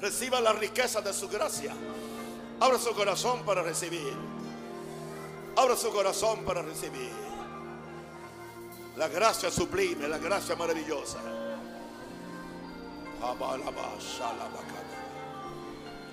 Reciba 0.00 0.40
la 0.40 0.52
riqueza 0.52 1.00
de 1.00 1.12
su 1.12 1.28
gracia. 1.28 1.74
Abra 2.58 2.78
su 2.78 2.92
corazón 2.92 3.42
para 3.44 3.62
recibir. 3.62 4.14
Abra 5.56 5.76
su 5.76 5.90
corazón 5.90 6.44
para 6.44 6.62
recibir. 6.62 7.10
La 8.96 9.08
gracia 9.08 9.50
sublime, 9.50 10.08
la 10.08 10.18
gracia 10.18 10.56
maravillosa. 10.56 11.18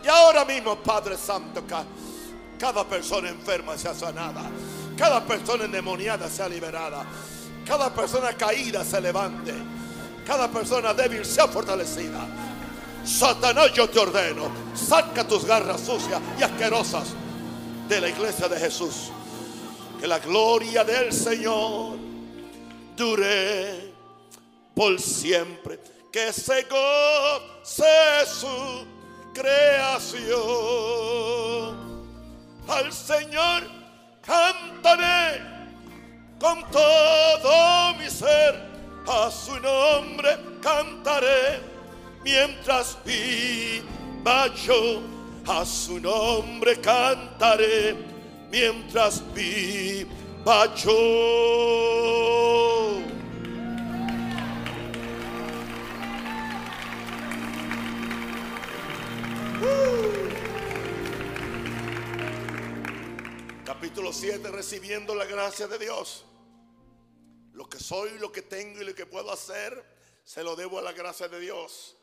Y 0.04 0.08
ahora 0.08 0.46
mismo, 0.46 0.76
Padre 0.78 1.18
Santo, 1.18 1.64
cada 2.60 2.84
persona 2.88 3.30
enferma 3.30 3.78
sea 3.78 3.94
sanada. 3.94 4.44
Cada 4.98 5.24
persona 5.26 5.66
endemoniada 5.66 6.30
sea 6.30 6.50
liberada. 6.50 7.06
Cada 7.66 7.94
persona 7.94 8.34
caída 8.34 8.84
se 8.84 9.00
levante. 9.00 9.54
Cada 10.26 10.50
persona 10.50 10.94
débil 10.94 11.26
sea 11.26 11.48
fortalecida. 11.48 12.26
Satanás, 13.08 13.72
yo 13.74 13.90
te 13.90 14.00
ordeno, 14.00 14.52
saca 14.76 15.26
tus 15.26 15.46
garras 15.46 15.80
sucias 15.80 16.22
y 16.38 16.44
asquerosas 16.44 17.14
de 17.88 18.02
la 18.02 18.10
iglesia 18.10 18.50
de 18.50 18.60
Jesús. 18.60 19.12
Que 19.98 20.08
la 20.08 20.20
gloria 20.20 20.84
del 20.84 21.14
Señor 21.14 21.98
dure 22.98 23.94
por 24.76 25.00
siempre. 25.00 25.80
Que 26.12 26.34
se 26.34 26.64
goce 26.64 27.86
su 28.26 28.86
creación. 29.34 30.36
Al 32.68 32.92
Señor 32.92 33.64
cantaré 34.22 35.42
con 36.40 36.70
todo 36.70 37.94
mi 37.96 38.10
ser. 38.10 38.68
A 39.08 39.32
su 39.32 39.58
nombre 39.62 40.38
cantaré 40.62 41.77
mientras 42.24 42.98
viva 43.06 44.54
yo. 44.56 45.02
A 45.48 45.66
su 45.66 46.00
nombre 46.00 46.80
cantaré 46.82 47.96
mientras 48.52 49.24
viva 49.34 50.76
yo. 50.76 52.08
Capítulo 63.66 64.14
7, 64.14 64.52
recibiendo 64.52 65.16
la 65.16 65.26
gracia 65.26 65.68
de 65.68 65.80
Dios. 65.80 66.26
Lo 67.54 67.68
que 67.68 67.80
soy, 67.80 68.18
lo 68.20 68.32
que 68.32 68.42
tengo 68.42 68.82
y 68.82 68.86
lo 68.86 68.94
que 68.94 69.06
puedo 69.06 69.32
hacer, 69.32 69.84
se 70.24 70.44
lo 70.44 70.56
debo 70.56 70.80
a 70.80 70.82
la 70.82 70.92
gracia 70.92 71.28
de 71.28 71.40
Dios. 71.40 71.97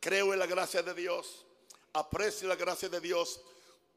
Creo 0.00 0.32
en 0.32 0.38
la 0.38 0.46
gracia 0.46 0.82
de 0.82 0.94
Dios. 0.94 1.44
Aprecio 1.92 2.48
la 2.48 2.56
gracia 2.56 2.88
de 2.88 3.00
Dios. 3.00 3.40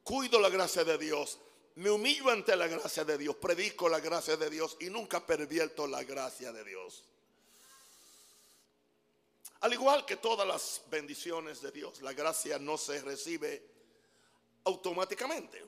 Cuido 0.04 0.40
la 0.40 0.50
gracia 0.50 0.84
de 0.84 0.98
Dios. 0.98 1.40
Me 1.76 1.90
humillo 1.90 2.30
ante 2.30 2.56
la 2.56 2.68
gracia 2.68 3.06
de 3.06 3.18
Dios. 3.18 3.38
Predico 3.38 3.88
la 3.88 4.02
gracia 4.02 4.36
de 4.36 4.50
Dios 4.50 4.76
y 4.82 4.90
nunca 4.90 5.26
pervierto 5.26 5.88
la 5.88 6.04
gracia 6.04 6.52
de 6.52 6.64
Dios. 6.64 7.04
Al 9.62 9.72
igual 9.72 10.06
que 10.06 10.18
todas 10.18 10.46
las 10.46 10.82
bendiciones 10.92 11.62
de 11.62 11.72
Dios, 11.72 12.02
la 12.02 12.12
gracia 12.12 12.60
no 12.60 12.78
se 12.78 13.02
recibe 13.02 13.66
automáticamente. 14.66 15.64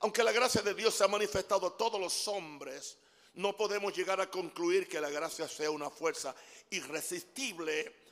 Aunque 0.00 0.22
la 0.22 0.30
gracia 0.30 0.60
de 0.60 0.74
Dios 0.74 0.94
se 0.94 1.04
ha 1.04 1.08
manifestado 1.08 1.68
a 1.68 1.76
todos 1.78 1.98
los 1.98 2.28
hombres, 2.28 2.98
no 3.32 3.56
podemos 3.56 3.96
llegar 3.96 4.20
a 4.20 4.30
concluir 4.30 4.86
que 4.86 5.00
la 5.00 5.08
gracia 5.08 5.48
sea 5.48 5.70
una 5.70 5.88
fuerza 5.88 6.34
irresistible 6.68 8.05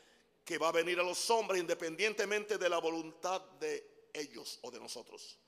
que 0.45 0.59
va 0.59 0.69
a 0.69 0.73
venir 0.73 1.00
a 1.00 1.03
los 1.03 1.31
hombres 1.31 1.61
independientemente 1.61 2.59
de 2.59 2.69
la 2.69 2.78
voluntad 2.78 3.41
de 3.59 4.09
ellos 4.12 4.59
o 4.62 4.70
de 4.70 4.78
nosotros. 4.78 5.39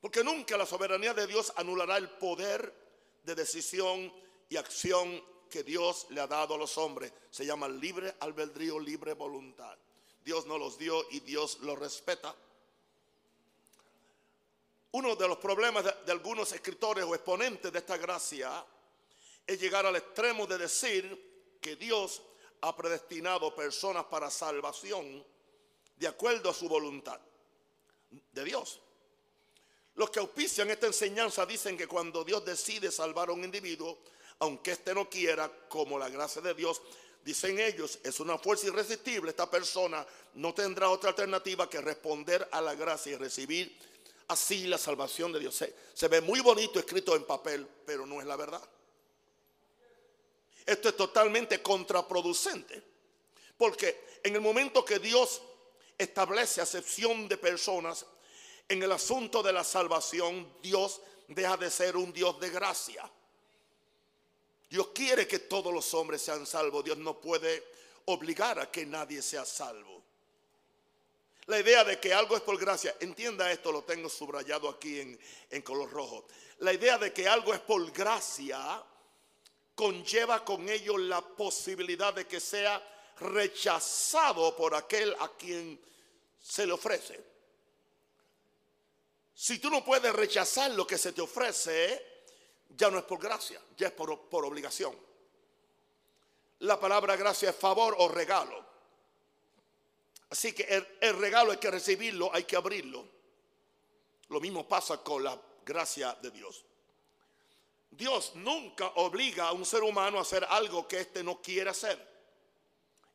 Porque 0.00 0.24
nunca 0.24 0.56
la 0.56 0.64
soberanía 0.64 1.12
de 1.12 1.26
Dios 1.26 1.52
anulará 1.56 1.96
el 1.96 2.08
poder 2.08 2.72
de 3.24 3.34
decisión 3.34 4.12
y 4.48 4.56
acción 4.56 5.22
que 5.50 5.62
Dios 5.62 6.06
le 6.10 6.20
ha 6.20 6.26
dado 6.26 6.54
a 6.54 6.58
los 6.58 6.78
hombres. 6.78 7.12
Se 7.30 7.44
llama 7.44 7.68
libre 7.68 8.14
albedrío, 8.20 8.78
libre 8.78 9.12
voluntad. 9.12 9.76
Dios 10.24 10.46
no 10.46 10.56
los 10.56 10.78
dio 10.78 11.04
y 11.10 11.20
Dios 11.20 11.58
los 11.60 11.78
respeta. 11.78 12.34
Uno 14.92 15.16
de 15.16 15.28
los 15.28 15.38
problemas 15.38 15.84
de, 15.84 15.92
de, 16.06 16.12
algunos 16.12 16.52
escritores 16.52 17.04
o 17.04 17.14
exponentes 17.14 17.72
de 17.72 17.78
esta 17.78 17.96
gracia 17.96 18.64
es 19.46 19.60
llegar 19.60 19.86
al 19.86 19.96
extremo 19.96 20.46
de 20.46 20.58
decir 20.58 21.58
que 21.60 21.76
Dios 21.76 22.22
ha 22.62 22.76
predestinado 22.76 23.54
personas 23.54 24.04
para 24.04 24.30
salvación 24.30 25.24
de 25.96 26.06
acuerdo 26.08 26.50
a 26.50 26.54
su 26.54 26.68
voluntad 26.68 27.20
de 28.32 28.44
Dios. 28.44 28.80
Los 29.94 30.10
que 30.10 30.20
auspician 30.20 30.70
esta 30.70 30.86
enseñanza 30.86 31.44
dicen 31.44 31.76
que 31.76 31.86
cuando 31.86 32.24
Dios 32.24 32.44
decide 32.44 32.90
salvar 32.90 33.28
a 33.28 33.32
un 33.32 33.44
individuo, 33.44 33.98
aunque 34.38 34.72
éste 34.72 34.94
no 34.94 35.10
quiera, 35.10 35.50
como 35.68 35.98
la 35.98 36.08
gracia 36.08 36.40
de 36.40 36.54
Dios, 36.54 36.80
dicen 37.22 37.58
ellos, 37.58 37.98
es 38.02 38.18
una 38.20 38.38
fuerza 38.38 38.68
irresistible. 38.68 39.30
Esta 39.30 39.50
persona 39.50 40.06
no 40.34 40.54
tendrá 40.54 40.88
otra 40.88 41.10
alternativa 41.10 41.68
que 41.68 41.80
responder 41.80 42.48
a 42.50 42.60
la 42.60 42.74
gracia 42.74 43.12
y 43.12 43.16
recibir 43.16 43.78
así 44.28 44.66
la 44.66 44.78
salvación 44.78 45.32
de 45.32 45.40
Dios. 45.40 45.54
Se, 45.54 45.74
se, 45.92 46.08
ve 46.08 46.20
muy 46.20 46.40
bonito 46.40 46.78
escrito 46.78 47.14
en 47.14 47.24
papel, 47.24 47.66
pero 47.84 48.06
no 48.06 48.20
es 48.20 48.26
la 48.26 48.36
verdad. 48.36 48.62
Esto 50.66 50.88
es 50.88 50.96
totalmente 50.96 51.62
contraproducente. 51.62 52.82
Porque 53.56 54.18
en 54.22 54.34
el 54.34 54.40
momento 54.40 54.84
que 54.84 54.98
Dios 54.98 55.42
establece 55.98 56.60
acepción 56.60 57.28
de 57.28 57.36
personas 57.36 58.06
en 58.68 58.82
el 58.82 58.92
asunto 58.92 59.42
de 59.42 59.52
la 59.52 59.64
salvación, 59.64 60.54
Dios 60.62 61.00
deja 61.28 61.56
de 61.56 61.70
ser 61.70 61.96
un 61.96 62.12
Dios 62.12 62.38
de 62.40 62.50
gracia. 62.50 63.10
Dios 64.68 64.88
quiere 64.94 65.26
que 65.26 65.40
todos 65.40 65.74
los 65.74 65.92
hombres 65.94 66.22
sean 66.22 66.46
salvos. 66.46 66.84
Dios 66.84 66.96
no 66.96 67.20
puede 67.20 67.64
obligar 68.06 68.58
a 68.60 68.70
que 68.70 68.86
nadie 68.86 69.20
sea 69.20 69.44
salvo. 69.44 70.00
La 71.46 71.58
idea 71.58 71.82
de 71.82 71.98
que 71.98 72.14
algo 72.14 72.36
es 72.36 72.42
por 72.42 72.56
gracia, 72.58 72.96
entienda 73.00 73.50
esto, 73.50 73.72
lo 73.72 73.82
tengo 73.82 74.08
subrayado 74.08 74.68
aquí 74.68 75.00
en, 75.00 75.18
en 75.50 75.62
color 75.62 75.90
rojo. 75.90 76.26
La 76.58 76.72
idea 76.72 76.96
de 76.96 77.12
que 77.12 77.26
algo 77.26 77.52
es 77.52 77.60
por 77.60 77.90
gracia 77.90 78.84
conlleva 79.80 80.44
con 80.44 80.68
ello 80.68 80.98
la 80.98 81.22
posibilidad 81.22 82.12
de 82.12 82.26
que 82.26 82.38
sea 82.38 83.14
rechazado 83.18 84.54
por 84.54 84.74
aquel 84.74 85.16
a 85.18 85.28
quien 85.38 85.80
se 86.38 86.66
le 86.66 86.72
ofrece. 86.74 87.18
Si 89.34 89.58
tú 89.58 89.70
no 89.70 89.82
puedes 89.82 90.12
rechazar 90.12 90.70
lo 90.72 90.86
que 90.86 90.98
se 90.98 91.14
te 91.14 91.22
ofrece, 91.22 92.26
ya 92.68 92.90
no 92.90 92.98
es 92.98 93.04
por 93.04 93.18
gracia, 93.18 93.58
ya 93.74 93.86
es 93.86 93.94
por, 93.94 94.28
por 94.28 94.44
obligación. 94.44 94.94
La 96.58 96.78
palabra 96.78 97.16
gracia 97.16 97.48
es 97.48 97.56
favor 97.56 97.96
o 98.00 98.08
regalo. 98.08 98.62
Así 100.28 100.52
que 100.52 100.64
el, 100.64 100.86
el, 101.00 101.16
regalo 101.16 101.52
hay 101.52 101.56
que 101.58 101.70
recibirlo, 101.70 102.30
hay 102.34 102.44
que 102.44 102.56
abrirlo. 102.56 103.02
Lo 104.28 104.40
mismo 104.40 104.68
pasa 104.68 105.02
con 105.02 105.24
la 105.24 105.40
gracia 105.64 106.18
de 106.20 106.30
Dios. 106.32 106.66
Dios 107.90 108.32
nunca 108.36 108.86
obliga 108.96 109.48
a 109.48 109.52
un 109.52 109.66
ser 109.66 109.82
humano 109.82 110.18
a 110.18 110.22
hacer 110.22 110.44
algo 110.48 110.86
que 110.86 111.00
éste 111.00 111.24
no 111.24 111.42
quiere 111.42 111.70
hacer. 111.70 112.08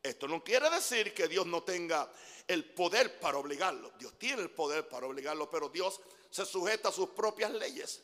Esto 0.02 0.28
no 0.28 0.44
quiere 0.44 0.70
decir 0.70 1.12
que 1.12 1.26
Dios 1.26 1.46
no 1.46 1.62
tenga 1.62 2.10
el 2.46 2.64
poder 2.72 3.18
para 3.18 3.38
obligarlo. 3.38 3.92
Dios 3.98 4.18
tiene 4.18 4.42
el 4.42 4.50
poder 4.50 4.88
para 4.88 5.06
obligarlo, 5.06 5.50
pero 5.50 5.68
Dios 5.68 6.00
se 6.30 6.44
sujeta 6.44 6.90
a 6.90 6.92
sus 6.92 7.08
propias 7.10 7.50
leyes. 7.52 8.02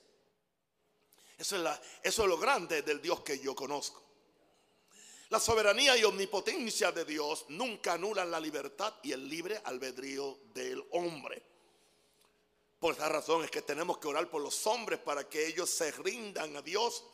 Eso 1.38 1.56
es, 1.56 1.62
la, 1.62 1.80
eso 2.02 2.22
es 2.22 2.28
lo 2.28 2.38
grande 2.38 2.82
del 2.82 3.00
Dios 3.00 3.20
que 3.20 3.38
yo 3.38 3.54
conozco. 3.54 4.02
La 5.28 5.40
soberanía 5.40 5.96
y 5.96 6.04
omnipotencia 6.04 6.92
de 6.92 7.04
Dios 7.04 7.46
nunca 7.48 7.94
anulan 7.94 8.30
la 8.30 8.38
libertad 8.38 8.94
y 9.02 9.12
el 9.12 9.28
libre 9.28 9.60
albedrío 9.64 10.40
del 10.52 10.84
hombre. 10.90 11.51
Por 12.82 12.94
esa 12.94 13.08
razón 13.08 13.44
es 13.44 13.50
que 13.52 13.62
tenemos 13.62 13.98
que 13.98 14.08
orar 14.08 14.28
por 14.28 14.42
los 14.42 14.66
hombres 14.66 14.98
para 14.98 15.28
que 15.28 15.46
ellos 15.46 15.70
se 15.70 15.92
rindan 15.92 16.56
a 16.56 16.62
Dios, 16.62 17.04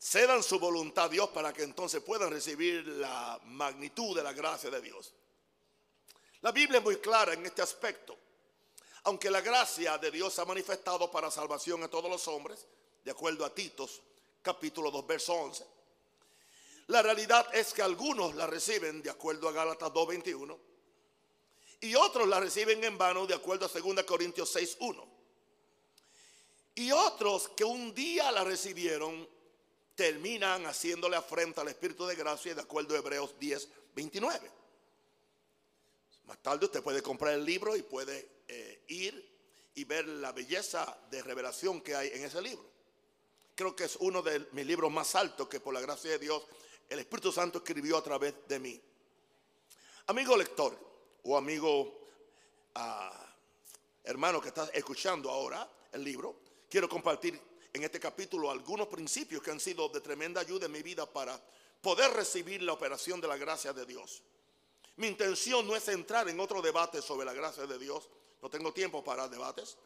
cedan 0.00 0.42
su 0.42 0.58
voluntad 0.58 1.04
a 1.04 1.08
Dios 1.08 1.28
para 1.28 1.52
que 1.52 1.62
entonces 1.62 2.02
puedan 2.02 2.28
recibir 2.28 2.84
la 2.88 3.38
magnitud 3.44 4.16
de 4.16 4.24
la 4.24 4.32
gracia 4.32 4.68
de 4.68 4.80
Dios. 4.80 5.14
La 6.40 6.50
Biblia 6.50 6.78
es 6.78 6.84
muy 6.84 6.96
clara 6.96 7.34
en 7.34 7.46
este 7.46 7.62
aspecto. 7.62 8.18
Aunque 9.04 9.30
la 9.30 9.42
gracia 9.42 9.96
de 9.96 10.10
Dios 10.10 10.34
se 10.34 10.40
ha 10.40 10.44
manifestado 10.44 11.08
para 11.08 11.30
salvación 11.30 11.84
a 11.84 11.88
todos 11.88 12.10
los 12.10 12.26
hombres, 12.26 12.66
de 13.04 13.12
acuerdo 13.12 13.44
a 13.44 13.54
Titos 13.54 14.02
capítulo 14.42 14.90
2, 14.90 15.06
verso 15.06 15.34
11. 15.34 15.64
La 16.88 17.00
realidad 17.00 17.46
es 17.54 17.72
que 17.72 17.82
algunos 17.82 18.34
la 18.34 18.48
reciben 18.48 19.02
de 19.02 19.10
acuerdo 19.10 19.48
a 19.48 19.52
Gálatas 19.52 19.92
2.21 19.92 20.69
y 21.80 21.94
otros 21.94 22.28
la 22.28 22.40
reciben 22.40 22.84
en 22.84 22.98
vano 22.98 23.26
de 23.26 23.34
acuerdo 23.34 23.66
a 23.66 23.68
2 23.68 24.04
Corintios 24.04 24.54
6.1. 24.54 25.02
Y 26.74 26.92
otros 26.92 27.48
que 27.50 27.64
un 27.64 27.94
día 27.94 28.30
la 28.30 28.44
recibieron 28.44 29.28
terminan 29.94 30.66
haciéndole 30.66 31.16
afrenta 31.16 31.62
al 31.62 31.68
Espíritu 31.68 32.06
de 32.06 32.14
gracia 32.14 32.54
de 32.54 32.60
acuerdo 32.60 32.94
a 32.94 32.98
Hebreos 32.98 33.34
10.29. 33.38 34.40
Más 36.24 36.42
tarde 36.42 36.66
usted 36.66 36.82
puede 36.82 37.02
comprar 37.02 37.34
el 37.34 37.44
libro 37.44 37.74
y 37.76 37.82
puede 37.82 38.42
eh, 38.46 38.84
ir 38.88 39.30
y 39.74 39.84
ver 39.84 40.06
la 40.06 40.32
belleza 40.32 40.98
de 41.10 41.22
revelación 41.22 41.80
que 41.80 41.94
hay 41.94 42.08
en 42.08 42.24
ese 42.24 42.40
libro. 42.40 42.64
Creo 43.54 43.74
que 43.74 43.84
es 43.84 43.96
uno 43.96 44.22
de 44.22 44.46
mis 44.52 44.66
libros 44.66 44.90
más 44.90 45.14
altos 45.14 45.48
que 45.48 45.60
por 45.60 45.74
la 45.74 45.80
gracia 45.80 46.10
de 46.12 46.18
Dios 46.18 46.42
el 46.88 46.98
Espíritu 46.98 47.30
Santo 47.30 47.58
escribió 47.58 47.98
a 47.98 48.02
través 48.02 48.34
de 48.48 48.58
mí. 48.58 48.80
Amigo 50.06 50.36
lector 50.36 50.89
o 51.24 51.36
amigo 51.36 52.00
ah, 52.74 53.34
hermano 54.04 54.40
que 54.40 54.48
está 54.48 54.68
escuchando 54.72 55.30
ahora 55.30 55.68
el 55.92 56.04
libro, 56.04 56.36
quiero 56.68 56.88
compartir 56.88 57.40
en 57.72 57.84
este 57.84 58.00
capítulo 58.00 58.50
algunos 58.50 58.88
principios 58.88 59.42
que 59.42 59.50
han 59.50 59.60
sido 59.60 59.88
de 59.88 60.00
tremenda 60.00 60.40
ayuda 60.40 60.66
en 60.66 60.72
mi 60.72 60.82
vida 60.82 61.06
para 61.06 61.40
poder 61.80 62.10
recibir 62.12 62.62
la 62.62 62.72
operación 62.72 63.20
de 63.20 63.28
la 63.28 63.36
gracia 63.36 63.72
de 63.72 63.86
Dios. 63.86 64.22
Mi 64.96 65.06
intención 65.06 65.66
no 65.66 65.76
es 65.76 65.88
entrar 65.88 66.28
en 66.28 66.40
otro 66.40 66.60
debate 66.60 67.00
sobre 67.00 67.24
la 67.24 67.32
gracia 67.32 67.66
de 67.66 67.78
Dios, 67.78 68.08
no 68.42 68.50
tengo 68.50 68.72
tiempo 68.72 69.02
para 69.02 69.28
debates, 69.28 69.76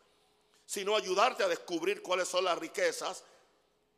sino 0.66 0.96
ayudarte 0.96 1.44
a 1.44 1.48
descubrir 1.48 2.02
cuáles 2.02 2.28
son 2.28 2.44
las 2.44 2.58
riquezas 2.58 3.22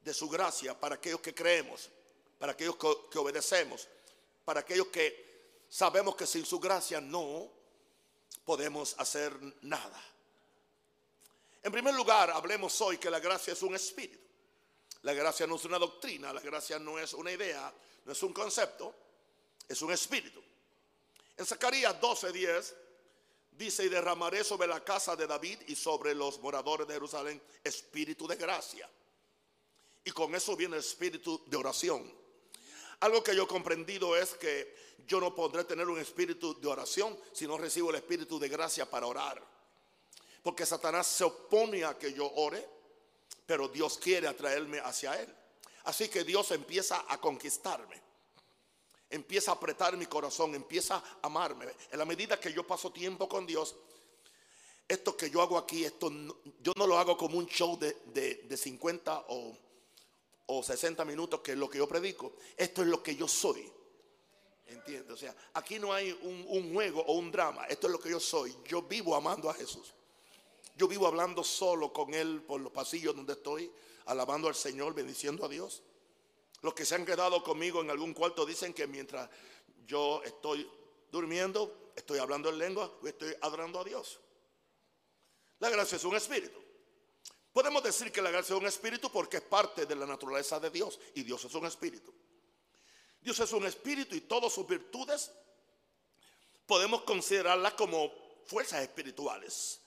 de 0.03 0.13
su 0.13 0.29
gracia 0.29 0.79
para 0.79 0.97
aquellos 0.97 1.21
que 1.21 1.35
creemos, 1.35 1.91
para 2.39 2.53
aquellos 2.53 2.77
que, 2.77 3.19
obedecemos, 3.19 3.89
para 4.45 4.61
aquellos 4.61 4.89
que 4.89 5.26
sabemos 5.69 6.17
que 6.17 6.27
sin 6.27 6.45
su 6.45 6.59
gracia 6.59 7.01
no 7.01 7.51
podemos 8.45 8.95
hacer 8.99 9.33
nada. 9.63 10.03
En 11.63 11.73
primer 11.73 11.95
lugar, 11.95 12.31
hablemos 12.31 12.81
hoy 12.81 12.99
que 12.99 13.11
la 13.11 13.19
gracia 13.19 13.53
es 13.53 13.63
un 13.63 13.75
espíritu. 13.75 14.27
La 15.03 15.13
gracia 15.15 15.47
no 15.47 15.57
es 15.57 15.65
una 15.65 15.79
doctrina, 15.79 16.33
la 16.33 16.41
gracia 16.41 16.79
no 16.79 16.99
es 16.99 17.13
una 17.15 17.31
idea, 17.31 17.73
no 18.05 18.13
es 18.13 18.23
un 18.23 18.33
concepto, 18.33 18.95
es 19.69 19.81
un 19.83 19.93
espíritu. 19.93 20.43
En 21.37 21.45
Zacarías 21.45 22.01
12:10 22.01 22.75
dice, 23.53 23.85
y 23.85 23.89
derramaré 23.89 24.45
sobre 24.45 24.69
la 24.69 24.83
casa 24.85 25.17
de 25.17 25.27
David 25.27 25.61
y 25.67 25.75
sobre 25.75 26.15
los 26.15 26.41
moradores 26.41 26.87
de 26.87 26.95
Jerusalén 26.95 27.43
espíritu 27.63 28.27
de 28.27 28.37
gracia. 28.37 28.89
Y 30.05 30.11
con 30.13 30.35
eso 30.35 30.57
viene 30.57 30.77
el 30.77 30.81
espíritu 30.81 31.43
de 31.47 31.57
oración. 31.57 32.26
Algo 33.01 33.23
que 33.23 33.35
yo 33.37 33.45
he 33.45 33.47
comprendido 33.49 34.17
es 34.17 34.35
que 34.35 34.75
yo 35.07 35.21
no 35.21 35.35
podré 35.35 35.65
tener 35.65 35.89
un 35.89 35.99
espíritu 35.99 36.59
de 36.61 36.69
oración 36.69 37.19
si 37.33 37.47
no 37.47 37.59
recibo 37.59 37.91
el 37.91 37.97
espíritu 37.97 38.39
de 38.39 38.49
gracia 38.49 38.89
para 38.89 39.07
orar. 39.07 39.43
Porque 40.43 40.67
Satanás 40.67 41.07
se 41.07 41.25
opone 41.25 41.85
a 41.85 41.99
que 41.99 42.13
yo 42.13 42.31
ore, 42.35 42.67
pero 43.45 43.69
Dios 43.69 43.99
quiere 43.99 44.29
atraerme 44.29 44.79
hacia 44.81 45.21
Él. 45.21 45.35
Así 45.85 46.09
que 46.09 46.25
Dios 46.25 46.51
empieza 46.51 47.05
a 47.09 47.19
conquistarme. 47.21 48.01
Empieza 49.09 49.53
a 49.53 49.55
apretar 49.55 49.97
mi 49.97 50.07
corazón, 50.07 50.55
empieza 50.55 50.97
a 50.97 51.19
amarme. 51.23 51.67
En 51.91 51.99
la 51.99 52.05
medida 52.05 52.41
que 52.41 52.53
yo 52.53 52.67
paso 52.67 52.91
tiempo 52.91 53.29
con 53.29 53.47
Dios, 53.47 53.77
esto 54.89 55.17
que 55.17 55.31
yo 55.31 55.43
hago 55.43 55.59
aquí, 55.59 55.85
esto 55.85 56.11
yo 56.61 56.73
no 56.77 56.87
lo 56.87 56.99
hago 56.99 57.17
como 57.17 57.39
un 57.39 57.47
show 57.47 57.79
de, 57.79 58.57
50 58.57 59.27
o, 59.29 59.57
o 60.47 60.63
60 60.63 61.05
minutos, 61.05 61.41
que 61.41 61.53
es 61.53 61.59
lo 61.59 61.69
que 61.69 61.79
yo 61.79 61.89
predico. 61.89 62.35
Esto 62.57 62.83
es 62.83 62.89
lo 62.89 63.03
que 63.03 63.17
yo 63.17 63.29
soy. 63.29 63.71
¿Entiendes? 64.67 65.13
O 65.13 65.17
sea, 65.17 65.35
aquí 65.55 65.79
no 65.79 65.93
hay 65.93 66.11
un, 66.23 66.45
un, 66.49 66.75
juego 66.75 67.03
o 67.03 67.15
un 67.15 67.31
drama. 67.31 67.67
Esto 67.67 67.87
es 67.87 67.93
lo 67.93 68.01
que 68.01 68.11
yo 68.11 68.21
soy. 68.21 68.57
Yo 68.65 68.83
vivo 68.83 69.15
amando 69.15 69.49
a 69.49 69.55
Jesús. 69.55 69.95
Yo 70.77 70.89
vivo 70.89 71.07
hablando 71.07 71.43
solo 71.45 71.93
con 71.93 72.13
Él 72.15 72.43
por 72.47 72.61
los 72.61 72.73
pasillos 72.73 73.15
donde 73.15 73.35
estoy, 73.35 73.71
alabando 74.07 74.49
al 74.49 74.55
Señor, 74.55 74.95
bendiciendo 74.95 75.45
a 75.45 75.49
Dios. 75.49 75.83
Los 76.63 76.75
que 76.75 76.85
se 76.85 76.95
han 76.95 77.07
quedado 77.07 77.43
conmigo 77.43 77.81
en 77.81 77.91
algún 77.91 78.13
cuarto 78.13 78.45
dicen 78.45 78.75
que 78.75 78.87
mientras 78.87 79.31
yo 79.87 80.23
estoy 80.25 80.69
durmiendo, 81.11 81.93
estoy 81.95 82.19
hablando 82.19 82.49
en 82.51 82.59
lengua 82.59 82.93
estoy 83.05 83.35
adorando 83.41 83.81
a 83.81 83.85
Dios. 83.85 84.21
La 85.61 85.71
gracia 85.71 85.97
es 85.97 86.05
un 86.05 86.17
espíritu. 86.17 86.66
Podemos 87.57 87.83
decir 87.83 88.13
que 88.13 88.21
la 88.21 88.31
gracia 88.31 88.55
es 88.55 88.61
un 88.61 88.67
espíritu 88.67 89.11
porque 89.11 89.39
es 89.39 89.43
parte 89.43 89.87
de 89.87 89.97
la 89.97 90.05
naturaleza 90.05 90.61
de 90.61 90.69
Dios 90.69 91.01
y 91.15 91.23
Dios 91.23 91.43
es 91.43 91.55
un 91.55 91.65
espíritu. 91.65 92.13
Dios 93.19 93.41
es 93.41 93.51
un 93.55 93.65
espíritu 93.65 94.15
y 94.15 94.21
todas 94.21 94.53
sus 94.53 94.67
virtudes 94.67 95.31
podemos 96.67 97.05
considerarlas 97.05 97.73
como 97.73 98.13
fuerzas 98.45 98.83
espirituales. 98.83 99.81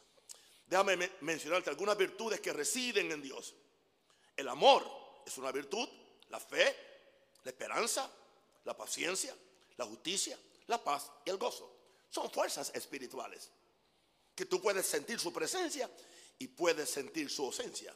Déjame 0.65 1.11
mencionarte 1.21 1.69
algunas 1.69 1.95
virtudes 1.95 2.39
que 2.39 2.53
residen 2.53 3.11
en 3.11 3.21
Dios. 3.21 3.53
El 4.35 4.47
amor 4.47 4.83
es 5.23 5.37
una 5.37 5.51
virtud, 5.51 5.87
la 6.29 6.39
fe, 6.39 6.75
la 7.43 7.51
esperanza, 7.51 8.11
la 8.63 8.75
paciencia, 8.75 9.35
la 9.77 9.85
justicia, 9.85 10.39
la 10.65 10.83
paz 10.83 11.11
y 11.23 11.29
el 11.29 11.37
gozo. 11.37 11.71
Son 12.09 12.31
fuerzas 12.31 12.71
espirituales 12.73 13.51
que 14.33 14.45
tú 14.45 14.59
puedes 14.59 14.87
sentir 14.87 15.19
su 15.19 15.31
presencia 15.31 15.87
y 16.39 16.47
puedes 16.47 16.89
sentir 16.89 17.29
su 17.29 17.45
ausencia. 17.45 17.93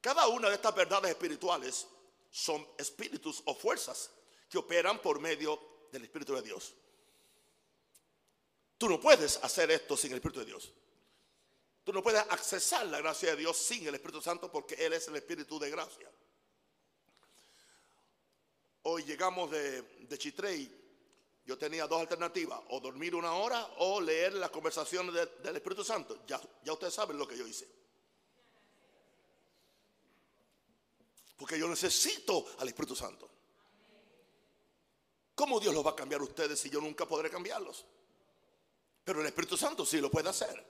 Cada 0.00 0.28
una 0.28 0.48
de 0.48 0.56
estas 0.56 0.74
verdades 0.74 1.10
espirituales 1.10 1.86
son 2.30 2.66
espíritus 2.76 3.42
o 3.46 3.54
fuerzas 3.54 4.10
que 4.48 4.58
operan 4.58 5.00
por 5.00 5.20
medio 5.20 5.88
del 5.90 6.04
Espíritu 6.04 6.34
de 6.34 6.42
Dios. 6.42 6.74
Tú 8.76 8.88
no 8.88 9.00
puedes 9.00 9.36
hacer 9.38 9.70
esto 9.70 9.96
sin 9.96 10.12
el 10.12 10.16
Espíritu 10.16 10.40
de 10.40 10.46
Dios. 10.46 10.72
Tú 11.84 11.92
no 11.92 12.02
puedes 12.02 12.20
accesar 12.20 12.86
la 12.86 12.98
gracia 12.98 13.30
de 13.30 13.36
Dios 13.36 13.56
sin 13.56 13.86
el 13.86 13.94
Espíritu 13.94 14.20
Santo 14.20 14.50
porque 14.50 14.74
Él 14.74 14.92
es 14.92 15.08
el 15.08 15.16
Espíritu 15.16 15.58
de 15.58 15.70
gracia. 15.70 16.10
Hoy 18.82 19.04
llegamos 19.04 19.50
de, 19.50 19.82
de 19.82 20.18
Chitrey. 20.18 20.81
Yo 21.44 21.58
tenía 21.58 21.86
dos 21.86 22.00
alternativas, 22.00 22.60
o 22.68 22.78
dormir 22.80 23.14
una 23.14 23.32
hora 23.32 23.68
o 23.78 24.00
leer 24.00 24.34
las 24.34 24.50
conversaciones 24.50 25.14
del 25.42 25.56
Espíritu 25.56 25.82
Santo. 25.82 26.24
Ya, 26.26 26.40
ya 26.64 26.72
ustedes 26.72 26.94
saben 26.94 27.18
lo 27.18 27.26
que 27.26 27.36
yo 27.36 27.46
hice. 27.46 27.68
Porque 31.36 31.58
yo 31.58 31.66
necesito 31.66 32.46
al 32.58 32.68
Espíritu 32.68 32.94
Santo. 32.94 33.28
¿Cómo 35.34 35.58
Dios 35.58 35.74
los 35.74 35.84
va 35.84 35.90
a 35.90 35.96
cambiar 35.96 36.20
a 36.20 36.24
ustedes 36.24 36.60
si 36.60 36.70
yo 36.70 36.80
nunca 36.80 37.06
podré 37.06 37.28
cambiarlos? 37.28 37.84
Pero 39.02 39.20
el 39.20 39.26
Espíritu 39.26 39.56
Santo 39.56 39.84
sí 39.84 40.00
lo 40.00 40.08
puede 40.08 40.28
hacer. 40.28 40.64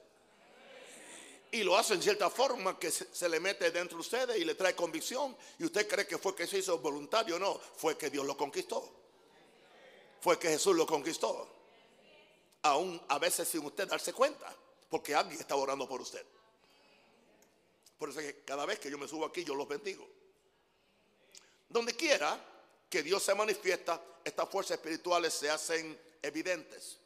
Y 1.50 1.62
lo 1.62 1.76
hace 1.76 1.92
en 1.92 2.02
cierta 2.02 2.30
forma 2.30 2.78
que 2.78 2.90
se, 2.90 3.28
le 3.28 3.38
mete 3.38 3.70
dentro 3.70 3.98
de 3.98 4.00
ustedes 4.00 4.38
y 4.38 4.44
le 4.46 4.54
trae 4.54 4.74
convicción. 4.74 5.36
Y 5.58 5.64
usted 5.64 5.86
cree 5.86 6.06
que 6.06 6.16
fue 6.16 6.34
que 6.34 6.46
se 6.46 6.58
hizo 6.58 6.78
voluntario. 6.78 7.38
No, 7.38 7.60
fue 7.76 7.98
que 7.98 8.08
Dios 8.08 8.24
lo 8.24 8.34
conquistó. 8.34 9.01
Fue 10.22 10.38
que 10.38 10.48
Jesús 10.48 10.74
lo 10.74 10.86
conquistó. 10.86 11.46
Aún 12.62 12.98
a 13.08 13.18
veces 13.18 13.46
sin 13.46 13.62
usted 13.66 13.86
darse 13.86 14.14
cuenta. 14.14 14.50
Porque 14.88 15.14
alguien 15.14 15.38
está 15.38 15.54
orando 15.54 15.86
por 15.86 16.00
usted. 16.00 16.24
Por 17.98 18.08
eso 18.08 18.20
es 18.20 18.32
que 18.32 18.40
cada 18.44 18.64
vez 18.64 18.78
que 18.78 18.90
yo 18.90 18.96
me 18.96 19.06
subo 19.06 19.26
aquí, 19.26 19.44
yo 19.44 19.54
los 19.54 19.68
bendigo. 19.68 20.08
Donde 21.68 21.94
quiera 21.94 22.42
que 22.88 23.02
Dios 23.02 23.22
se 23.22 23.34
manifiesta, 23.34 24.00
estas 24.24 24.48
fuerzas 24.48 24.78
espirituales 24.78 25.34
se 25.34 25.50
hacen 25.50 25.98
evidentes 26.22 26.98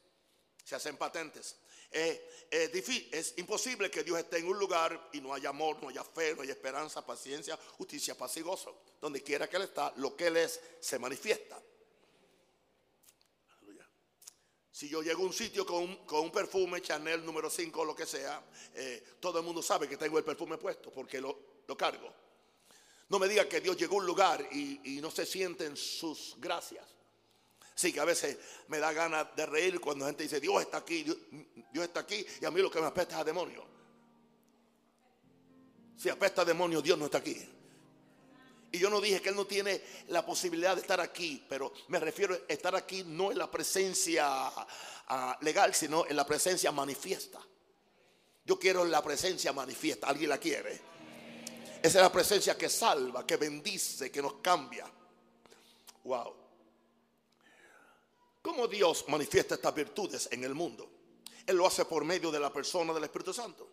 se 0.67 0.75
hacen 0.75 0.97
patentes. 0.97 1.55
es 1.93 3.35
imposible 3.37 3.89
que 3.89 4.03
Dios 4.03 4.19
esté 4.19 4.39
en 4.39 4.49
un 4.49 4.59
lugar 4.59 5.11
y 5.13 5.21
no 5.21 5.33
haya 5.33 5.51
amor, 5.51 5.81
no 5.81 5.89
haya 5.89 6.03
fe, 6.03 6.35
no 6.35 6.43
haya 6.43 6.53
esperanza, 6.53 7.07
paciencia, 7.07 7.57
justicia, 7.79 8.19
paz 8.19 8.37
y 8.37 8.41
gozo. 8.41 8.77
Donde 9.01 9.23
quiera 9.23 9.49
que 9.49 9.57
Él 9.57 9.63
está, 9.63 9.93
lo 9.97 10.17
que 10.17 10.27
Él 10.27 10.39
es 10.39 10.61
se 10.81 10.99
manifiesta. 10.99 11.57
Si 14.77 14.91
yo 14.91 15.01
llego 15.01 15.23
a 15.23 15.25
un 15.25 15.33
sitio 15.33 15.65
con 15.65 15.99
un, 16.07 16.31
perfume, 16.31 16.83
Chanel 16.83 17.25
número 17.25 17.49
5 17.49 17.81
o 17.81 17.83
lo 17.87 17.97
que 17.97 18.05
sea, 18.05 18.45
eh, 18.75 19.03
todo 19.19 19.39
el 19.39 19.45
mundo 19.47 19.63
sabe 19.63 19.89
que 19.89 19.97
tengo 19.97 20.19
el 20.19 20.25
perfume 20.25 20.59
puesto 20.59 20.93
porque 20.93 21.19
lo, 21.19 21.35
cargo. 21.79 22.13
No 23.09 23.19
me 23.19 23.27
diga 23.27 23.49
que 23.49 23.63
Dios 23.63 23.75
llegó 23.79 23.95
a 23.95 24.01
un 24.01 24.07
lugar 24.07 24.47
y, 24.53 24.99
y 24.99 25.01
no 25.01 25.11
se 25.11 25.25
sienten 25.25 25.79
sus 25.79 26.35
gracias. 26.37 26.85
Sí, 27.75 27.91
que 27.91 28.01
a 28.01 28.05
veces 28.05 28.37
me 28.69 28.79
da 28.79 28.93
ganas 28.93 29.35
de 29.35 29.47
reír 29.47 29.81
cuando 29.81 30.05
la 30.05 30.11
gente 30.11 30.25
dice, 30.25 30.41
Dios 30.41 30.61
está 30.61 30.77
aquí, 30.77 31.05
Dios, 31.05 31.87
está 31.87 32.01
aquí, 32.01 32.27
y 32.43 32.45
a 32.45 32.51
mí 32.51 32.61
lo 32.61 32.71
que 32.71 32.79
me 32.79 32.87
apesta 32.87 33.15
es 33.15 33.21
a 33.23 33.25
demonio. 33.25 33.65
Si 35.97 36.11
apesta 36.11 36.43
a 36.43 36.45
demonio, 36.45 36.83
Dios 36.83 36.99
no 36.99 37.07
está 37.07 37.17
aquí. 37.17 37.43
Y 38.73 38.79
yo 38.79 38.91
no 38.91 39.01
dije 39.01 39.21
que 39.21 39.31
Él 39.31 39.37
no 39.37 39.47
tiene 39.47 39.81
la 40.09 40.25
posibilidad 40.25 40.75
de 40.75 40.83
estar 40.83 41.01
aquí, 41.01 41.45
pero 41.49 41.73
me 41.89 41.99
refiero 41.99 42.35
a 42.35 42.53
estar 42.53 42.75
aquí 42.75 43.05
no 43.05 43.31
en 43.31 43.39
la 43.39 43.51
presencia 43.51 44.27
ah, 44.27 45.39
legal, 45.41 45.75
sino 45.75 46.07
en 46.07 46.17
la 46.17 46.27
presencia 46.27 46.73
manifiesta. 46.73 47.41
Yo 48.45 48.59
quiero 48.59 48.85
la 48.85 49.03
presencia 49.03 49.53
manifiesta. 49.53 50.09
¿Alguien 50.09 50.31
la 50.31 50.39
quiere? 50.39 50.81
Esa 51.83 51.99
es 51.99 52.03
la 52.03 52.13
presencia 52.13 52.57
que 52.57 52.69
salva, 52.69 53.27
que 53.27 53.37
bendice, 53.37 54.11
que 54.11 54.23
nos 54.23 54.35
cambia. 54.35 54.91
Wow. 56.05 56.35
¿Cómo 58.43 58.69
Dios 58.69 59.05
manifiesta 59.09 59.57
estas 59.57 59.75
virtudes 59.75 60.29
en 60.31 60.45
el 60.45 60.55
mundo? 60.55 60.89
Él 61.47 61.57
lo 61.57 61.67
hace 61.67 61.85
por 61.85 62.05
medio 62.05 62.31
de 62.31 62.41
la 62.41 62.53
persona 62.53 62.93
del 62.93 63.05
Espíritu 63.05 63.33
Santo. 63.33 63.69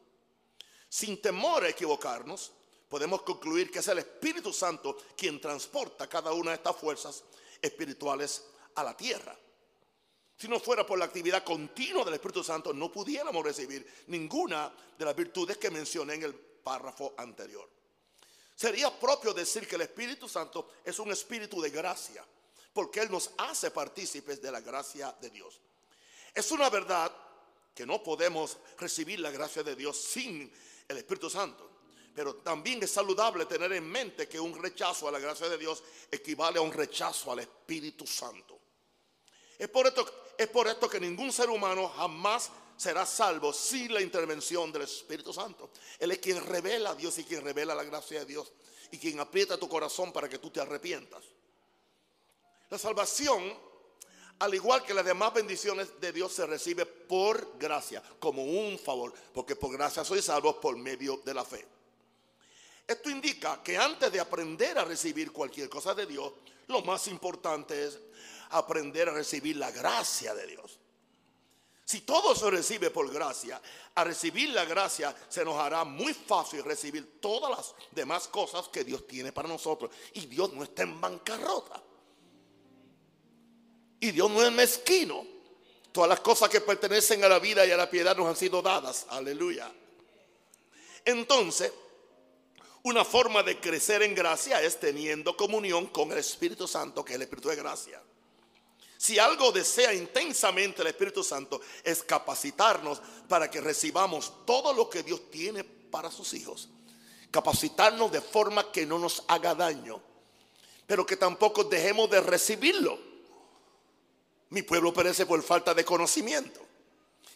Sin 0.90 1.22
temor 1.22 1.64
a 1.64 1.70
equivocarnos, 1.70 2.52
podemos 2.90 3.22
concluir 3.24 3.72
que 3.72 3.80
es 3.80 3.88
el 3.88 4.00
Espíritu 4.00 4.54
Santo 4.54 4.98
quien 5.18 5.40
transporta 5.42 6.08
cada 6.08 6.32
una 6.34 6.52
de 6.52 6.58
estas 6.58 6.76
fuerzas 6.76 7.24
espirituales 7.62 8.44
a 8.76 8.84
la 8.84 8.96
tierra. 8.96 9.38
Si 10.38 10.48
no 10.48 10.60
fuera 10.60 10.86
por 10.86 11.00
la 11.00 11.06
actividad 11.06 11.44
continua 11.44 12.04
del 12.04 12.16
Espíritu 12.16 12.44
Santo, 12.44 12.74
no 12.74 12.92
pudiéramos 12.92 13.44
recibir 13.44 13.86
ninguna 14.08 14.74
de 14.98 15.06
las 15.06 15.16
virtudes 15.16 15.58
que 15.58 15.72
mencioné 15.72 16.16
en 16.16 16.24
el 16.24 16.36
párrafo 16.36 17.14
anterior. 17.18 17.70
Sería 18.56 18.98
propio 19.00 19.34
decir 19.34 19.68
que 19.68 19.76
el 19.76 19.82
Espíritu 19.82 20.28
Santo 20.30 20.70
es 20.84 21.00
un 21.00 21.12
espíritu 21.12 21.62
de 21.62 21.70
gracia, 21.70 22.26
porque 22.74 23.02
Él 23.02 23.12
nos 23.12 23.32
hace 23.38 23.72
partícipes 23.72 24.42
de 24.42 24.52
la 24.52 24.62
gracia 24.62 25.16
de 25.22 25.30
Dios. 25.30 25.60
Es 26.34 26.52
una 26.52 26.70
verdad 26.70 27.12
que 27.74 27.86
no 27.86 28.04
podemos 28.04 28.58
recibir 28.78 29.20
la 29.20 29.32
gracia 29.32 29.64
de 29.64 29.76
Dios 29.76 29.98
sin 29.98 30.52
el 30.88 30.98
Espíritu 30.98 31.30
Santo. 31.30 31.70
Pero 32.14 32.36
también 32.36 32.82
es 32.84 32.92
saludable 32.92 33.46
tener 33.46 33.72
en 33.74 33.90
mente 33.90 34.28
que 34.28 34.40
un 34.40 34.62
rechazo 34.62 35.08
a 35.08 35.12
la 35.12 35.20
gracia 35.20 35.50
de 35.50 35.58
Dios 35.58 35.84
equivale 36.12 36.60
a 36.60 36.62
un 36.62 36.72
rechazo 36.72 37.32
al 37.32 37.40
Espíritu 37.40 38.06
Santo. 38.06 38.60
Es 39.58 39.68
por 39.70 39.88
esto, 39.88 40.34
es 40.38 40.48
por 40.48 40.68
esto 40.68 40.90
que 40.90 41.00
ningún 41.00 41.32
ser 41.32 41.50
humano 41.50 41.88
jamás 41.90 42.52
será 42.78 43.06
salvo 43.06 43.54
sin 43.54 43.94
la 43.94 44.02
intervención 44.02 44.72
del 44.72 44.84
Espíritu 44.84 45.34
Santo. 45.34 45.72
Él 46.00 46.12
es 46.12 46.20
quien 46.20 46.44
revela 46.46 46.92
a 46.92 46.96
Dios 46.96 47.18
y 47.18 47.24
quien 47.24 47.44
revela 47.44 47.74
la 47.74 47.84
gracia 47.84 48.20
de 48.20 48.26
Dios 48.26 48.52
y 48.92 48.98
quien 48.98 49.20
aprieta 49.20 49.58
tu 49.58 49.68
corazón 49.68 50.12
para 50.12 50.30
que 50.30 50.38
tú 50.38 50.52
te 50.52 50.60
arrepientas. 50.60 51.24
La 52.70 52.78
salvación, 52.78 53.58
al 54.40 54.54
igual 54.54 54.84
que 54.84 54.94
las 54.94 55.06
demás 55.06 55.34
bendiciones 55.34 56.00
de 56.00 56.12
Dios, 56.12 56.34
se 56.34 56.46
recibe 56.46 56.86
por 56.86 57.58
gracia, 57.58 58.04
como 58.20 58.44
un 58.44 58.78
favor, 58.78 59.14
porque 59.34 59.56
por 59.56 59.72
gracia 59.72 60.04
soy 60.04 60.22
salvo 60.22 60.60
por 60.60 60.76
medio 60.78 61.18
de 61.24 61.34
la 61.34 61.44
fe. 61.46 61.66
Esto 62.86 63.10
indica 63.10 63.64
que 63.64 63.78
antes 63.78 64.12
de 64.12 64.20
aprender 64.20 64.78
a 64.78 64.86
recibir 64.86 65.32
cualquier 65.32 65.70
cosa 65.70 65.94
de 65.94 66.06
Dios, 66.06 66.34
lo 66.68 66.82
más 66.82 67.08
importante 67.08 67.86
es 67.86 68.00
aprender 68.50 69.10
a 69.10 69.14
recibir 69.14 69.58
la 69.58 69.72
gracia 69.72 70.34
de 70.34 70.48
Dios. 70.48 70.80
Si 71.86 72.02
todo 72.02 72.34
se 72.34 72.50
recibe 72.50 72.90
por 72.92 73.12
gracia, 73.12 73.62
a 73.96 74.04
recibir 74.04 74.50
la 74.50 74.66
gracia 74.66 75.16
se 75.28 75.44
nos 75.44 75.56
hará 75.58 75.84
muy 75.84 76.14
fácil 76.14 76.64
recibir 76.64 77.20
todas 77.20 77.52
las 77.56 77.76
demás 77.92 78.28
cosas 78.28 78.68
que 78.70 78.84
Dios 78.84 79.06
tiene 79.06 79.32
para 79.32 79.50
nosotros. 79.50 79.92
Y 80.14 80.22
Dios 80.28 80.54
no 80.54 80.64
está 80.64 80.84
en 80.84 81.00
bancarrota. 81.00 81.82
Y 84.00 84.12
Dios 84.12 84.30
no 84.32 84.44
es 84.44 84.52
mezquino. 84.52 85.26
Todas 85.92 86.10
las 86.10 86.22
cosas 86.22 86.50
que 86.50 86.62
pertenecen 86.62 87.24
a 87.24 87.30
la 87.30 87.40
vida 87.40 87.66
y 87.66 87.72
a 87.72 87.78
la 87.78 87.90
piedad 87.90 88.16
nos 88.18 88.28
han 88.28 88.36
sido 88.36 88.62
dadas. 88.62 89.06
Aleluya. 89.10 89.72
Entonces, 91.06 91.72
una 92.84 93.06
forma 93.06 93.44
de 93.44 93.60
crecer 93.60 94.04
en 94.04 94.14
gracia 94.14 94.62
es 94.62 94.80
teniendo 94.80 95.38
comunión 95.38 95.88
con 95.88 96.12
el 96.12 96.18
Espíritu 96.18 96.68
Santo, 96.68 97.04
que 97.04 97.14
es 97.14 97.16
el 97.16 97.22
Espíritu 97.22 97.50
de 97.50 97.56
gracia. 97.56 98.02
Si 98.98 99.20
algo 99.20 99.52
desea 99.52 99.94
intensamente 99.94 100.82
el 100.82 100.88
Espíritu 100.88 101.24
Santo 101.24 101.62
es 101.84 102.04
capacitarnos 102.04 103.02
para 103.28 103.50
que 103.50 103.62
recibamos 103.62 104.46
todo 104.46 104.74
lo 104.74 104.90
que 104.90 105.04
Dios 105.04 105.30
tiene 105.30 105.64
para 105.64 106.12
sus 106.12 106.34
hijos. 106.34 106.70
Capacitarnos 107.32 108.12
de 108.12 108.22
forma 108.22 108.72
que 108.72 108.86
no 108.86 109.00
nos 109.00 109.24
haga 109.28 109.56
daño, 109.56 110.02
pero 110.86 111.06
que 111.06 111.18
tampoco 111.18 111.64
dejemos 111.64 112.10
de 112.10 112.22
recibirlo. 112.22 113.00
Mi 114.50 114.62
pueblo 114.62 114.94
perece 114.94 115.26
por 115.26 115.42
falta 115.42 115.74
de 115.74 115.84
conocimiento. 115.84 116.62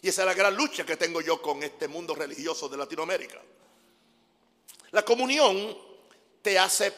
Y 0.00 0.08
esa 0.08 0.22
es 0.22 0.26
la 0.26 0.34
gran 0.34 0.54
lucha 0.54 0.86
que 0.86 0.96
tengo 0.96 1.20
yo 1.20 1.42
con 1.42 1.62
este 1.62 1.88
mundo 1.88 2.14
religioso 2.14 2.68
de 2.68 2.76
Latinoamérica. 2.76 3.42
La 4.90 5.04
comunión 5.04 5.76
te 6.42 6.58
hace 6.58 6.92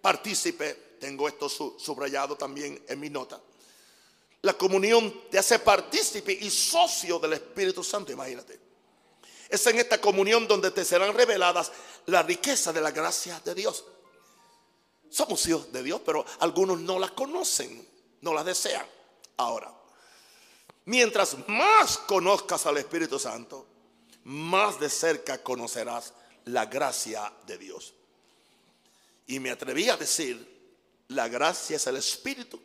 partícipe, 0.00 0.96
tengo 1.00 1.28
esto 1.28 1.48
subrayado 1.48 2.36
también 2.36 2.82
en 2.88 3.00
mi 3.00 3.10
nota. 3.10 3.40
La 4.42 4.52
comunión 4.54 5.22
te 5.30 5.38
hace 5.38 5.58
partícipe 5.58 6.32
y 6.32 6.50
socio 6.50 7.18
del 7.18 7.34
Espíritu 7.34 7.82
Santo, 7.82 8.12
imagínate. 8.12 8.60
Es 9.48 9.66
en 9.66 9.78
esta 9.78 10.00
comunión 10.00 10.46
donde 10.46 10.70
te 10.70 10.84
serán 10.84 11.14
reveladas 11.14 11.72
la 12.06 12.22
riqueza 12.22 12.72
de 12.72 12.80
la 12.80 12.90
gracia 12.90 13.40
de 13.44 13.54
Dios. 13.54 13.84
Somos 15.10 15.46
hijos 15.46 15.72
de 15.72 15.82
Dios, 15.82 16.00
pero 16.04 16.24
algunos 16.40 16.80
no 16.80 16.98
la 16.98 17.08
conocen, 17.10 17.88
no 18.20 18.34
la 18.34 18.42
desean. 18.42 18.86
Ahora, 19.36 19.72
mientras 20.86 21.36
más 21.48 21.98
conozcas 21.98 22.66
al 22.66 22.78
Espíritu 22.78 23.18
Santo, 23.18 23.66
más 24.24 24.80
de 24.80 24.90
cerca 24.90 25.42
conocerás 25.42 26.12
la 26.46 26.66
gracia 26.66 27.32
de 27.46 27.58
Dios. 27.58 27.94
Y 29.26 29.38
me 29.40 29.50
atreví 29.50 29.88
a 29.88 29.96
decir, 29.96 30.54
la 31.08 31.28
gracia 31.28 31.76
es 31.76 31.86
el 31.86 31.96
Espíritu 31.96 32.60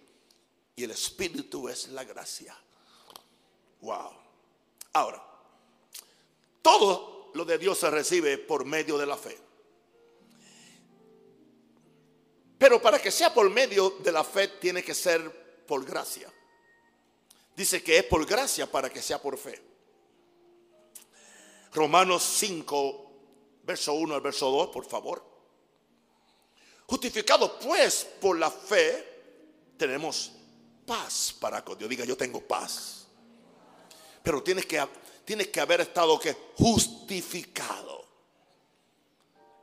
y 0.75 0.83
el 0.83 0.91
Espíritu 0.91 1.69
es 1.69 1.89
la 1.89 2.03
gracia. 2.03 2.57
Wow. 3.81 4.11
Ahora, 4.93 5.23
todo 6.61 7.31
lo 7.33 7.45
de 7.45 7.57
Dios 7.57 7.77
se 7.77 7.89
recibe 7.89 8.37
por 8.37 8.65
medio 8.65 8.97
de 8.97 9.05
la 9.05 9.17
fe. 9.17 9.37
Pero 12.57 12.81
para 12.81 13.01
que 13.01 13.09
sea 13.09 13.33
por 13.33 13.49
medio 13.49 13.91
de 14.03 14.11
la 14.11 14.23
fe 14.23 14.49
tiene 14.59 14.83
que 14.83 14.93
ser 14.93 15.65
por 15.65 15.85
gracia. 15.85 16.31
Dice 17.55 17.81
que 17.81 17.97
es 17.97 18.03
por 18.03 18.25
gracia 18.25 18.69
para 18.69 18.89
que 18.89 19.01
sea 19.01 19.21
por 19.21 19.37
fe. 19.37 19.61
Romanos 21.71 22.23
5, 22.23 23.08
verso 23.69 23.93
1 23.93 24.15
al 24.15 24.21
verso 24.21 24.49
2, 24.49 24.69
por 24.69 24.83
favor. 24.85 25.23
Justificados 26.87 27.51
pues 27.63 28.07
por 28.19 28.35
la 28.35 28.49
fe, 28.49 29.75
tenemos 29.77 30.31
paz 30.87 31.35
para 31.39 31.63
con 31.63 31.77
Dios. 31.77 31.87
Diga, 31.87 32.03
yo 32.03 32.17
tengo 32.17 32.41
paz. 32.41 33.05
Pero 34.23 34.41
tienes 34.41 34.65
que, 34.65 34.83
tienes 35.23 35.49
que 35.49 35.61
haber 35.61 35.81
estado 35.81 36.19
que 36.19 36.35
justificado, 36.57 38.05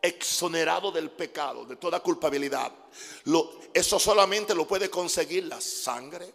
exonerado 0.01 0.93
del 0.93 1.11
pecado, 1.11 1.65
de 1.65 1.75
toda 1.75 1.99
culpabilidad. 1.99 2.73
Lo, 3.25 3.59
eso 3.75 3.99
solamente 3.99 4.55
lo 4.55 4.69
puede 4.69 4.89
conseguir 4.89 5.47
la 5.47 5.61
sangre 5.61 6.33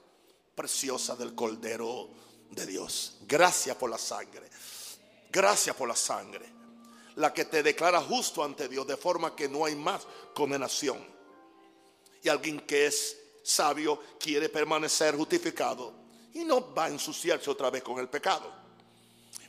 preciosa 0.53 1.15
del 1.15 1.33
Cordero 1.33 2.09
de 2.49 2.65
Dios. 2.65 3.19
Gracias 3.21 3.77
por 3.77 3.89
la 3.89 3.97
sangre. 3.97 4.49
Gracias 5.31 5.73
por 5.73 5.87
la 5.87 5.95
sangre 5.95 6.60
la 7.15 7.33
que 7.33 7.45
te 7.45 7.63
declara 7.63 8.01
justo 8.01 8.43
ante 8.43 8.67
Dios, 8.67 8.87
de 8.87 8.97
forma 8.97 9.35
que 9.35 9.49
no 9.49 9.65
hay 9.65 9.75
más 9.75 10.07
condenación. 10.33 10.97
Y 12.23 12.29
alguien 12.29 12.59
que 12.61 12.85
es 12.87 13.17
sabio 13.43 13.99
quiere 14.19 14.49
permanecer 14.49 15.15
justificado 15.15 15.93
y 16.33 16.43
no 16.43 16.73
va 16.73 16.85
a 16.85 16.89
ensuciarse 16.89 17.49
otra 17.49 17.69
vez 17.69 17.83
con 17.83 17.99
el 17.99 18.09
pecado. 18.09 18.51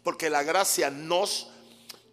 Porque 0.02 0.28
la 0.28 0.42
gracia 0.42 0.90
nos, 0.90 1.49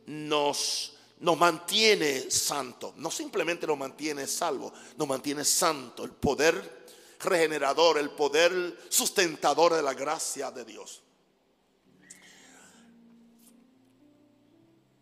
nos, 0.05 0.93
nos 1.19 1.37
mantiene 1.37 2.29
santo, 2.29 2.93
no 2.97 3.09
simplemente 3.09 3.65
nos 3.65 3.77
mantiene 3.77 4.27
salvo, 4.27 4.71
nos 4.97 5.07
mantiene 5.07 5.43
santo. 5.43 6.03
El 6.03 6.11
poder 6.11 6.87
regenerador, 7.19 7.97
el 7.97 8.11
poder 8.11 8.77
sustentador 8.89 9.73
de 9.73 9.81
la 9.81 9.93
gracia 9.93 10.51
de 10.51 10.65
Dios. 10.65 11.01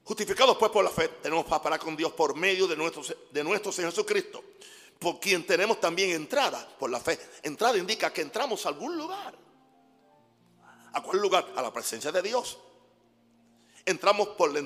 Justificados 0.08 0.56
pues 0.56 0.72
por 0.72 0.86
la 0.86 0.90
fe, 0.90 1.10
tenemos 1.22 1.46
paz 1.46 1.60
para 1.60 1.78
con 1.78 1.94
Dios 1.98 2.14
por 2.14 2.34
medio 2.34 2.66
de 2.66 2.78
nuestro, 2.78 3.04
de 3.30 3.44
nuestro 3.44 3.74
Señor 3.74 3.92
Jesucristo, 3.92 4.42
por 4.98 5.20
quien 5.20 5.46
tenemos 5.46 5.82
también 5.82 6.12
entrada 6.12 6.66
por 6.80 6.90
la 6.90 7.02
fe. 7.02 7.20
Entrada 7.44 7.78
indica 7.78 8.14
que 8.14 8.22
entramos 8.22 8.66
a 8.66 8.70
algún 8.70 8.98
lugar. 8.98 9.36
¿A 10.94 11.04
cuál 11.04 11.20
lugar? 11.20 11.52
A 11.58 11.62
la 11.62 11.74
presencia 11.74 12.10
de 12.10 12.22
Dios. 12.22 12.58
Entramos 13.86 14.30
por 14.30 14.54
la, 14.54 14.66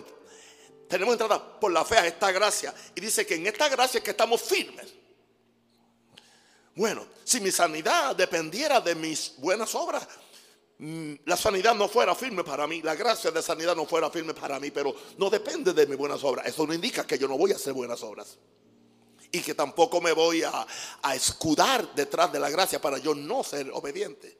tenemos 0.87 1.13
entrada 1.13 1.59
por 1.59 1.71
la 1.71 1.83
fe 1.83 1.97
a 1.97 2.05
esta 2.05 2.31
gracia. 2.31 2.71
Y 2.93 3.01
dice 3.01 3.25
que 3.25 3.33
en 3.33 3.47
esta 3.47 3.67
gracia 3.67 3.97
es 3.97 4.03
que 4.03 4.11
estamos 4.11 4.43
firmes. 4.43 4.93
Bueno, 6.75 7.07
si 7.23 7.41
mi 7.41 7.49
sanidad 7.49 8.15
dependiera 8.15 8.79
de 8.79 8.93
mis 8.93 9.33
buenas 9.37 9.73
obras, 9.73 10.07
la 11.25 11.37
sanidad 11.37 11.75
no 11.75 11.87
fuera 11.87 12.15
firme 12.15 12.43
para 12.43 12.65
mí, 12.65 12.81
la 12.81 12.95
gracia 12.95 13.29
de 13.29 13.43
sanidad 13.43 13.75
no 13.75 13.85
fuera 13.85 14.09
firme 14.09 14.33
para 14.33 14.59
mí, 14.59 14.71
pero 14.71 14.95
no 15.17 15.29
depende 15.29 15.73
de 15.73 15.85
mis 15.85 15.95
buenas 15.95 16.23
obras. 16.23 16.47
Eso 16.47 16.65
no 16.65 16.73
indica 16.73 17.05
que 17.05 17.19
yo 17.19 17.27
no 17.27 17.37
voy 17.37 17.51
a 17.51 17.55
hacer 17.55 17.73
buenas 17.73 18.01
obras. 18.01 18.39
Y 19.31 19.41
que 19.41 19.53
tampoco 19.53 20.01
me 20.01 20.11
voy 20.11 20.41
a, 20.41 20.65
escudar 21.13 21.93
detrás 21.93 22.31
de 22.31 22.39
la 22.39 22.49
gracia 22.49 22.81
para 22.81 22.97
yo 22.97 23.13
no 23.13 23.43
ser 23.43 23.69
obediente. 23.71 24.35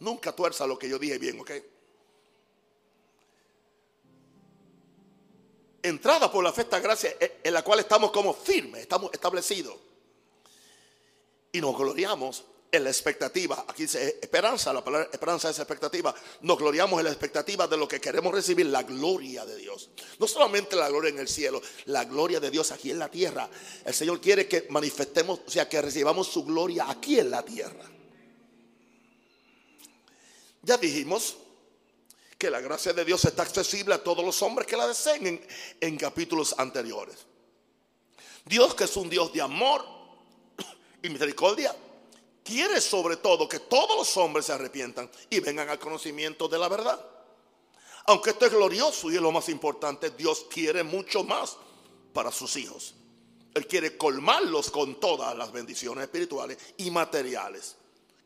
Nunca 0.00 0.36
tuerza 0.36 0.66
lo 0.66 0.78
que 0.78 0.90
yo 0.90 0.98
dije 0.98 1.16
bien, 1.16 1.40
¿ok? 1.40 1.52
Entrada 5.82 6.30
por 6.30 6.44
la 6.44 6.52
fe 6.52 6.66
gracia 6.70 7.16
en 7.42 7.54
la 7.54 7.62
cual 7.62 7.80
estamos 7.80 8.10
como 8.10 8.34
firmes, 8.34 8.82
estamos 8.82 9.10
establecidos. 9.14 9.74
Y 11.50 11.62
nos 11.62 11.74
gloriamos 11.74 12.44
en 12.70 12.84
la 12.84 12.90
expectativa. 12.90 13.64
Aquí 13.66 13.82
dice 13.82 14.18
esperanza, 14.20 14.72
la 14.72 14.84
palabra 14.84 15.08
esperanza 15.10 15.50
es 15.50 15.58
expectativa. 15.58 16.14
Nos 16.42 16.58
gloriamos 16.58 16.98
en 17.00 17.04
la 17.04 17.10
expectativa 17.10 17.66
de 17.66 17.76
lo 17.76 17.88
que 17.88 18.00
queremos 18.00 18.32
recibir, 18.32 18.66
la 18.66 18.82
gloria 18.82 19.44
de 19.46 19.56
Dios. 19.56 19.90
No 20.18 20.26
solamente 20.26 20.76
la 20.76 20.88
gloria 20.88 21.10
en 21.10 21.18
el 21.18 21.28
cielo, 21.28 21.62
la 21.86 22.04
gloria 22.04 22.40
de 22.40 22.50
Dios 22.50 22.70
aquí 22.70 22.90
en 22.90 22.98
la 22.98 23.10
tierra. 23.10 23.48
El 23.84 23.94
Señor 23.94 24.20
quiere 24.20 24.46
que 24.46 24.66
manifestemos, 24.70 25.40
o 25.46 25.50
sea, 25.50 25.68
que 25.68 25.80
recibamos 25.80 26.28
su 26.28 26.44
gloria 26.44 26.88
aquí 26.88 27.18
en 27.18 27.30
la 27.30 27.42
tierra. 27.42 27.84
Ya 30.62 30.76
dijimos 30.76 31.36
que 32.36 32.50
la 32.50 32.60
gracia 32.60 32.92
de 32.92 33.04
Dios 33.04 33.24
está 33.24 33.42
accesible 33.42 33.94
a 33.94 34.02
todos 34.02 34.24
los 34.24 34.42
hombres 34.42 34.66
que 34.66 34.76
la 34.76 34.86
deseen 34.86 35.26
en, 35.26 35.46
en 35.80 35.96
capítulos 35.96 36.54
anteriores. 36.58 37.26
Dios 38.44 38.74
que 38.74 38.84
es 38.84 38.96
un 38.96 39.10
Dios 39.10 39.32
de 39.32 39.42
amor 39.42 39.84
y 41.02 41.08
misericordia, 41.08 41.74
quiere 42.48 42.80
sobre 42.80 43.18
todo 43.18 43.46
que 43.46 43.60
todos 43.60 43.94
los 43.94 44.16
hombres 44.16 44.46
se 44.46 44.52
arrepientan 44.54 45.10
y 45.28 45.38
vengan 45.40 45.68
al 45.68 45.78
conocimiento 45.78 46.48
de 46.48 46.58
la 46.58 46.68
verdad. 46.68 46.98
Aunque 48.06 48.30
esto 48.30 48.46
es 48.46 48.52
glorioso 48.52 49.10
y 49.10 49.16
es 49.16 49.20
lo 49.20 49.30
más 49.30 49.50
importante, 49.50 50.10
Dios 50.12 50.46
quiere 50.50 50.82
mucho 50.82 51.24
más 51.24 51.58
para 52.14 52.32
sus 52.32 52.56
hijos. 52.56 52.94
Él 53.52 53.66
quiere 53.66 53.98
colmarlos 53.98 54.70
con 54.70 54.98
todas 54.98 55.36
las 55.36 55.52
bendiciones 55.52 56.04
espirituales 56.04 56.56
y 56.78 56.90
materiales 56.90 57.76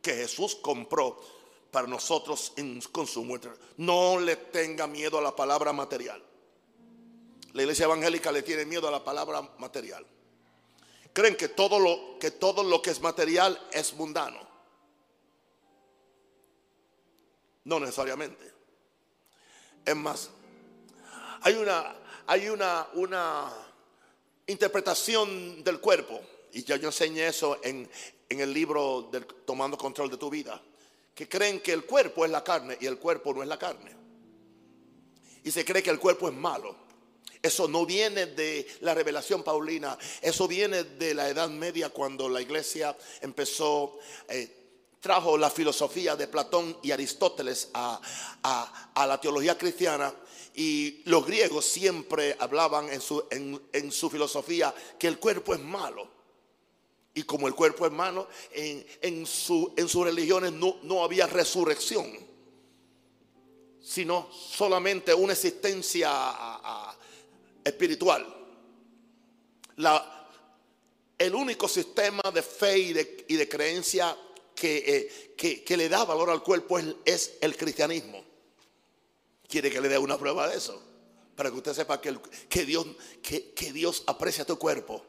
que 0.01 0.15
Jesús 0.15 0.55
compró 0.55 1.21
para 1.73 1.89
nosotros 1.89 2.53
en, 2.55 2.81
con 2.93 3.09
su. 3.09 3.25
No 3.79 4.21
le 4.21 4.37
tenga 4.37 4.87
miedo 4.87 5.19
a 5.19 5.23
la 5.23 5.35
palabra 5.35 5.73
material. 5.73 6.23
La 7.55 7.63
iglesia 7.63 7.87
evangélica 7.87 8.31
le 8.31 8.43
tiene 8.43 8.65
miedo 8.65 8.87
a 8.87 8.93
la 8.93 9.03
palabra 9.03 9.43
material. 9.59 10.07
Creen 11.13 11.37
que 11.37 11.49
todo 11.49 11.79
lo 11.79 12.19
que 12.19 12.31
todo 12.31 12.63
lo 12.63 12.81
que 12.81 12.91
es 12.91 13.01
material 13.01 13.61
es 13.73 13.93
mundano. 13.95 14.41
No 17.65 17.79
necesariamente. 17.79 18.53
Es 19.85 19.97
más, 19.97 20.31
hay 21.43 21.55
una 21.55 21.95
hay 22.27 22.49
una 22.49 22.89
una 22.95 23.53
interpretación 24.47 25.63
del 25.63 25.81
cuerpo 25.81 26.21
y 26.53 26.65
ya 26.65 26.77
yo 26.77 26.89
enseñé 26.89 27.27
eso 27.27 27.59
en, 27.63 27.89
en 28.29 28.41
el 28.41 28.53
libro 28.53 29.09
del 29.11 29.27
Tomando 29.27 29.77
control 29.77 30.11
de 30.11 30.17
tu 30.17 30.31
vida, 30.31 30.61
que 31.15 31.29
creen 31.29 31.61
que 31.61 31.73
el 31.73 31.85
cuerpo 31.85 32.25
es 32.25 32.31
la 32.31 32.43
carne 32.45 32.77
y 32.81 32.87
el 32.87 32.99
cuerpo 32.99 33.35
no 33.35 33.43
es 33.43 33.49
la 33.49 33.59
carne. 33.59 33.95
Y 35.45 35.51
se 35.51 35.65
cree 35.65 35.83
que 35.83 35.91
el 35.91 35.99
cuerpo 35.99 36.29
es 36.29 36.35
malo. 36.35 36.77
Eso 37.43 37.67
no 37.67 37.85
viene 37.85 38.27
de 38.27 38.65
la 38.83 38.95
revelación 38.95 39.43
paulina, 39.43 39.99
eso 40.21 40.47
viene 40.47 40.85
de 40.85 41.13
la 41.13 41.29
Edad 41.29 41.49
Media 41.49 41.89
cuando 41.89 42.29
la 42.29 42.41
iglesia 42.41 42.97
empezó, 43.21 43.99
eh, 44.29 44.49
trajo 45.01 45.37
la 45.37 45.51
filosofía 45.51 46.15
de 46.15 46.29
Platón 46.29 46.79
y 46.85 46.93
Aristóteles 46.93 47.71
a, 47.75 48.01
la 48.95 49.21
teología 49.21 49.59
cristiana 49.59 50.15
y 50.55 51.03
los 51.07 51.27
griegos 51.27 51.65
siempre 51.65 52.37
hablaban 52.39 52.89
en 52.93 53.01
su, 53.01 53.25
en, 53.29 53.91
su, 53.91 54.09
filosofía 54.09 54.73
que 54.97 55.09
el 55.09 55.19
cuerpo 55.19 55.53
es 55.53 55.61
malo. 55.61 56.07
Y 57.13 57.25
como 57.25 57.49
el 57.49 57.55
cuerpo 57.57 57.85
es 57.87 57.93
malo, 57.93 58.29
en, 58.53 58.87
en, 59.01 59.27
su, 59.27 59.75
en 59.77 59.89
sus 59.89 60.05
religiones 60.05 60.53
no, 60.53 60.77
no 60.85 61.03
había 61.03 61.27
resurrección, 61.27 62.09
sino 63.83 64.29
solamente 64.33 65.13
una 65.13 65.33
existencia 65.33 66.09
espiritual. 67.65 68.27
La, 69.77 70.29
el 71.19 71.35
único 71.35 71.69
sistema 71.69 72.23
de 72.33 72.43
fe 72.43 72.79
y 72.79 72.93
de, 72.93 73.49
creencia 73.49 74.17
eh, 74.61 75.35
que, 75.37 75.63
que, 75.65 75.77
le 75.77 75.89
da 75.89 76.05
valor 76.05 76.31
al 76.31 76.43
cuerpo 76.43 76.79
es, 77.05 77.35
el 77.41 77.57
cristianismo. 77.57 78.25
¿Quiere 79.49 79.71
que 79.71 79.81
le 79.81 79.89
dé 79.89 79.99
una 79.99 80.19
prueba 80.19 80.49
de 80.49 80.57
eso? 80.57 80.83
Para 81.37 81.51
que 81.51 81.57
usted 81.57 81.75
sepa 81.75 82.01
que, 82.01 82.19
que, 82.49 82.65
Dios, 82.65 82.87
que, 83.23 83.53
que 83.53 83.73
Dios 83.73 84.03
aprecia 84.07 84.45
tu 84.45 84.59
cuerpo. 84.59 85.05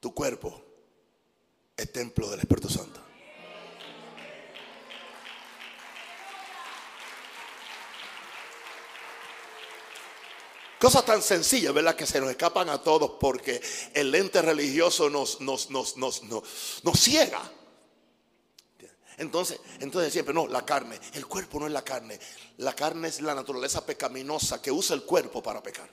Tu 0.00 0.14
cuerpo 0.14 0.62
es 1.76 1.92
templo 1.92 2.30
del 2.30 2.40
Espíritu 2.40 2.68
Santo. 2.68 3.07
Cosas 10.78 11.04
tan 11.04 11.22
sencillas, 11.22 11.74
¿verdad? 11.74 11.96
Que 11.96 12.06
se 12.06 12.20
nos 12.20 12.30
escapan 12.30 12.68
a 12.68 12.80
todos 12.80 13.12
porque 13.18 13.60
el 13.94 14.12
lente 14.12 14.40
religioso 14.40 15.10
nos, 15.10 15.40
nos, 15.40 15.70
nos, 15.70 15.96
nos, 15.96 16.22
nos, 16.22 17.00
ciega. 17.00 17.42
Entonces, 19.16 19.58
entonces 19.80 20.12
siempre, 20.12 20.32
no, 20.32 20.46
la 20.46 20.64
carne. 20.64 21.00
El 21.14 21.26
cuerpo 21.26 21.58
no 21.58 21.66
es 21.66 21.72
la 21.72 21.82
carne. 21.82 22.20
La 22.58 22.76
carne 22.76 23.08
es 23.08 23.20
la 23.20 23.34
naturaleza 23.34 23.84
pecaminosa 23.84 24.62
que 24.62 24.70
usa 24.70 24.94
el 24.94 25.02
cuerpo 25.02 25.42
para 25.42 25.60
pecar. 25.60 25.90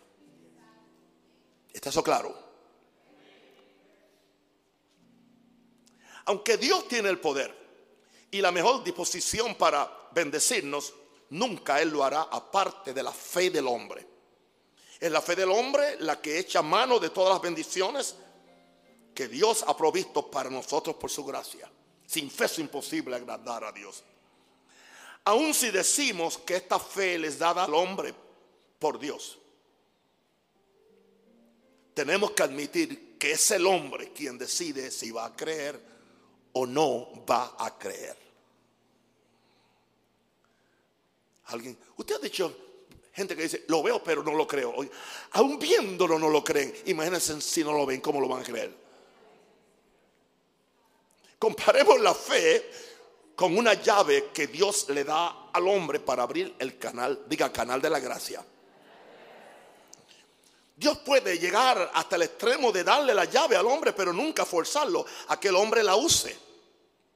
¿Está 1.73 1.89
eso 1.89 2.03
claro? 2.03 2.37
Aunque 6.25 6.57
Dios 6.57 6.87
tiene 6.87 7.09
el 7.09 7.19
poder 7.19 7.53
y 8.29 8.39
la 8.39 8.51
mejor 8.51 8.83
disposición 8.83 9.55
para 9.55 10.09
bendecirnos, 10.11 10.93
nunca 11.31 11.81
Él 11.81 11.89
lo 11.89 12.03
hará 12.03 12.21
aparte 12.21 12.93
de 12.93 13.01
la 13.01 13.11
fe 13.11 13.49
del 13.49 13.65
hombre. 13.65 14.14
Es 14.99 15.11
la 15.11 15.21
fe 15.21 15.35
del 15.35 15.51
hombre 15.51 15.97
la 15.99 16.21
que 16.21 16.39
echa 16.39 16.61
mano 16.61 16.99
de 16.99 17.09
todas 17.09 17.33
las 17.33 17.41
bendiciones 17.41 18.15
que 19.13 19.27
Dios 19.27 19.63
ha 19.67 19.75
provisto 19.75 20.29
para 20.29 20.49
nosotros 20.49 20.95
por 20.95 21.09
su 21.09 21.23
gracia. 21.25 21.69
Sin 22.05 22.29
fe 22.29 22.45
es 22.45 22.59
imposible 22.59 23.15
agradar 23.15 23.63
a 23.63 23.71
Dios. 23.71 24.03
Aun 25.25 25.53
si 25.53 25.71
decimos 25.71 26.37
que 26.37 26.55
esta 26.55 26.79
fe 26.79 27.17
les 27.17 27.39
dada 27.39 27.63
al 27.63 27.73
hombre 27.73 28.13
por 28.77 28.99
Dios, 28.99 29.39
tenemos 31.93 32.31
que 32.31 32.43
admitir 32.43 33.17
que 33.17 33.31
es 33.31 33.51
el 33.51 33.65
hombre 33.65 34.11
quien 34.11 34.37
decide 34.37 34.91
si 34.91 35.11
va 35.11 35.25
a 35.25 35.35
creer 35.35 35.81
o 36.53 36.65
no 36.65 37.25
va 37.25 37.55
a 37.57 37.77
creer. 37.77 38.17
Alguien, 41.45 41.77
usted 41.97 42.15
ha 42.15 42.19
dicho, 42.19 42.64
Gente 43.15 43.33
que 43.33 43.43
dice, 43.43 43.63
lo 43.69 43.81
veo 43.81 44.03
pero 44.03 44.21
no 44.23 44.33
lo 44.33 44.45
creo. 44.45 44.75
Aún 45.31 45.57
viéndolo 45.57 46.19
no 46.19 46.29
lo 46.29 46.43
creen. 46.43 46.75
Imagínense 46.87 47.39
si 47.39 47.63
no 47.63 47.71
lo 47.71 47.85
ven, 47.85 48.01
¿cómo 48.01 48.19
lo 48.19 48.27
van 48.27 48.41
a 48.41 48.43
creer? 48.43 48.75
Comparemos 51.39 52.01
la 52.01 52.13
fe 52.13 52.69
con 53.33 53.57
una 53.57 53.73
llave 53.75 54.31
que 54.33 54.47
Dios 54.47 54.89
le 54.89 55.05
da 55.05 55.49
al 55.53 55.67
hombre 55.67 56.01
para 56.01 56.23
abrir 56.23 56.55
el 56.59 56.77
canal, 56.77 57.23
diga 57.27 57.53
canal 57.53 57.81
de 57.81 57.89
la 57.89 57.99
gracia. 57.99 58.43
Dios 60.75 60.97
puede 60.97 61.39
llegar 61.39 61.91
hasta 61.93 62.17
el 62.17 62.23
extremo 62.23 62.73
de 62.73 62.83
darle 62.83 63.13
la 63.13 63.25
llave 63.25 63.55
al 63.55 63.65
hombre, 63.65 63.93
pero 63.93 64.11
nunca 64.11 64.43
forzarlo 64.43 65.05
a 65.29 65.39
que 65.39 65.47
el 65.47 65.55
hombre 65.55 65.83
la 65.83 65.95
use. 65.95 66.37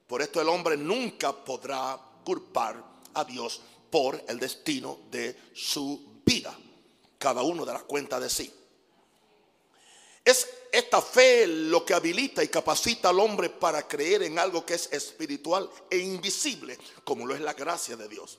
Por 0.07 0.21
esto 0.21 0.39
el 0.39 0.47
hombre 0.47 0.77
nunca 0.77 1.33
podrá 1.33 1.99
culpar 2.23 2.81
a 3.13 3.25
Dios 3.25 3.61
por 3.89 4.23
el 4.27 4.39
destino 4.39 4.99
de 5.09 5.35
su 5.53 6.21
vida. 6.25 6.57
Cada 7.17 7.41
uno 7.41 7.65
dará 7.65 7.79
cuenta 7.81 8.19
de 8.19 8.29
sí. 8.29 8.53
Es 10.23 10.47
esta 10.71 11.01
fe 11.01 11.47
lo 11.47 11.83
que 11.83 11.93
habilita 11.93 12.43
y 12.43 12.47
capacita 12.49 13.09
al 13.09 13.19
hombre 13.19 13.49
para 13.49 13.87
creer 13.87 14.23
en 14.23 14.37
algo 14.37 14.65
que 14.65 14.75
es 14.75 14.91
espiritual 14.91 15.69
e 15.89 15.97
invisible, 15.97 16.77
como 17.03 17.25
lo 17.25 17.33
es 17.33 17.41
la 17.41 17.53
gracia 17.53 17.95
de 17.95 18.07
Dios. 18.07 18.37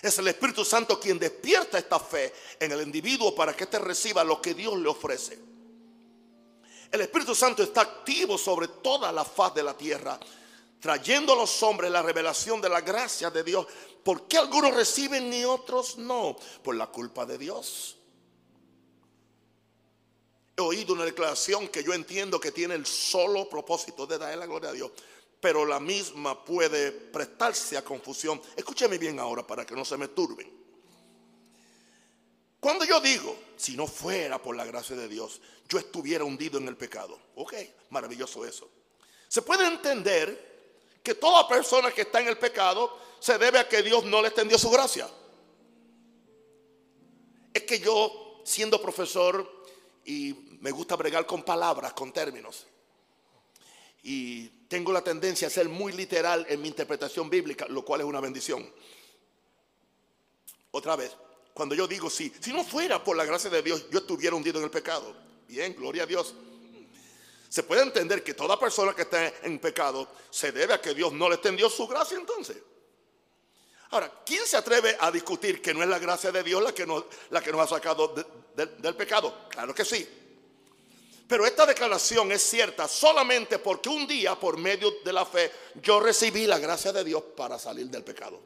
Es 0.00 0.18
el 0.18 0.26
Espíritu 0.28 0.64
Santo 0.64 0.98
quien 0.98 1.18
despierta 1.18 1.78
esta 1.78 2.00
fe 2.00 2.32
en 2.58 2.72
el 2.72 2.82
individuo 2.82 3.34
para 3.34 3.54
que 3.54 3.64
éste 3.64 3.78
reciba 3.78 4.24
lo 4.24 4.40
que 4.40 4.54
Dios 4.54 4.76
le 4.78 4.88
ofrece. 4.88 5.38
El 6.90 7.00
Espíritu 7.00 7.34
Santo 7.34 7.62
está 7.62 7.82
activo 7.82 8.36
sobre 8.36 8.68
toda 8.68 9.12
la 9.12 9.24
faz 9.24 9.54
de 9.54 9.62
la 9.62 9.76
tierra 9.76 10.18
trayendo 10.82 11.32
a 11.32 11.36
los 11.36 11.62
hombres 11.62 11.92
la 11.92 12.02
revelación 12.02 12.60
de 12.60 12.68
la 12.68 12.80
gracia 12.80 13.30
de 13.30 13.44
Dios. 13.44 13.64
¿Por 14.02 14.26
qué 14.26 14.36
algunos 14.36 14.74
reciben 14.74 15.32
y 15.32 15.44
otros 15.44 15.96
no? 15.96 16.36
Por 16.60 16.74
la 16.74 16.88
culpa 16.88 17.24
de 17.24 17.38
Dios. 17.38 17.96
He 20.56 20.60
oído 20.60 20.92
una 20.92 21.04
declaración 21.04 21.68
que 21.68 21.84
yo 21.84 21.94
entiendo 21.94 22.40
que 22.40 22.50
tiene 22.50 22.74
el 22.74 22.84
solo 22.84 23.48
propósito 23.48 24.08
de 24.08 24.18
darle 24.18 24.36
la 24.36 24.46
gloria 24.46 24.70
a 24.70 24.72
Dios, 24.72 24.90
pero 25.40 25.64
la 25.64 25.78
misma 25.78 26.44
puede 26.44 26.90
prestarse 26.90 27.76
a 27.76 27.84
confusión. 27.84 28.42
Escúcheme 28.56 28.98
bien 28.98 29.20
ahora 29.20 29.46
para 29.46 29.64
que 29.64 29.76
no 29.76 29.84
se 29.84 29.96
me 29.96 30.08
turben. 30.08 30.50
Cuando 32.58 32.84
yo 32.84 33.00
digo, 33.00 33.38
si 33.56 33.76
no 33.76 33.86
fuera 33.86 34.42
por 34.42 34.56
la 34.56 34.64
gracia 34.64 34.96
de 34.96 35.06
Dios, 35.06 35.40
yo 35.68 35.78
estuviera 35.78 36.24
hundido 36.24 36.58
en 36.58 36.66
el 36.66 36.76
pecado. 36.76 37.20
Ok, 37.36 37.54
maravilloso 37.90 38.44
eso. 38.44 38.68
Se 39.28 39.42
puede 39.42 39.64
entender 39.66 40.51
que 41.02 41.14
toda 41.14 41.48
persona 41.48 41.90
que 41.90 42.02
está 42.02 42.20
en 42.20 42.28
el 42.28 42.38
pecado 42.38 42.96
se 43.18 43.38
debe 43.38 43.58
a 43.58 43.68
que 43.68 43.82
Dios 43.82 44.04
no 44.04 44.20
le 44.20 44.28
extendió 44.28 44.58
su 44.58 44.70
gracia. 44.70 45.08
Es 47.52 47.62
que 47.64 47.78
yo, 47.78 48.42
siendo 48.44 48.80
profesor, 48.80 49.64
y 50.04 50.58
me 50.60 50.70
gusta 50.70 50.96
bregar 50.96 51.26
con 51.26 51.42
palabras, 51.42 51.92
con 51.92 52.12
términos, 52.12 52.66
y 54.02 54.48
tengo 54.68 54.92
la 54.92 55.02
tendencia 55.02 55.46
a 55.46 55.50
ser 55.50 55.68
muy 55.68 55.92
literal 55.92 56.46
en 56.48 56.60
mi 56.60 56.68
interpretación 56.68 57.30
bíblica, 57.30 57.66
lo 57.68 57.84
cual 57.84 58.00
es 58.00 58.06
una 58.06 58.20
bendición. 58.20 58.68
Otra 60.72 60.96
vez, 60.96 61.14
cuando 61.54 61.74
yo 61.74 61.86
digo 61.86 62.08
sí, 62.08 62.32
si 62.40 62.52
no 62.52 62.64
fuera 62.64 63.04
por 63.04 63.16
la 63.16 63.24
gracia 63.24 63.50
de 63.50 63.62
Dios, 63.62 63.88
yo 63.90 63.98
estuviera 63.98 64.34
hundido 64.34 64.58
en 64.58 64.64
el 64.64 64.70
pecado. 64.70 65.14
Bien, 65.46 65.74
gloria 65.76 66.04
a 66.04 66.06
Dios. 66.06 66.34
Se 67.52 67.64
puede 67.64 67.82
entender 67.82 68.24
que 68.24 68.32
toda 68.32 68.58
persona 68.58 68.94
que 68.94 69.02
está 69.02 69.30
en 69.42 69.58
pecado 69.58 70.08
se 70.30 70.52
debe 70.52 70.72
a 70.72 70.80
que 70.80 70.94
Dios 70.94 71.12
no 71.12 71.28
le 71.28 71.34
extendió 71.34 71.68
su 71.68 71.86
gracia 71.86 72.16
entonces. 72.16 72.56
Ahora, 73.90 74.10
¿quién 74.24 74.46
se 74.46 74.56
atreve 74.56 74.96
a 74.98 75.10
discutir 75.10 75.60
que 75.60 75.74
no 75.74 75.82
es 75.82 75.88
la 75.90 75.98
gracia 75.98 76.32
de 76.32 76.42
Dios 76.42 76.62
la 76.62 76.72
que 76.72 76.86
nos, 76.86 77.04
la 77.28 77.42
que 77.42 77.52
nos 77.52 77.60
ha 77.60 77.74
sacado 77.74 78.14
del 78.56 78.96
pecado? 78.96 79.48
Claro 79.50 79.74
que 79.74 79.84
sí. 79.84 80.08
Pero 81.28 81.44
esta 81.44 81.66
declaración 81.66 82.32
es 82.32 82.42
cierta 82.42 82.88
solamente 82.88 83.58
porque 83.58 83.90
un 83.90 84.06
día, 84.06 84.34
por 84.34 84.56
medio 84.56 84.90
de 85.04 85.12
la 85.12 85.26
fe, 85.26 85.52
yo 85.74 86.00
recibí 86.00 86.46
la 86.46 86.58
gracia 86.58 86.90
de 86.90 87.04
Dios 87.04 87.22
para 87.36 87.58
salir 87.58 87.88
del 87.88 88.02
pecado. 88.02 88.40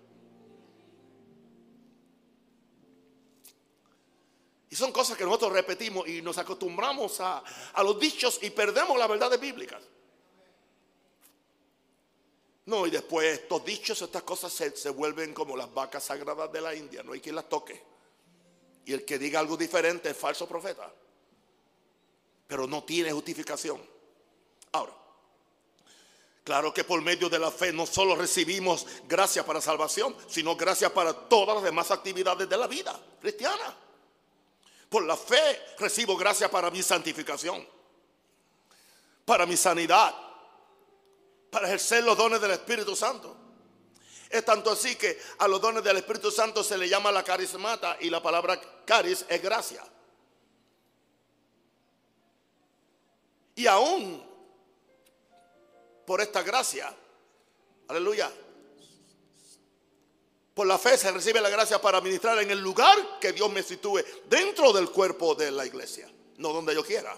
Son 4.76 4.92
cosas 4.92 5.16
que 5.16 5.24
nosotros 5.24 5.52
repetimos 5.52 6.06
y 6.06 6.20
nos 6.20 6.36
acostumbramos 6.38 7.20
a, 7.20 7.42
a 7.72 7.82
los 7.82 7.98
dichos 7.98 8.38
y 8.42 8.50
perdemos 8.50 8.98
las 8.98 9.08
verdades 9.08 9.40
bíblicas. 9.40 9.82
No, 12.66 12.84
y 12.84 12.90
después 12.90 13.38
estos 13.38 13.64
dichos, 13.64 14.02
estas 14.02 14.24
cosas 14.24 14.52
se, 14.52 14.90
vuelven 14.90 15.32
como 15.32 15.56
las 15.56 15.72
vacas 15.72 16.04
sagradas 16.04 16.52
de 16.52 16.60
la 16.60 16.74
India, 16.74 17.02
no 17.02 17.12
hay 17.12 17.20
quien 17.20 17.36
las 17.36 17.48
toque. 17.48 17.80
Y 18.84 18.92
el 18.92 19.04
que 19.04 19.18
diga 19.18 19.40
algo 19.40 19.56
diferente 19.56 20.10
es 20.10 20.16
falso 20.16 20.48
profeta. 20.48 20.92
Pero 22.46 22.66
no 22.66 22.82
tiene 22.84 23.12
justificación. 23.12 23.80
Ahora, 24.72 24.92
claro 26.42 26.74
que 26.74 26.84
por 26.84 27.00
medio 27.02 27.28
de 27.28 27.38
la 27.38 27.52
fe 27.52 27.72
no 27.72 27.86
solo 27.86 28.16
recibimos 28.16 28.84
gracia 29.08 29.46
para 29.46 29.60
salvación, 29.60 30.16
sino 30.28 30.56
gracia 30.56 30.92
para 30.92 31.12
todas 31.14 31.56
las 31.56 31.64
demás 31.64 31.90
actividades 31.92 32.48
de 32.48 32.56
la 32.56 32.66
vida 32.66 33.00
cristiana. 33.20 33.85
Por 34.88 35.04
la 35.04 35.16
fe 35.16 35.74
recibo 35.78 36.16
gracia 36.16 36.50
para 36.50 36.70
mi 36.70 36.82
santificación, 36.82 37.66
para 39.24 39.46
mi 39.46 39.56
sanidad, 39.56 40.14
para 41.50 41.66
ejercer 41.66 42.04
los 42.04 42.16
dones 42.16 42.40
del 42.40 42.52
Espíritu 42.52 42.94
Santo. 42.94 43.36
Es 44.28 44.44
tanto 44.44 44.70
así 44.70 44.96
que 44.96 45.20
a 45.38 45.48
los 45.48 45.60
dones 45.60 45.82
del 45.82 45.96
Espíritu 45.96 46.30
Santo 46.30 46.62
se 46.62 46.76
le 46.76 46.88
llama 46.88 47.12
la 47.12 47.22
carismata 47.22 47.96
y 48.00 48.10
la 48.10 48.22
palabra 48.22 48.60
caris 48.84 49.24
es 49.28 49.42
gracia. 49.42 49.82
Y 53.54 53.66
aún 53.66 54.22
por 56.06 56.20
esta 56.20 56.42
gracia, 56.42 56.94
aleluya, 57.88 58.30
por 60.56 60.66
la 60.66 60.78
fe 60.78 60.96
se 60.96 61.12
recibe 61.12 61.38
la 61.38 61.50
gracia 61.50 61.78
para 61.82 62.00
ministrar 62.00 62.38
en 62.38 62.50
el 62.50 62.58
lugar 62.58 63.18
que 63.20 63.34
Dios 63.34 63.52
me 63.52 63.62
sitúe 63.62 64.00
dentro 64.26 64.72
del 64.72 64.88
cuerpo 64.88 65.34
de 65.34 65.50
la 65.50 65.66
iglesia, 65.66 66.10
no 66.38 66.50
donde 66.50 66.74
yo 66.74 66.82
quiera. 66.82 67.14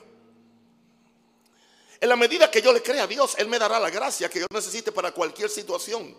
En 2.01 2.09
la 2.09 2.16
medida 2.16 2.51
que 2.51 2.61
yo 2.61 2.72
le 2.72 2.83
crea 2.83 3.05
a 3.05 3.07
Dios, 3.07 3.37
Él 3.38 3.46
me 3.46 3.61
dará 3.61 3.79
la 3.79 3.90
gracia 3.90 4.29
que 4.29 4.40
yo 4.40 4.46
necesite 4.53 4.90
para 4.90 5.12
cualquier 5.12 5.51
situación. 5.51 6.16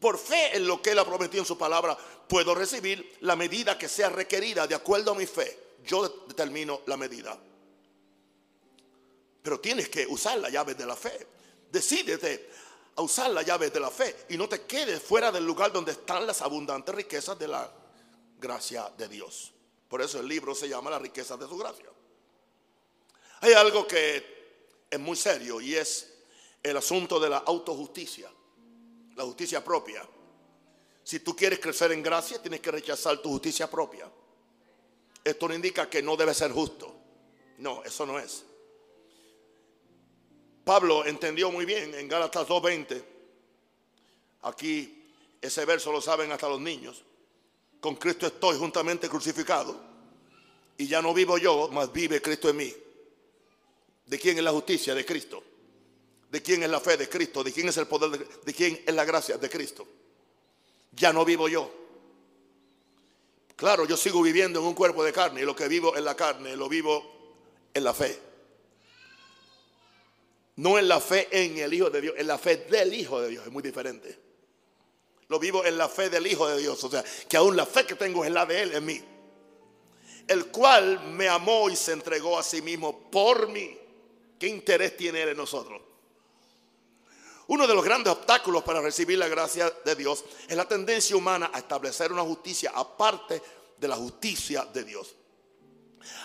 Por 0.00 0.16
fe 0.16 0.56
en 0.56 0.66
lo 0.66 0.80
que 0.80 0.92
Él 0.92 1.00
ha 1.00 1.04
prometido 1.04 1.42
en 1.42 1.46
su 1.46 1.58
palabra, 1.58 1.98
puedo 2.26 2.54
recibir 2.54 3.18
la 3.20 3.36
medida 3.36 3.76
que 3.76 3.86
sea 3.86 4.08
requerida 4.08 4.66
de 4.66 4.74
acuerdo 4.74 5.10
a 5.10 5.14
mi 5.14 5.26
fe. 5.26 5.74
Yo 5.84 6.24
determino 6.26 6.80
la 6.86 6.96
medida. 6.96 7.38
Pero 9.42 9.60
tienes 9.60 9.90
que 9.90 10.06
usar 10.06 10.38
la 10.38 10.48
llave 10.48 10.76
de 10.76 10.86
la 10.86 10.96
fe. 10.96 11.26
Decídete 11.70 12.48
a 12.96 13.02
usar 13.02 13.30
la 13.30 13.42
llave 13.42 13.70
de 13.70 13.80
la 13.80 13.90
fe 13.90 14.26
y 14.28 14.36
no 14.36 14.48
te 14.48 14.62
quedes 14.62 15.02
fuera 15.02 15.32
del 15.32 15.46
lugar 15.46 15.72
donde 15.72 15.92
están 15.92 16.26
las 16.26 16.42
abundantes 16.42 16.94
riquezas 16.94 17.38
de 17.38 17.48
la 17.48 17.70
gracia 18.38 18.92
de 18.96 19.08
Dios. 19.08 19.52
Por 19.88 20.02
eso 20.02 20.20
el 20.20 20.28
libro 20.28 20.54
se 20.54 20.68
llama 20.68 20.90
La 20.90 20.98
riqueza 20.98 21.36
de 21.36 21.46
su 21.46 21.56
gracia. 21.56 21.88
Hay 23.40 23.52
algo 23.52 23.86
que 23.86 24.86
es 24.90 25.00
muy 25.00 25.16
serio 25.16 25.60
y 25.60 25.74
es 25.74 26.12
el 26.62 26.76
asunto 26.76 27.18
de 27.18 27.28
la 27.28 27.38
autojusticia, 27.38 28.30
la 29.16 29.24
justicia 29.24 29.64
propia. 29.64 30.06
Si 31.02 31.20
tú 31.20 31.34
quieres 31.34 31.58
crecer 31.58 31.92
en 31.92 32.02
gracia, 32.02 32.40
tienes 32.40 32.60
que 32.60 32.70
rechazar 32.70 33.18
tu 33.18 33.30
justicia 33.30 33.68
propia. 33.70 34.10
Esto 35.24 35.48
no 35.48 35.54
indica 35.54 35.88
que 35.90 36.02
no 36.02 36.16
debe 36.16 36.34
ser 36.34 36.52
justo. 36.52 36.94
No, 37.58 37.82
eso 37.84 38.06
no 38.06 38.18
es. 38.18 38.44
Pablo 40.64 41.04
entendió 41.04 41.50
muy 41.50 41.64
bien 41.64 41.94
en 41.94 42.08
Gálatas 42.08 42.46
2.20. 42.46 43.02
Aquí 44.42 45.04
ese 45.40 45.64
verso 45.64 45.90
lo 45.92 46.00
saben 46.00 46.30
hasta 46.30 46.48
los 46.48 46.60
niños. 46.60 47.02
Con 47.80 47.96
Cristo 47.96 48.26
estoy 48.26 48.56
juntamente 48.58 49.08
crucificado. 49.08 49.92
Y 50.78 50.86
ya 50.86 51.02
no 51.02 51.12
vivo 51.12 51.36
yo, 51.38 51.68
mas 51.72 51.92
vive 51.92 52.22
Cristo 52.22 52.48
en 52.48 52.56
mí. 52.56 52.74
¿De 54.06 54.18
quién 54.18 54.38
es 54.38 54.44
la 54.44 54.52
justicia? 54.52 54.94
De 54.94 55.04
Cristo. 55.04 55.42
¿De 56.30 56.40
quién 56.40 56.62
es 56.62 56.70
la 56.70 56.80
fe? 56.80 56.96
De 56.96 57.08
Cristo. 57.08 57.42
¿De 57.42 57.52
quién 57.52 57.68
es 57.68 57.76
el 57.76 57.86
poder? 57.86 58.10
De, 58.10 58.26
¿De 58.44 58.54
quién 58.54 58.82
es 58.86 58.94
la 58.94 59.04
gracia? 59.04 59.36
De 59.36 59.50
Cristo. 59.50 59.86
Ya 60.92 61.12
no 61.12 61.24
vivo 61.24 61.48
yo. 61.48 61.70
Claro, 63.56 63.84
yo 63.84 63.96
sigo 63.96 64.22
viviendo 64.22 64.60
en 64.60 64.66
un 64.66 64.74
cuerpo 64.74 65.04
de 65.04 65.12
carne 65.12 65.42
y 65.42 65.44
lo 65.44 65.54
que 65.54 65.68
vivo 65.68 65.96
en 65.96 66.04
la 66.04 66.16
carne 66.16 66.56
lo 66.56 66.68
vivo 66.68 67.04
en 67.74 67.84
la 67.84 67.94
fe. 67.94 68.31
No 70.56 70.78
en 70.78 70.88
la 70.88 71.00
fe 71.00 71.28
en 71.30 71.58
el 71.58 71.72
Hijo 71.72 71.90
de 71.90 72.00
Dios, 72.00 72.14
en 72.18 72.26
la 72.26 72.38
fe 72.38 72.56
del 72.56 72.92
Hijo 72.92 73.20
de 73.20 73.28
Dios. 73.28 73.46
Es 73.46 73.52
muy 73.52 73.62
diferente. 73.62 74.18
Lo 75.28 75.38
vivo 75.38 75.64
en 75.64 75.78
la 75.78 75.88
fe 75.88 76.10
del 76.10 76.26
Hijo 76.26 76.46
de 76.48 76.58
Dios. 76.58 76.82
O 76.84 76.90
sea, 76.90 77.02
que 77.28 77.36
aún 77.36 77.56
la 77.56 77.64
fe 77.64 77.86
que 77.86 77.94
tengo 77.94 78.24
es 78.24 78.30
la 78.30 78.44
de 78.44 78.62
Él 78.62 78.74
en 78.74 78.84
mí. 78.84 79.02
El 80.28 80.46
cual 80.46 81.00
me 81.08 81.28
amó 81.28 81.70
y 81.70 81.76
se 81.76 81.92
entregó 81.92 82.38
a 82.38 82.42
sí 82.42 82.60
mismo 82.60 83.10
por 83.10 83.48
mí. 83.48 83.78
¿Qué 84.38 84.46
interés 84.46 84.96
tiene 84.96 85.22
Él 85.22 85.30
en 85.30 85.36
nosotros? 85.36 85.80
Uno 87.48 87.66
de 87.66 87.74
los 87.74 87.84
grandes 87.84 88.12
obstáculos 88.12 88.62
para 88.62 88.80
recibir 88.80 89.18
la 89.18 89.28
gracia 89.28 89.72
de 89.84 89.94
Dios 89.94 90.24
es 90.48 90.56
la 90.56 90.68
tendencia 90.68 91.16
humana 91.16 91.50
a 91.52 91.58
establecer 91.58 92.12
una 92.12 92.22
justicia 92.22 92.72
aparte 92.74 93.42
de 93.78 93.88
la 93.88 93.96
justicia 93.96 94.64
de 94.66 94.84
Dios. 94.84 95.14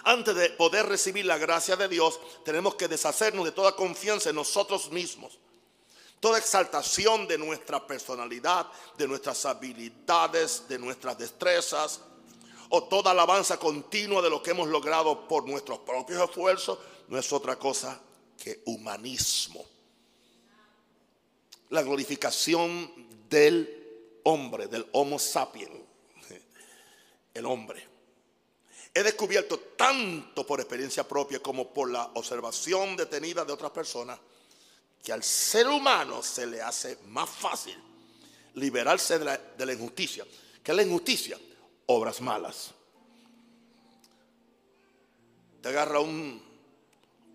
Antes 0.03 0.35
de 0.35 0.49
poder 0.51 0.85
recibir 0.85 1.25
la 1.25 1.37
gracia 1.37 1.75
de 1.75 1.87
Dios, 1.87 2.19
tenemos 2.43 2.75
que 2.75 2.87
deshacernos 2.87 3.45
de 3.45 3.51
toda 3.51 3.75
confianza 3.75 4.29
en 4.29 4.35
nosotros 4.35 4.91
mismos. 4.91 5.39
Toda 6.19 6.39
exaltación 6.39 7.27
de 7.27 7.37
nuestra 7.37 7.85
personalidad, 7.85 8.67
de 8.97 9.07
nuestras 9.07 9.45
habilidades, 9.45 10.67
de 10.67 10.79
nuestras 10.79 11.17
destrezas, 11.17 12.01
o 12.69 12.83
toda 12.83 13.11
alabanza 13.11 13.57
continua 13.57 14.21
de 14.21 14.29
lo 14.29 14.41
que 14.41 14.51
hemos 14.51 14.67
logrado 14.67 15.27
por 15.27 15.47
nuestros 15.47 15.79
propios 15.79 16.21
esfuerzos, 16.21 16.79
no 17.07 17.17
es 17.17 17.31
otra 17.31 17.57
cosa 17.57 18.01
que 18.37 18.61
humanismo. 18.65 19.65
La 21.69 21.81
glorificación 21.81 22.91
del 23.29 24.19
hombre, 24.23 24.67
del 24.67 24.87
Homo 24.91 25.19
sapiens, 25.19 25.71
el 27.33 27.45
hombre. 27.45 27.96
He 28.93 29.03
descubierto 29.03 29.59
tanto 29.75 30.45
por 30.45 30.59
experiencia 30.59 31.07
propia 31.07 31.39
como 31.39 31.71
por 31.73 31.89
la 31.89 32.05
observación 32.15 32.95
detenida 32.95 33.45
de 33.45 33.53
otras 33.53 33.71
personas 33.71 34.19
que 35.03 35.13
al 35.13 35.23
ser 35.23 35.67
humano 35.67 36.23
se 36.23 36.47
le 36.47 36.61
hace 36.61 36.97
más 37.07 37.29
fácil 37.29 37.77
liberarse 38.55 39.19
de 39.19 39.65
la, 39.65 39.73
injusticia. 39.73 40.25
¿Qué 40.63 40.71
es 40.71 40.77
la 40.77 40.83
injusticia? 40.83 41.37
Obras 41.85 42.19
malas. 42.21 42.71
Te 45.61 45.69
agarra 45.69 45.99
un 45.99 46.47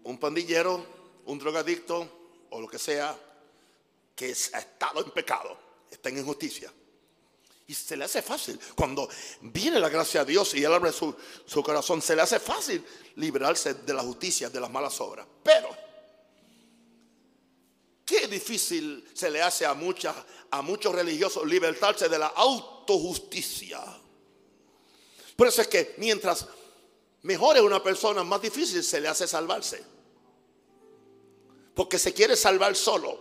un 0.04 0.18
pandillero, 0.18 0.84
un 1.26 1.38
drogadicto 1.38 2.44
o 2.50 2.60
lo 2.60 2.68
que 2.68 2.78
sea 2.78 3.16
que 4.14 4.26
ha 4.26 4.58
estado 4.58 5.04
en 5.04 5.10
pecado, 5.10 5.56
está 5.90 6.08
en 6.08 6.18
injusticia. 6.18 6.72
Y 7.72 7.74
se 7.74 7.96
le 7.96 8.04
hace 8.04 8.20
fácil. 8.20 8.60
Cuando 8.74 9.08
viene 9.40 9.80
la 9.80 9.88
gracia 9.88 10.26
de 10.26 10.32
Dios 10.32 10.52
y 10.52 10.62
él 10.62 10.74
abre 10.74 10.92
su, 10.92 11.16
su 11.46 11.62
corazón, 11.62 12.02
se 12.02 12.14
le 12.14 12.20
hace 12.20 12.38
fácil 12.38 12.84
liberarse 13.16 13.72
de 13.72 13.94
la 13.94 14.02
justicia, 14.02 14.50
de 14.50 14.60
las 14.60 14.70
malas 14.70 15.00
obras. 15.00 15.26
Pero, 15.42 15.74
qué 18.04 18.26
difícil 18.26 19.08
se 19.14 19.30
le 19.30 19.40
hace 19.40 19.64
a, 19.64 19.72
muchas, 19.72 20.14
a 20.50 20.60
muchos 20.60 20.94
religiosos 20.94 21.46
libertarse 21.46 22.10
de 22.10 22.18
la 22.18 22.26
autojusticia. 22.26 23.80
Por 25.34 25.48
eso 25.48 25.62
es 25.62 25.68
que 25.68 25.94
mientras 25.96 26.46
mejor 27.22 27.56
es 27.56 27.62
una 27.62 27.82
persona, 27.82 28.22
más 28.22 28.42
difícil 28.42 28.84
se 28.84 29.00
le 29.00 29.08
hace 29.08 29.26
salvarse. 29.26 29.82
Porque 31.74 31.98
se 31.98 32.12
quiere 32.12 32.36
salvar 32.36 32.76
solo. 32.76 33.18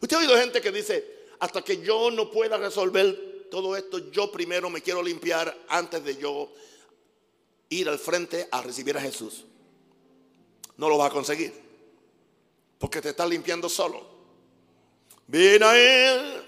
Usted 0.00 0.16
ha 0.16 0.20
oído 0.20 0.38
gente 0.38 0.62
que 0.62 0.72
dice, 0.72 1.17
hasta 1.40 1.62
que 1.62 1.82
yo 1.82 2.10
no 2.10 2.30
pueda 2.30 2.56
resolver 2.56 3.48
todo 3.50 3.76
esto, 3.76 4.10
yo 4.10 4.30
primero 4.30 4.70
me 4.70 4.82
quiero 4.82 5.02
limpiar 5.02 5.56
antes 5.68 6.04
de 6.04 6.16
yo 6.16 6.52
ir 7.70 7.88
al 7.88 7.98
frente 7.98 8.48
a 8.50 8.62
recibir 8.62 8.96
a 8.96 9.00
Jesús. 9.00 9.44
No 10.76 10.88
lo 10.88 10.98
vas 10.98 11.10
a 11.10 11.14
conseguir. 11.14 11.52
Porque 12.78 13.00
te 13.00 13.10
estás 13.10 13.28
limpiando 13.28 13.68
solo. 13.68 14.06
Ven 15.26 15.62
a 15.62 15.76
Él. 15.76 16.44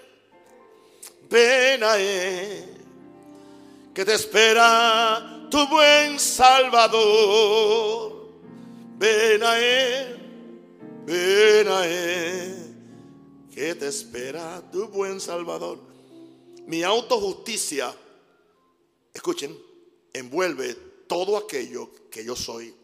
Ven 1.29 1.83
a 1.83 1.99
Él 1.99 2.81
que 3.95 4.05
te 4.05 4.15
espera 4.15 5.47
tu 5.51 5.67
buen 5.69 6.19
Salvador. 6.19 8.29
ven 8.97 9.43
a 9.43 9.59
Él, 9.59 10.19
ven 11.07 11.69
a 11.69 11.87
Él, 11.87 12.60
que 13.55 13.75
te 13.75 13.89
espera 13.89 14.63
tu 14.71 14.89
buen 14.89 15.21
Salvador. 15.21 15.79
Mi 16.67 16.83
autojusticia, 16.83 17.95
escuchen, 19.13 19.59
envuelve 20.13 20.75
todo 21.07 21.37
aquello 21.37 21.91
que 22.11 22.25
yo 22.25 22.37
soy, 22.37 22.75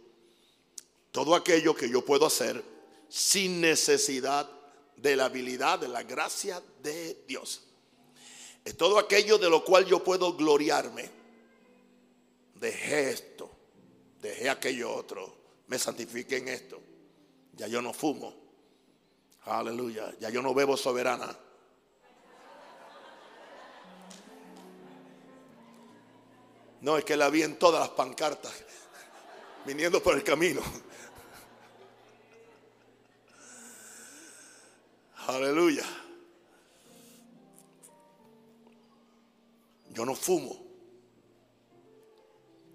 todo 1.13 1.35
aquello 1.35 1.75
que 1.75 1.89
yo 1.89 2.05
puedo 2.05 2.27
hacer 2.27 2.63
sin 3.09 3.61
necesidad 3.61 4.51
de 4.97 5.17
la 5.17 5.27
habilidad, 5.27 5.79
de 5.79 5.89
la 5.89 6.03
gracia 6.03 6.63
de 6.83 7.25
Dios. 7.29 7.63
Es 8.65 8.77
todo 8.77 8.99
aquello 8.99 9.39
de 9.39 9.49
lo 9.49 9.65
cual 9.65 9.87
yo 9.87 10.03
puedo 10.03 10.37
gloriarme. 10.37 11.09
Dejé 12.57 13.11
esto, 13.11 13.49
dejé 14.21 14.51
aquello 14.51 14.93
otro, 14.93 15.37
me 15.69 15.79
santifique 15.79 16.39
en 16.39 16.49
esto. 16.49 16.81
Ya 17.55 17.69
yo 17.69 17.81
no 17.81 17.93
fumo. 17.93 18.46
Aleluya. 19.47 20.13
Ya 20.19 20.29
yo 20.31 20.43
no 20.43 20.53
bebo 20.53 20.77
soberana. 20.77 21.35
No, 26.81 26.99
es 26.99 27.05
que 27.05 27.17
la 27.17 27.31
vi 27.31 27.43
en 27.43 27.59
todas 27.59 27.81
las 27.81 27.89
pancartas, 27.91 28.53
viniendo 29.65 30.03
por 30.03 30.15
el 30.15 30.23
camino. 30.23 30.61
Aleluya. 35.27 35.85
Yo 39.91 40.05
no 40.05 40.15
fumo. 40.15 40.65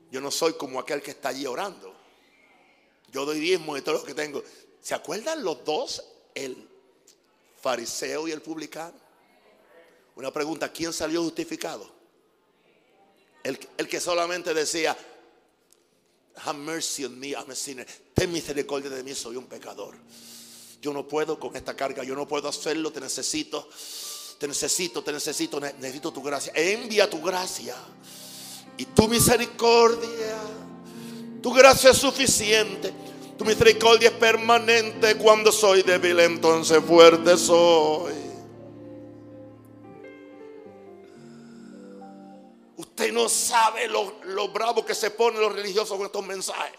Yo 0.09 0.19
no 0.19 0.31
soy 0.31 0.53
como 0.53 0.79
aquel 0.79 1.01
que 1.01 1.11
está 1.11 1.29
allí 1.29 1.45
orando. 1.45 1.95
Yo 3.11 3.25
doy 3.25 3.39
diezmo 3.39 3.75
de 3.75 3.81
todo 3.81 3.99
lo 3.99 4.03
que 4.03 4.13
tengo. 4.13 4.43
¿Se 4.81 4.93
acuerdan 4.95 5.43
los 5.43 5.63
dos? 5.63 6.03
El 6.33 6.67
fariseo 7.61 8.27
y 8.27 8.31
el 8.31 8.41
publicano. 8.41 8.99
Una 10.15 10.31
pregunta, 10.31 10.71
¿quién 10.71 10.91
salió 10.91 11.23
justificado? 11.23 11.89
El, 13.43 13.57
el 13.77 13.87
que 13.87 13.99
solamente 13.99 14.53
decía, 14.53 14.95
have 16.43 16.59
mercy 16.59 17.05
on 17.05 17.19
me, 17.19 17.29
I'm 17.29 17.49
a 17.49 17.55
sinner. 17.55 17.87
Ten 18.13 18.31
misericordia 18.31 18.89
de 18.89 19.03
mí, 19.03 19.13
soy 19.15 19.35
un 19.35 19.45
pecador. 19.45 19.95
Yo 20.81 20.93
no 20.93 21.07
puedo 21.07 21.39
con 21.39 21.55
esta 21.55 21.75
carga, 21.75 22.03
yo 22.03 22.15
no 22.15 22.27
puedo 22.27 22.47
hacerlo, 22.47 22.91
te 22.91 22.99
necesito, 22.99 23.69
te 24.39 24.47
necesito, 24.47 25.03
te 25.03 25.11
necesito, 25.11 25.59
necesito 25.59 26.11
tu 26.11 26.21
gracia. 26.21 26.51
Envía 26.55 27.09
tu 27.09 27.21
gracia 27.21 27.75
y 28.77 28.85
tu 28.85 29.07
misericordia. 29.07 30.37
Tu 31.41 31.53
gracia 31.53 31.91
es 31.91 31.97
suficiente. 31.97 32.93
Tu 33.41 33.47
misericordia 33.47 34.09
es 34.09 34.15
permanente. 34.17 35.17
Cuando 35.17 35.51
soy 35.51 35.81
débil, 35.81 36.19
entonces 36.19 36.79
fuerte 36.85 37.35
soy. 37.39 38.13
Usted 42.77 43.11
no 43.11 43.27
sabe 43.27 43.87
lo, 43.87 44.49
bravo 44.49 44.85
que 44.85 44.93
se 44.93 45.09
ponen 45.09 45.41
los 45.41 45.55
religiosos 45.55 45.97
con 45.97 46.05
estos 46.05 46.23
mensajes. 46.23 46.77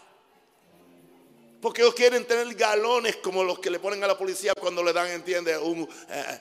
Porque 1.61 1.83
ellos 1.83 1.97
quieren 1.97 2.25
tener 2.29 2.55
galones 2.55 3.17
como 3.17 3.43
los 3.43 3.59
que 3.59 3.69
le 3.69 3.81
ponen 3.81 4.05
a 4.05 4.07
la 4.07 4.17
policía 4.17 4.53
cuando 4.55 4.85
le 4.85 4.93
dan, 4.93 5.09
entiende, 5.09 5.59
un, 5.59 5.89
eh, 6.11 6.41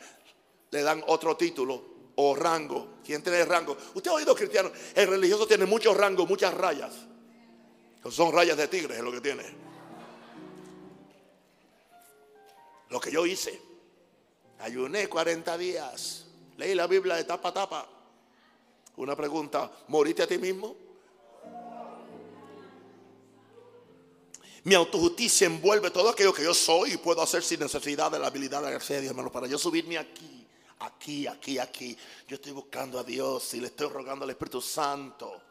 le 0.69 0.83
dan 0.83 1.03
otro 1.07 1.35
título 1.35 1.83
o 2.17 2.35
rango. 2.35 2.99
¿Quién 3.03 3.23
tiene 3.23 3.43
rango? 3.43 3.75
Usted 3.95 4.11
ha 4.11 4.13
oído 4.13 4.35
cristiano, 4.35 4.71
el 4.93 5.07
religioso 5.07 5.47
tiene 5.47 5.65
muchos 5.65 5.97
rangos, 5.97 6.29
muchas 6.29 6.53
rayas. 6.53 6.91
Son 8.11 8.31
rayas 8.31 8.55
de 8.55 8.67
tigre, 8.67 8.97
es 8.97 9.01
lo 9.01 9.11
que 9.11 9.19
tiene. 9.19 9.70
Lo 12.91 12.99
que 12.99 13.09
yo 13.09 13.25
hice, 13.25 13.59
ayuné 14.59 15.07
40 15.07 15.57
días, 15.57 16.25
leí 16.57 16.75
la 16.75 16.87
Biblia 16.87 17.15
de 17.15 17.23
tapa 17.23 17.49
a 17.49 17.53
tapa. 17.53 17.87
Una 18.97 19.15
pregunta, 19.15 19.71
¿moriste 19.87 20.23
a 20.23 20.27
ti 20.27 20.37
mismo? 20.37 20.75
Mi 24.65 24.75
autojusticia 24.75 25.47
envuelve 25.47 25.89
todo 25.89 26.09
aquello 26.09 26.33
que 26.33 26.43
yo 26.43 26.53
soy 26.53 26.93
y 26.93 26.97
puedo 26.97 27.21
hacer 27.21 27.41
sin 27.43 27.61
necesidad 27.61 28.11
de 28.11 28.19
la 28.19 28.27
habilidad 28.27 28.59
de 28.59 28.65
la 28.65 28.71
gracia 28.71 28.97
de 28.97 29.03
Dios, 29.03 29.11
hermano. 29.11 29.31
Para 29.31 29.47
yo 29.47 29.57
subirme 29.57 29.97
aquí, 29.97 30.45
aquí, 30.79 31.27
aquí, 31.27 31.59
aquí. 31.59 31.97
Yo 32.27 32.35
estoy 32.35 32.51
buscando 32.51 32.99
a 32.99 33.05
Dios 33.05 33.53
y 33.53 33.61
le 33.61 33.67
estoy 33.67 33.87
rogando 33.87 34.25
al 34.25 34.31
Espíritu 34.31 34.61
Santo. 34.61 35.41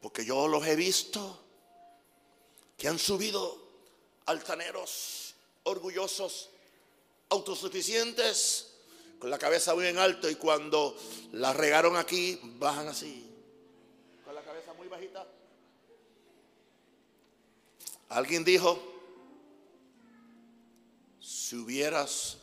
Porque 0.00 0.24
yo 0.24 0.48
los 0.48 0.66
he 0.66 0.74
visto 0.74 1.47
que 2.78 2.88
han 2.88 2.98
subido 2.98 3.58
altaneros, 4.26 5.34
orgullosos, 5.64 6.48
autosuficientes, 7.28 8.72
con 9.18 9.30
la 9.30 9.38
cabeza 9.38 9.74
muy 9.74 9.86
en 9.86 9.98
alto 9.98 10.30
y 10.30 10.36
cuando 10.36 10.96
la 11.32 11.52
regaron 11.52 11.96
aquí, 11.96 12.38
bajan 12.58 12.86
así. 12.86 13.24
Alguien 18.10 18.44
dijo, 18.44 18.80
si 21.20 21.56
hubieras 21.56 22.38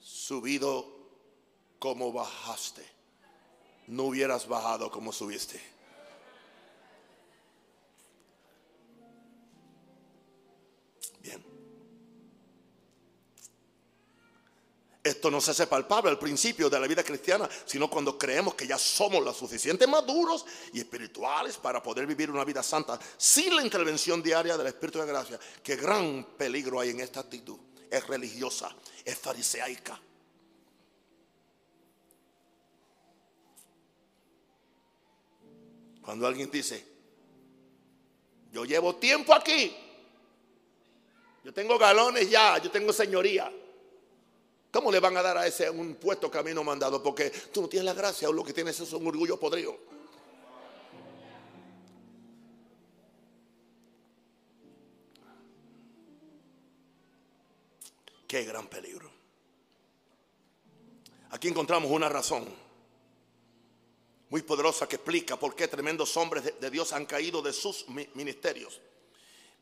subido 0.00 0.88
como 1.78 2.12
bajaste, 2.12 2.84
no 3.88 4.04
hubieras 4.04 4.48
bajado 4.48 4.90
como 4.90 5.12
subiste. 5.12 5.69
Esto 15.02 15.30
no 15.30 15.40
se 15.40 15.52
hace 15.52 15.66
palpable 15.66 16.10
al 16.10 16.18
principio 16.18 16.68
de 16.68 16.78
la 16.78 16.86
vida 16.86 17.02
cristiana, 17.02 17.48
sino 17.64 17.88
cuando 17.88 18.18
creemos 18.18 18.54
que 18.54 18.66
ya 18.66 18.76
somos 18.76 19.24
lo 19.24 19.32
suficiente 19.32 19.86
maduros 19.86 20.44
y 20.74 20.80
espirituales 20.80 21.56
para 21.56 21.82
poder 21.82 22.06
vivir 22.06 22.30
una 22.30 22.44
vida 22.44 22.62
santa 22.62 22.98
sin 23.16 23.56
la 23.56 23.62
intervención 23.62 24.22
diaria 24.22 24.58
del 24.58 24.66
Espíritu 24.66 24.98
de 24.98 25.06
Gracia. 25.06 25.40
Qué 25.62 25.76
gran 25.76 26.24
peligro 26.36 26.80
hay 26.80 26.90
en 26.90 27.00
esta 27.00 27.20
actitud. 27.20 27.58
Es 27.90 28.06
religiosa, 28.06 28.76
es 29.02 29.16
fariseica. 29.16 29.98
Cuando 36.02 36.26
alguien 36.26 36.50
dice, 36.50 36.86
yo 38.52 38.66
llevo 38.66 38.96
tiempo 38.96 39.32
aquí, 39.32 39.74
yo 41.42 41.54
tengo 41.54 41.78
galones 41.78 42.28
ya, 42.28 42.58
yo 42.58 42.70
tengo 42.70 42.92
señoría. 42.92 43.50
¿Cómo 44.72 44.92
le 44.92 45.00
van 45.00 45.16
a 45.16 45.22
dar 45.22 45.36
a 45.36 45.46
ese 45.46 45.68
un 45.68 45.96
puesto 45.96 46.30
camino 46.30 46.62
mandado? 46.62 47.02
Porque 47.02 47.30
tú 47.30 47.62
no 47.62 47.68
tienes 47.68 47.86
la 47.86 47.94
gracia 47.94 48.28
o 48.28 48.32
lo 48.32 48.44
que 48.44 48.52
tienes 48.52 48.78
es 48.78 48.92
un 48.92 49.06
orgullo 49.06 49.38
podrido. 49.38 49.76
Qué 58.28 58.44
gran 58.44 58.68
peligro. 58.68 59.10
Aquí 61.30 61.48
encontramos 61.48 61.90
una 61.90 62.08
razón 62.08 62.46
muy 64.28 64.42
poderosa 64.42 64.88
que 64.88 64.96
explica 64.96 65.36
por 65.36 65.56
qué 65.56 65.66
tremendos 65.66 66.16
hombres 66.16 66.60
de, 66.60 66.70
Dios 66.70 66.92
han 66.92 67.06
caído 67.06 67.42
de 67.42 67.52
sus 67.52 67.86
ministerios. 68.14 68.80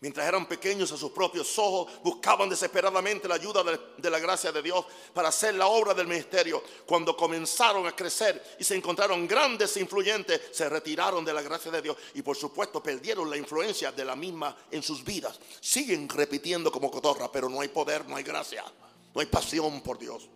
Mientras 0.00 0.28
eran 0.28 0.46
pequeños 0.46 0.92
a 0.92 0.96
sus 0.96 1.10
propios 1.10 1.58
ojos, 1.58 1.90
buscaban 2.04 2.48
desesperadamente 2.48 3.26
la 3.26 3.34
ayuda 3.34 3.64
de, 3.64 4.10
la 4.10 4.20
gracia 4.20 4.52
de 4.52 4.62
Dios 4.62 4.84
para 5.12 5.28
hacer 5.28 5.56
la 5.56 5.66
obra 5.66 5.92
del 5.92 6.06
ministerio. 6.06 6.62
Cuando 6.86 7.16
comenzaron 7.16 7.84
a 7.84 7.96
crecer 7.96 8.56
y 8.60 8.64
se 8.64 8.76
encontraron 8.76 9.26
grandes 9.26 9.76
e 9.76 9.80
influyentes, 9.80 10.40
se 10.52 10.68
retiraron 10.68 11.24
de 11.24 11.32
la 11.32 11.42
gracia 11.42 11.72
de 11.72 11.82
Dios 11.82 11.96
y 12.14 12.22
por 12.22 12.36
supuesto 12.36 12.80
perdieron 12.80 13.28
la 13.28 13.36
influencia 13.36 13.90
de 13.90 14.04
la 14.04 14.14
misma 14.14 14.56
en 14.70 14.84
sus 14.84 15.02
vidas. 15.02 15.40
Siguen 15.60 16.08
repitiendo 16.08 16.70
como 16.70 16.92
cotorra, 16.92 17.32
pero 17.32 17.48
no 17.48 17.60
hay 17.60 17.68
poder, 17.68 18.06
no 18.08 18.14
hay 18.14 18.22
gracia, 18.22 18.64
no 19.12 19.20
hay 19.20 19.26
pasión 19.26 19.80
por 19.80 19.98
Dios. 19.98 20.28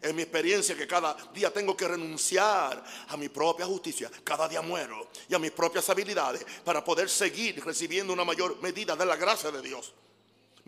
Es 0.00 0.14
mi 0.14 0.22
experiencia 0.22 0.76
que 0.76 0.86
cada 0.86 1.16
día 1.34 1.52
tengo 1.52 1.76
que 1.76 1.88
renunciar 1.88 2.84
a 3.08 3.16
mi 3.16 3.28
propia 3.28 3.66
justicia. 3.66 4.10
Cada 4.22 4.48
día 4.48 4.62
muero 4.62 5.08
y 5.28 5.34
a 5.34 5.38
mis 5.38 5.50
propias 5.50 5.88
habilidades 5.90 6.44
para 6.64 6.84
poder 6.84 7.08
seguir 7.08 7.64
recibiendo 7.64 8.12
una 8.12 8.24
mayor 8.24 8.60
medida 8.62 8.94
de 8.94 9.06
la 9.06 9.16
gracia 9.16 9.50
de 9.50 9.60
Dios. 9.60 9.92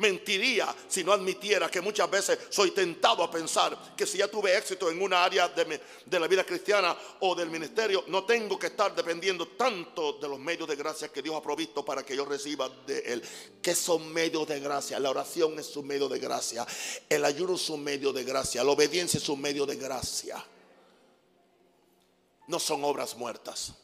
Mentiría 0.00 0.74
si 0.88 1.04
no 1.04 1.12
admitiera 1.12 1.70
que 1.70 1.82
muchas 1.82 2.10
veces 2.10 2.38
soy 2.48 2.70
tentado 2.70 3.22
a 3.22 3.30
pensar 3.30 3.94
que 3.94 4.06
si 4.06 4.16
ya 4.16 4.28
tuve 4.28 4.56
éxito 4.56 4.90
en 4.90 5.02
una 5.02 5.22
área 5.22 5.48
de, 5.48 6.18
la 6.18 6.26
vida 6.26 6.42
cristiana 6.42 6.96
o 7.20 7.34
del 7.34 7.50
ministerio, 7.50 8.04
no 8.06 8.24
tengo 8.24 8.58
que 8.58 8.68
estar 8.68 8.94
dependiendo 8.94 9.48
tanto 9.48 10.14
de 10.14 10.26
los 10.26 10.38
medios 10.38 10.66
de 10.66 10.74
gracia 10.74 11.08
que 11.08 11.20
Dios 11.20 11.36
ha 11.36 11.42
provisto 11.42 11.84
para 11.84 12.02
que 12.02 12.16
yo 12.16 12.24
reciba 12.24 12.70
de 12.86 13.00
Él. 13.00 13.22
¿Qué 13.60 13.74
son 13.74 14.10
medios 14.10 14.48
de 14.48 14.58
gracia? 14.58 14.98
La 14.98 15.10
oración 15.10 15.58
es 15.58 15.76
un 15.76 15.86
medio 15.86 16.08
de 16.08 16.18
gracia. 16.18 16.66
El 17.06 17.22
ayuno 17.22 17.56
es 17.56 17.68
un 17.68 17.84
medio 17.84 18.10
de 18.10 18.24
gracia. 18.24 18.64
La 18.64 18.70
obediencia 18.70 19.18
es 19.18 19.28
un 19.28 19.42
medio 19.42 19.66
de 19.66 19.76
gracia. 19.76 20.42
No 22.46 22.58
son 22.58 22.82
obras 22.84 23.14
muertas. 23.18 23.74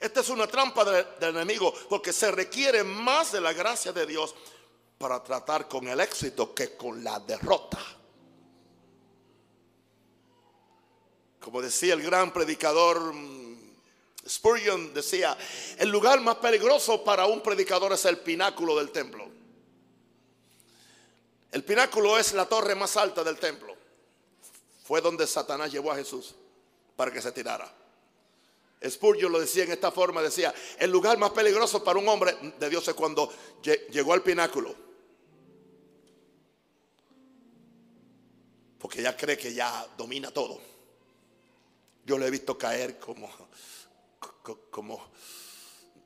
Esta 0.00 0.20
es 0.20 0.30
una 0.30 0.46
trampa 0.46 0.82
del, 0.84 1.06
enemigo 1.36 1.74
porque 1.90 2.12
se 2.12 2.30
requiere 2.30 2.82
más 2.82 3.32
de 3.32 3.40
la 3.42 3.52
gracia 3.52 3.92
de 3.92 4.06
Dios 4.06 4.34
para 4.96 5.22
tratar 5.22 5.68
con 5.68 5.86
el 5.88 6.00
éxito 6.00 6.54
que 6.54 6.74
con 6.74 7.04
la 7.04 7.20
derrota. 7.20 7.78
Como 11.38 11.60
decía 11.60 11.92
el 11.92 12.02
gran 12.02 12.32
predicador 12.32 13.12
mm, 13.12 13.74
Spurgeon, 14.26 14.94
decía, 14.94 15.36
el 15.78 15.90
lugar 15.90 16.20
más 16.20 16.36
peligroso 16.36 17.04
para 17.04 17.26
un 17.26 17.42
predicador 17.42 17.92
es 17.92 18.04
el 18.06 18.18
pináculo 18.18 18.76
del 18.76 18.90
templo. 18.90 19.28
El 21.52 21.64
pináculo 21.64 22.18
es 22.18 22.32
la 22.32 22.46
torre 22.46 22.74
más 22.74 22.96
alta 22.96 23.22
del 23.22 23.38
templo. 23.38 23.76
Fue 24.84 25.00
donde 25.00 25.26
Satanás 25.26 25.70
llevó 25.70 25.92
a 25.92 25.96
Jesús 25.96 26.34
para 26.96 27.10
que 27.10 27.20
se 27.20 27.32
tirara. 27.32 27.79
Spurgeon 28.88 29.30
lo 29.30 29.40
decía 29.40 29.64
en 29.64 29.72
esta 29.72 29.90
forma, 29.90 30.22
decía, 30.22 30.54
el 30.78 30.90
lugar 30.90 31.18
más 31.18 31.30
peligroso 31.30 31.84
para 31.84 31.98
un 31.98 32.08
hombre 32.08 32.34
de 32.58 32.70
Dios 32.70 32.86
es 32.88 32.94
cuando 32.94 33.30
llegó 33.90 34.14
al 34.14 34.22
pináculo. 34.22 34.74
Porque 38.78 39.02
ya 39.02 39.14
cree 39.14 39.36
que 39.36 39.52
ya 39.52 39.86
domina 39.98 40.30
todo. 40.30 40.58
Yo 42.06 42.16
le 42.16 42.26
he 42.26 42.30
visto 42.30 42.56
caer 42.56 42.98
como, 42.98 43.28
como 44.70 45.10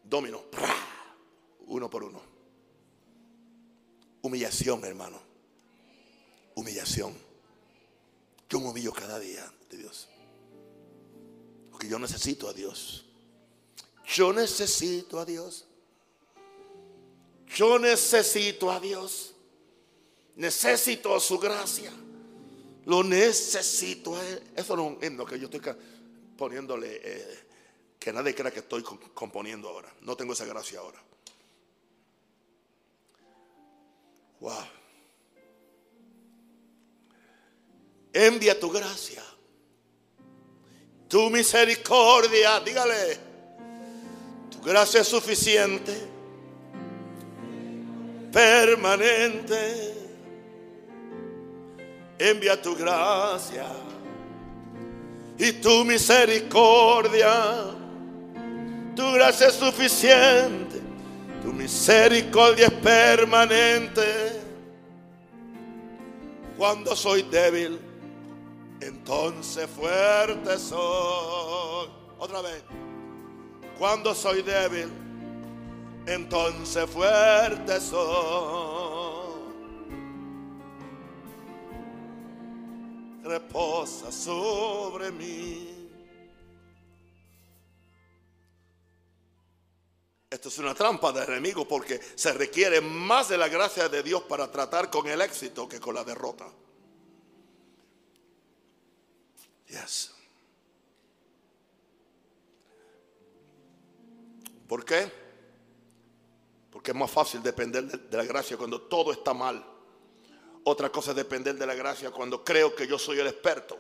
domino, 0.03 0.43
uno 1.67 1.89
por 1.89 2.03
uno. 2.03 2.21
Humillación, 4.23 4.85
hermano. 4.85 5.21
Humillación. 6.57 7.17
Yo 8.49 8.59
me 8.59 8.69
humillo 8.69 8.93
cada 8.93 9.21
día 9.21 9.49
de 9.71 9.77
Dios. 9.77 10.09
Yo 11.89 11.99
necesito 11.99 12.49
a 12.49 12.53
Dios. 12.53 13.05
Yo 14.07 14.33
necesito 14.33 15.19
a 15.19 15.25
Dios. 15.25 15.67
Yo 17.55 17.79
necesito 17.79 18.71
a 18.71 18.81
Dios. 18.81 19.35
Necesito 20.37 21.19
su 21.21 21.39
gracia. 21.39 21.93
Lo 22.87 23.03
necesito 23.03 24.17
a 24.17 24.29
Él. 24.29 24.43
Eso 24.57 24.77
no 24.77 24.99
es 25.01 25.13
lo 25.13 25.25
que 25.25 25.39
yo 25.39 25.47
estoy 25.47 25.61
poniéndole, 26.37 27.01
eh, 27.03 27.39
que 27.99 28.13
nadie 28.13 28.35
crea 28.35 28.51
que 28.51 28.61
estoy 28.61 28.83
componiendo 28.83 29.69
ahora. 29.69 29.93
No 30.03 30.17
tengo 30.17 30.33
esa 30.33 30.45
gracia 30.45 30.81
ahora. 30.81 31.03
Wow. 34.41 34.53
Envía 38.13 38.59
tu 38.61 38.71
gracia, 38.71 39.25
tu 41.15 41.31
misericordia, 41.31 42.59
dígale, 42.59 43.17
tu 44.51 44.61
gracia 44.61 45.01
es 45.01 45.07
suficiente, 45.07 45.93
permanente. 48.33 49.95
Envía 52.19 52.61
tu 52.61 52.75
gracia 52.75 53.65
y 55.39 55.53
tu 55.53 55.85
misericordia. 55.85 57.77
Tu 58.97 59.13
gracia 59.13 59.47
es 59.47 59.55
suficiente, 59.55 60.81
tu 61.45 61.53
misericordia 61.53 62.67
es 62.67 62.73
permanente. 62.73 64.41
Cuando 66.59 66.97
soy 66.97 67.23
débil, 67.23 67.79
entonces 68.81 69.69
fuerte 69.71 70.59
soy. 70.59 71.89
Otra 72.19 72.41
vez. 72.43 72.63
Cuando 73.79 74.15
soy 74.15 74.43
débil, 74.43 74.91
entonces 76.07 76.89
fuerte 76.89 77.81
soy. 77.81 79.25
reposa 83.25 84.13
sobre 84.13 85.11
mí. 85.11 85.71
Esto 90.31 90.49
es 90.49 90.59
una 90.59 90.75
trampa 90.75 91.13
del 91.13 91.31
enemigo 91.31 91.67
porque 91.67 92.01
se 92.15 92.33
requiere 92.33 92.81
más 92.81 93.29
de 93.29 93.39
la 93.39 93.49
gracia 93.49 93.89
de 93.89 94.03
Dios 94.03 94.23
para 94.23 94.51
tratar 94.51 94.91
con 94.91 95.07
el 95.07 95.21
éxito 95.21 95.69
que 95.69 95.81
con 95.81 95.95
la 95.95 96.05
derrota. 96.05 96.47
¿Por 104.69 104.85
qué? 104.85 105.11
Porque 106.71 106.91
es 106.91 106.97
más 106.97 107.11
fácil 107.11 107.43
depender 107.43 107.85
de 107.85 108.17
la 108.17 108.25
gracia 108.25 108.57
cuando 108.57 108.83
todo 108.83 109.13
está 109.13 109.35
mal. 109.35 109.65
Otra 110.65 110.91
cosa 110.91 111.11
es 111.11 111.17
depender 111.17 111.55
de 111.57 111.67
la 111.67 111.75
gracia 111.75 112.11
cuando 112.11 112.43
creo 112.43 112.75
que 112.75 112.87
yo 112.87 112.99
soy 112.99 113.21
el 113.21 113.27
experto. 113.27 113.79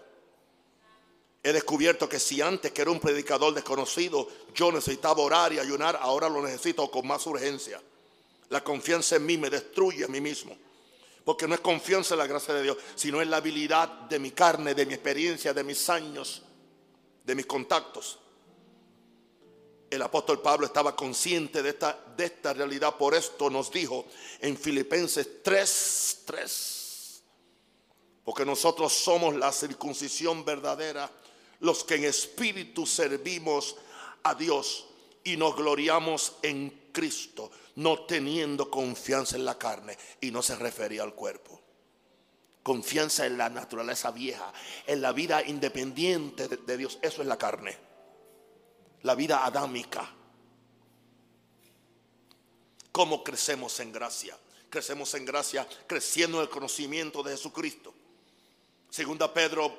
He 1.42 1.52
descubierto 1.52 2.09
que 2.09 2.18
si 2.18 2.40
antes 2.40 2.72
que 2.72 2.83
era 2.83 2.90
un 2.90 3.00
predicador 3.00 3.52
desconocido, 3.52 4.28
yo 4.54 4.72
necesitaba 4.72 5.22
orar 5.22 5.52
y 5.52 5.59
ayunar, 5.59 5.98
ahora 6.00 6.28
lo 6.28 6.42
necesito 6.42 6.90
con 6.90 7.07
más 7.07 7.26
urgencia. 7.26 7.83
La 8.48 8.62
confianza 8.62 9.16
en 9.16 9.26
mí 9.26 9.37
me 9.37 9.50
destruye 9.50 10.04
a 10.04 10.09
mí 10.09 10.20
mismo. 10.20 10.57
Porque 11.24 11.48
no 11.48 11.54
es 11.54 11.60
confianza 11.60 12.14
en 12.14 12.18
la 12.18 12.26
gracia 12.26 12.52
de 12.52 12.62
Dios, 12.62 12.76
sino 12.94 13.22
en 13.22 13.30
la 13.30 13.38
habilidad 13.38 13.88
de 13.88 14.18
mi 14.18 14.32
carne, 14.32 14.74
de 14.74 14.84
mi 14.84 14.94
experiencia, 14.94 15.54
de 15.54 15.64
mis 15.64 15.88
años, 15.88 16.42
de 17.24 17.34
mis 17.34 17.46
contactos. 17.46 18.18
El 19.88 20.02
apóstol 20.02 20.42
Pablo 20.42 20.66
estaba 20.66 20.94
consciente 20.94 21.62
de 21.62 21.70
esta, 21.70 21.98
de 22.16 22.24
esta 22.26 22.52
realidad, 22.52 22.96
por 22.96 23.14
esto 23.14 23.48
nos 23.48 23.70
dijo 23.70 24.06
en 24.40 24.56
Filipenses 24.58 25.42
3, 25.42 26.22
3. 26.26 27.22
Porque 28.24 28.44
nosotros 28.44 28.92
somos 28.92 29.34
la 29.37 29.52
circuncisión 29.52 30.44
verdadera, 30.44 31.10
los 31.60 31.84
que 31.84 31.94
en 31.94 32.04
espíritu 32.04 32.84
servimos 32.84 33.76
a 34.24 34.34
Dios 34.34 34.87
y 35.22 35.37
nos 35.37 35.56
gloriamos 35.56 36.34
en 36.42 36.83
Cristo, 36.94 37.50
no 37.76 38.07
teniendo 38.07 38.70
confianza 38.70 39.37
en 39.37 39.44
la 39.44 39.59
carne. 39.59 39.98
Y 40.22 40.30
no 40.30 40.40
se 40.40 40.57
refería 40.57 41.02
al 41.02 41.14
cuerpo. 41.14 41.61
Confianza 42.62 43.26
en 43.26 43.37
la 43.37 43.50
naturaleza 43.50 44.11
vieja, 44.11 44.50
en 44.87 45.02
la 45.02 45.12
vida 45.12 45.42
independiente 45.44 46.48
de 46.48 46.76
Dios. 46.78 46.98
Eso 47.02 47.20
es 47.20 47.28
la 47.28 47.37
carne 47.37 47.76
la 49.04 49.14
vida 49.14 49.44
adámica. 49.44 50.11
¿Cómo 52.90 53.22
crecemos 53.22 53.78
en 53.80 53.92
gracia? 53.92 54.37
Crecemos 54.70 55.14
en 55.14 55.24
gracia 55.24 55.68
creciendo 55.87 56.38
en 56.38 56.44
el 56.44 56.48
conocimiento 56.48 57.22
de 57.22 57.33
Jesucristo. 57.33 57.94
Segunda 58.90 59.33
Pedro 59.33 59.76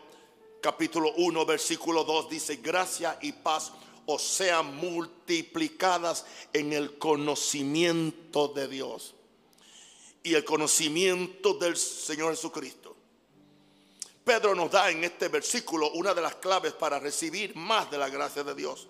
capítulo 0.62 1.14
1 1.18 1.46
versículo 1.46 2.04
2 2.04 2.30
dice, 2.30 2.58
gracia 2.58 3.18
y 3.22 3.32
paz 3.32 3.72
o 4.06 4.20
sean 4.20 4.76
multiplicadas 4.76 6.26
en 6.54 6.74
el 6.74 6.98
conocimiento 6.98 8.48
de 8.50 8.68
Dios 8.68 9.16
y 10.24 10.34
el 10.34 10.44
conocimiento 10.44 11.54
del 11.54 11.78
Señor 11.78 12.36
Jesucristo. 12.36 12.96
Pedro 14.24 14.56
nos 14.56 14.72
da 14.72 14.90
en 14.90 15.04
este 15.04 15.28
versículo 15.28 15.92
una 15.92 16.14
de 16.16 16.22
las 16.22 16.36
claves 16.36 16.74
para 16.74 17.00
recibir 17.00 17.56
más 17.56 17.92
de 17.92 18.00
la 18.00 18.10
gracia 18.10 18.44
de 18.44 18.56
Dios. 18.56 18.88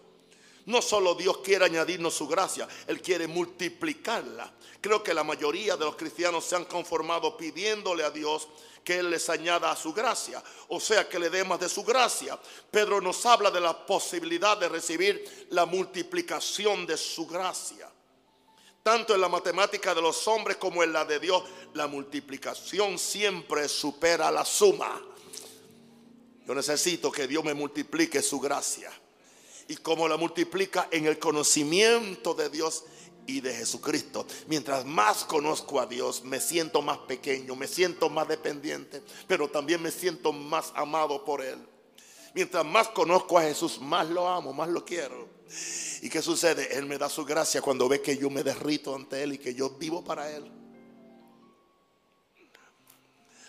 No 0.66 0.82
solo 0.82 1.14
Dios 1.14 1.38
quiere 1.40 1.66
añadirnos 1.66 2.16
su 2.16 2.28
gracia, 2.28 2.68
Él 2.88 3.00
quiere 3.02 3.28
multiplicarla. 3.28 4.52
Creo 4.82 5.04
que 5.04 5.14
la 5.14 5.24
mayoría 5.24 5.78
de 5.78 5.86
los 5.86 5.96
cristianos 5.96 6.44
se 6.46 6.56
han 6.56 6.66
conformado 6.66 7.38
pidiéndole 7.38 8.04
a 8.04 8.10
Dios 8.10 8.48
que 8.84 8.98
Él 8.98 9.12
les 9.12 9.30
añada 9.30 9.72
a 9.72 9.76
su 9.76 9.94
gracia, 9.94 10.44
o 10.70 10.80
sea, 10.80 11.08
que 11.08 11.20
le 11.20 11.30
dé 11.30 11.44
más 11.44 11.60
de 11.60 11.70
su 11.70 11.84
gracia. 11.84 12.40
Pedro 12.72 13.00
nos 13.00 13.26
habla 13.26 13.52
de 13.52 13.62
la 13.62 13.86
posibilidad 13.86 14.58
de 14.58 14.70
recibir 14.70 15.48
la 15.52 15.66
multiplicación 15.66 16.86
de 16.88 16.98
su 16.98 17.28
gracia. 17.28 17.92
Tanto 18.82 19.16
en 19.16 19.22
la 19.22 19.30
matemática 19.30 19.94
de 19.94 20.02
los 20.02 20.28
hombres 20.28 20.58
como 20.58 20.84
en 20.84 20.94
la 20.94 21.06
de 21.06 21.20
Dios, 21.20 21.44
la 21.74 21.88
multiplicación 21.88 22.98
siempre 22.98 23.68
supera 23.68 24.32
la 24.32 24.46
suma. 24.46 25.02
Yo 26.48 26.54
necesito 26.54 27.12
que 27.12 27.28
Dios 27.28 27.44
me 27.44 27.56
multiplique 27.56 28.22
su 28.22 28.40
gracia 28.40 28.92
y 29.68 29.76
cómo 29.78 30.08
la 30.08 30.18
multiplica 30.18 30.88
en 30.92 31.06
el 31.06 31.20
conocimiento 31.20 32.34
de 32.34 32.50
Dios 32.50 32.84
y 33.28 33.42
de 33.42 33.54
Jesucristo. 33.54 34.26
Mientras 34.48 34.86
más 34.86 35.24
conozco 35.24 35.80
a 35.80 35.86
Dios, 35.86 36.24
me 36.24 36.40
siento 36.40 36.82
más 36.82 37.00
pequeño, 37.00 37.56
me 37.56 37.68
siento 37.68 38.10
más 38.10 38.28
dependiente, 38.28 39.02
pero 39.28 39.50
también 39.50 39.82
me 39.82 39.92
siento 39.92 40.32
más 40.32 40.72
amado 40.76 41.24
por 41.26 41.42
Él. 41.42 41.58
Mientras 42.34 42.66
más 42.66 42.90
conozco 42.90 43.38
a 43.38 43.44
Jesús, 43.44 43.80
más 43.80 44.10
lo 44.10 44.28
amo, 44.28 44.54
más 44.54 44.70
lo 44.70 44.84
quiero. 44.84 45.28
¿Y 46.02 46.10
qué 46.10 46.22
sucede? 46.22 46.78
Él 46.78 46.86
me 46.86 46.98
da 46.98 47.10
su 47.10 47.24
gracia 47.24 47.62
cuando 47.62 47.88
ve 47.88 48.02
que 48.02 48.18
yo 48.18 48.30
me 48.30 48.44
derrito 48.44 48.94
ante 48.94 49.24
Él 49.24 49.34
y 49.34 49.38
que 49.38 49.56
yo 49.56 49.70
vivo 49.72 50.04
para 50.04 50.30
Él. 50.32 50.52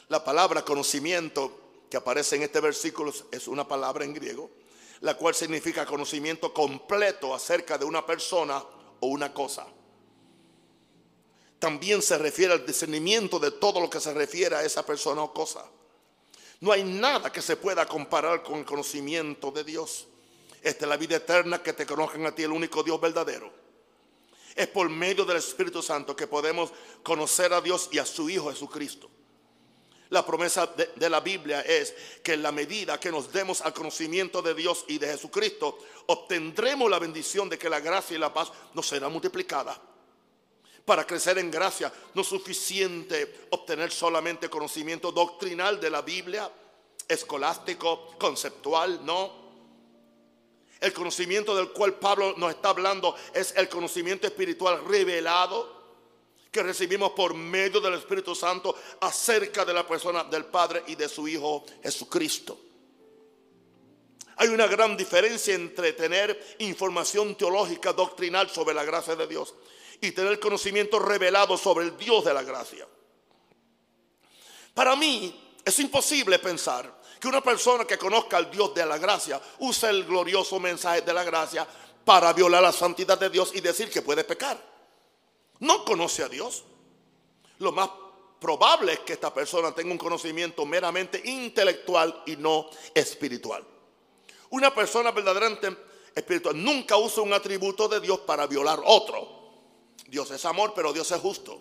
La 0.08 0.22
palabra 0.22 0.64
conocimiento 0.64 1.84
que 1.90 1.96
aparece 1.96 2.36
en 2.36 2.42
este 2.42 2.60
versículo 2.60 3.12
es 3.32 3.48
una 3.48 3.66
palabra 3.66 4.04
en 4.04 4.14
griego 4.14 4.50
la 5.00 5.14
cual 5.14 5.34
significa 5.34 5.84
conocimiento 5.84 6.52
completo 6.52 7.34
acerca 7.34 7.76
de 7.78 7.84
una 7.84 8.04
persona 8.04 8.62
o 9.00 9.06
una 9.06 9.32
cosa. 9.32 9.66
También 11.58 12.02
se 12.02 12.18
refiere 12.18 12.52
al 12.52 12.66
discernimiento 12.66 13.38
de 13.38 13.50
todo 13.50 13.80
lo 13.80 13.88
que 13.88 14.00
se 14.00 14.12
refiere 14.12 14.56
a 14.56 14.64
esa 14.64 14.84
persona 14.84 15.22
o 15.22 15.32
cosa. 15.32 15.64
No 16.60 16.72
hay 16.72 16.84
nada 16.84 17.32
que 17.32 17.42
se 17.42 17.56
pueda 17.56 17.86
comparar 17.86 18.42
con 18.42 18.58
el 18.58 18.64
conocimiento 18.64 19.50
de 19.50 19.64
Dios. 19.64 20.06
Esta 20.62 20.84
es 20.84 20.88
la 20.88 20.96
vida 20.96 21.16
eterna 21.16 21.62
que 21.62 21.72
te 21.72 21.86
conozcan 21.86 22.26
a 22.26 22.34
ti, 22.34 22.42
el 22.42 22.52
único 22.52 22.82
Dios 22.82 23.00
verdadero. 23.00 23.52
Es 24.54 24.66
por 24.68 24.88
medio 24.88 25.24
del 25.24 25.36
Espíritu 25.36 25.82
Santo 25.82 26.16
que 26.16 26.26
podemos 26.26 26.72
conocer 27.02 27.52
a 27.52 27.60
Dios 27.60 27.90
y 27.92 27.98
a 27.98 28.06
su 28.06 28.28
Hijo 28.30 28.50
Jesucristo. 28.50 29.10
La 30.10 30.24
promesa 30.24 30.66
de, 30.66 31.10
la 31.10 31.20
Biblia 31.20 31.62
es 31.62 31.94
que 32.22 32.34
en 32.34 32.42
la 32.42 32.52
medida 32.52 33.00
que 33.00 33.10
nos 33.10 33.32
demos 33.32 33.60
al 33.60 33.74
conocimiento 33.74 34.40
de 34.40 34.54
Dios 34.54 34.84
y 34.86 34.98
de 34.98 35.08
Jesucristo, 35.08 35.78
obtendremos 36.06 36.88
la 36.88 37.00
bendición 37.00 37.48
de 37.48 37.58
que 37.58 37.68
la 37.68 37.80
gracia 37.80 38.16
y 38.16 38.20
la 38.20 38.32
paz 38.32 38.52
nos 38.74 38.86
será 38.86 39.08
multiplicada. 39.08 39.80
Para 40.84 41.04
crecer 41.04 41.38
en 41.38 41.50
gracia 41.50 41.92
no 42.14 42.22
es 42.22 42.28
suficiente 42.28 43.46
obtener 43.50 43.90
solamente 43.90 44.48
conocimiento 44.48 45.10
doctrinal 45.10 45.80
de 45.80 45.90
la 45.90 46.02
Biblia, 46.02 46.48
escolástico, 47.08 48.14
conceptual, 48.16 49.04
no. 49.04 49.44
El 50.78 50.92
conocimiento 50.92 51.56
del 51.56 51.72
cual 51.72 51.94
Pablo 51.94 52.34
nos 52.36 52.50
está 52.50 52.68
hablando 52.68 53.16
es 53.34 53.54
el 53.56 53.68
conocimiento 53.68 54.28
espiritual 54.28 54.84
revelado 54.84 55.75
que 56.50 56.62
recibimos 56.62 57.12
por 57.12 57.34
medio 57.34 57.80
del 57.80 57.94
Espíritu 57.94 58.34
Santo 58.34 58.74
acerca 59.00 59.64
de 59.64 59.74
la 59.74 59.86
persona 59.86 60.24
del 60.24 60.46
Padre 60.46 60.84
y 60.86 60.94
de 60.94 61.08
su 61.08 61.28
Hijo 61.28 61.64
Jesucristo. 61.82 62.58
Hay 64.36 64.48
una 64.48 64.66
gran 64.66 64.96
diferencia 64.96 65.54
entre 65.54 65.94
tener 65.94 66.56
información 66.58 67.34
teológica 67.36 67.92
doctrinal 67.92 68.50
sobre 68.50 68.74
la 68.74 68.84
gracia 68.84 69.16
de 69.16 69.26
Dios 69.26 69.54
y 70.00 70.12
tener 70.12 70.38
conocimiento 70.38 70.98
revelado 70.98 71.56
sobre 71.56 71.86
el 71.86 71.96
Dios 71.96 72.24
de 72.24 72.34
la 72.34 72.42
gracia. 72.42 72.86
Para 74.74 74.94
mí 74.94 75.58
es 75.64 75.78
imposible 75.78 76.38
pensar 76.38 77.00
que 77.18 77.28
una 77.28 77.40
persona 77.40 77.86
que 77.86 77.96
conozca 77.96 78.36
al 78.36 78.50
Dios 78.50 78.74
de 78.74 78.84
la 78.84 78.98
gracia 78.98 79.40
use 79.60 79.88
el 79.88 80.04
glorioso 80.04 80.60
mensaje 80.60 81.00
de 81.00 81.14
la 81.14 81.24
gracia 81.24 81.66
para 82.04 82.34
violar 82.34 82.62
la 82.62 82.72
santidad 82.72 83.18
de 83.18 83.30
Dios 83.30 83.52
y 83.54 83.60
decir 83.62 83.90
que 83.90 84.02
puede 84.02 84.22
pecar 84.22 84.75
no 85.60 85.84
conoce 85.84 86.22
a 86.22 86.28
Dios. 86.28 86.64
Lo 87.58 87.72
más 87.72 87.90
probable 88.40 88.94
es 88.94 88.98
que 89.00 89.14
esta 89.14 89.32
persona 89.32 89.74
tenga 89.74 89.92
un 89.92 89.98
conocimiento 89.98 90.66
meramente 90.66 91.20
intelectual 91.24 92.22
y 92.26 92.36
no 92.36 92.68
espiritual. 92.94 93.64
Una 94.50 94.74
persona 94.74 95.10
verdaderamente 95.10 95.76
espiritual 96.14 96.62
nunca 96.62 96.96
usa 96.96 97.22
un 97.22 97.32
atributo 97.32 97.88
de 97.88 98.00
Dios 98.00 98.20
para 98.20 98.46
violar 98.46 98.80
otro. 98.84 99.36
Dios 100.06 100.30
es 100.30 100.44
amor, 100.44 100.72
pero 100.74 100.92
Dios 100.92 101.10
es 101.10 101.20
justo. 101.20 101.60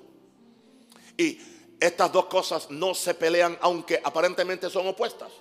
Y 1.17 1.39
estas 1.79 2.11
dos 2.11 2.25
cosas 2.25 2.69
no 2.69 2.93
se 2.93 3.13
pelean 3.13 3.57
aunque 3.61 4.01
aparentemente 4.03 4.69
son 4.69 4.87
opuestas. 4.87 5.31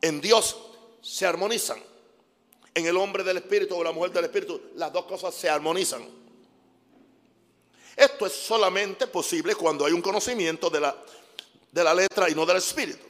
En 0.00 0.20
Dios 0.20 0.56
se 1.00 1.26
armonizan. 1.26 1.82
En 2.74 2.86
el 2.86 2.96
hombre 2.96 3.22
del 3.22 3.36
espíritu 3.36 3.76
o 3.76 3.84
la 3.84 3.92
mujer 3.92 4.10
del 4.10 4.24
espíritu, 4.24 4.60
las 4.74 4.92
dos 4.92 5.04
cosas 5.04 5.32
se 5.32 5.48
armonizan. 5.48 6.23
Esto 7.96 8.26
es 8.26 8.32
solamente 8.32 9.06
posible 9.06 9.54
cuando 9.54 9.86
hay 9.86 9.92
un 9.92 10.02
conocimiento 10.02 10.68
de 10.70 10.80
la, 10.80 10.96
de 11.70 11.84
la 11.84 11.94
letra 11.94 12.28
y 12.28 12.34
no 12.34 12.44
del 12.44 12.56
espíritu. 12.56 13.04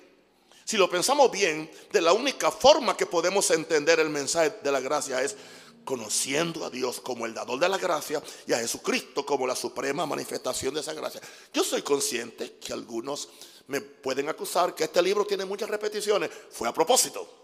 Si 0.65 0.77
lo 0.77 0.89
pensamos 0.89 1.31
bien, 1.31 1.71
de 1.93 2.01
la 2.01 2.13
única 2.13 2.51
forma 2.51 2.97
que 2.97 3.07
podemos 3.07 3.51
entender 3.51 4.01
el 4.01 4.09
mensaje 4.09 4.59
de 4.63 4.73
la 4.73 4.81
gracia 4.81 5.23
es 5.23 5.37
conociendo 5.85 6.65
a 6.65 6.71
Dios 6.71 7.01
como 7.01 7.27
el 7.27 7.35
dador 7.35 7.59
de 7.59 7.69
la 7.69 7.77
gracia 7.77 8.23
y 8.47 8.55
a 8.55 8.59
Jesucristo 8.59 9.27
como 9.27 9.47
la 9.47 9.55
suprema 9.55 10.07
manifestación 10.07 10.73
de 10.73 10.81
esa 10.81 10.95
gracia. 10.95 11.21
Yo 11.53 11.63
soy 11.63 11.83
consciente 11.83 12.57
que 12.59 12.73
algunos 12.73 13.29
me 13.67 13.81
pueden 13.81 14.29
acusar 14.29 14.75
que 14.75 14.85
este 14.85 15.03
libro 15.03 15.27
tiene 15.27 15.45
muchas 15.45 15.69
repeticiones. 15.69 16.31
Fue 16.51 16.69
a 16.69 16.73
propósito. 16.73 17.44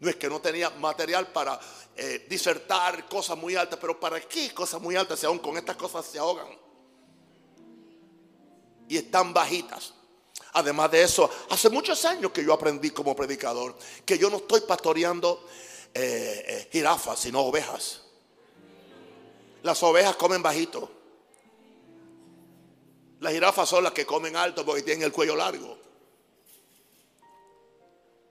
No 0.00 0.08
es 0.08 0.16
que 0.16 0.28
no 0.28 0.40
tenía 0.40 0.70
material 0.70 1.28
para 1.28 1.60
eh, 1.94 2.26
disertar 2.28 3.06
cosas 3.06 3.36
muy 3.36 3.54
altas, 3.54 3.78
pero 3.78 4.00
¿para 4.00 4.18
qué 4.20 4.52
cosas 4.54 4.80
muy 4.80 4.96
altas 4.96 5.20
si 5.20 5.26
aún 5.26 5.38
con 5.38 5.58
estas 5.58 5.76
cosas 5.76 6.06
se 6.06 6.18
ahogan? 6.18 6.48
Y 8.88 8.96
están 8.96 9.34
bajitas. 9.34 9.92
Además 10.54 10.90
de 10.90 11.02
eso, 11.02 11.30
hace 11.50 11.68
muchos 11.68 12.02
años 12.06 12.32
que 12.32 12.42
yo 12.42 12.52
aprendí 12.54 12.90
como 12.90 13.14
predicador 13.14 13.76
que 14.04 14.18
yo 14.18 14.30
no 14.30 14.38
estoy 14.38 14.62
pastoreando 14.62 15.46
eh, 15.92 16.44
eh, 16.48 16.68
jirafas, 16.72 17.20
sino 17.20 17.40
ovejas. 17.40 18.00
Las 19.62 19.82
ovejas 19.82 20.16
comen 20.16 20.42
bajito. 20.42 20.90
Las 23.20 23.34
jirafas 23.34 23.68
son 23.68 23.84
las 23.84 23.92
que 23.92 24.06
comen 24.06 24.34
alto 24.34 24.64
porque 24.64 24.82
tienen 24.82 25.04
el 25.04 25.12
cuello 25.12 25.36
largo. 25.36 25.78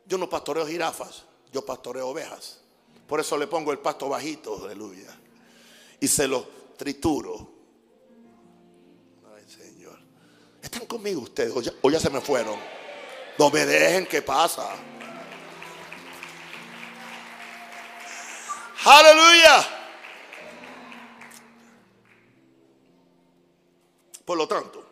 Yo 0.08 0.18
no 0.18 0.28
pastoreo 0.28 0.66
jirafas. 0.66 1.29
Yo 1.52 1.66
pastoreo 1.66 2.10
ovejas. 2.10 2.60
Por 3.08 3.20
eso 3.20 3.38
le 3.38 3.48
pongo 3.48 3.72
el 3.72 3.80
pasto 3.80 4.08
bajito, 4.08 4.64
aleluya. 4.64 5.16
Y 6.00 6.08
se 6.08 6.28
lo 6.28 6.48
trituro. 6.78 7.52
Ay, 9.36 9.44
Señor. 9.50 10.00
¿Están 10.62 10.86
conmigo 10.86 11.22
ustedes? 11.22 11.54
O 11.82 11.90
ya, 11.90 12.00
se 12.00 12.10
me 12.10 12.22
fueron. 12.22 12.60
No 13.38 13.50
me 13.50 13.66
dejen, 13.66 14.06
¿qué 14.06 14.22
pasa? 14.22 14.70
Aleluya. 18.86 19.68
Por 24.24 24.38
lo 24.38 24.48
tanto, 24.48 24.89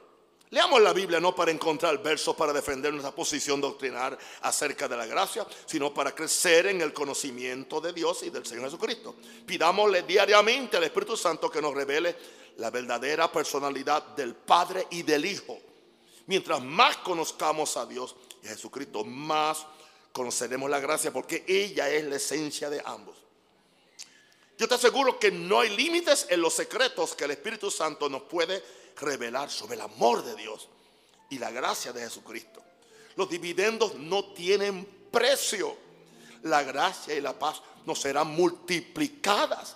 Leamos 0.49 0.81
la 0.81 0.93
Biblia 0.93 1.19
no 1.19 1.35
para 1.35 1.51
encontrar 1.51 2.01
versos 2.01 2.33
para 2.35 2.53
defender 2.53 2.93
nuestra 2.93 3.13
posición 3.13 3.59
doctrinal 3.59 4.17
acerca 4.41 4.87
de 4.87 4.95
la 4.95 5.05
gracia, 5.05 5.45
sino 5.65 5.93
para 5.93 6.15
crecer 6.15 6.67
en 6.67 6.81
el 6.81 6.93
conocimiento 6.93 7.81
de 7.81 7.91
Dios 7.91 8.23
y 8.23 8.29
del 8.29 8.45
Señor 8.45 8.65
Jesucristo. 8.65 9.15
Pidámosle 9.45 10.03
diariamente 10.03 10.77
al 10.77 10.85
Espíritu 10.85 11.17
Santo 11.17 11.49
que 11.49 11.61
nos 11.61 11.73
revele 11.73 12.15
la 12.57 12.71
verdadera 12.71 13.29
personalidad 13.29 14.15
del 14.15 14.35
Padre 14.35 14.87
y 14.91 15.03
del 15.03 15.25
Hijo. 15.25 15.59
Mientras 16.27 16.61
más 16.61 16.97
conozcamos 16.97 17.75
a 17.75 17.85
Dios 17.85 18.15
y 18.41 18.47
a 18.47 18.51
Jesucristo, 18.51 19.03
más 19.03 19.65
conoceremos 20.13 20.69
la 20.69 20.79
gracia 20.79 21.11
porque 21.11 21.43
ella 21.45 21.89
es 21.89 22.05
la 22.05 22.15
esencia 22.15 22.69
de 22.69 22.81
ambos. 22.85 23.17
Yo 24.57 24.67
te 24.67 24.75
aseguro 24.75 25.19
que 25.19 25.29
no 25.29 25.59
hay 25.59 25.75
límites 25.75 26.25
en 26.29 26.41
los 26.41 26.53
secretos 26.53 27.15
que 27.15 27.25
el 27.25 27.31
Espíritu 27.31 27.69
Santo 27.69 28.09
nos 28.09 28.23
puede 28.23 28.63
revelar 28.99 29.49
sobre 29.49 29.75
el 29.75 29.81
amor 29.81 30.23
de 30.23 30.35
Dios 30.35 30.69
y 31.29 31.39
la 31.39 31.51
gracia 31.51 31.93
de 31.93 32.01
Jesucristo. 32.01 32.61
Los 33.15 33.29
dividendos 33.29 33.95
no 33.95 34.33
tienen 34.33 34.85
precio. 35.11 35.75
La 36.43 36.63
gracia 36.63 37.15
y 37.15 37.21
la 37.21 37.37
paz 37.37 37.61
nos 37.85 37.99
serán 37.99 38.27
multiplicadas 38.27 39.75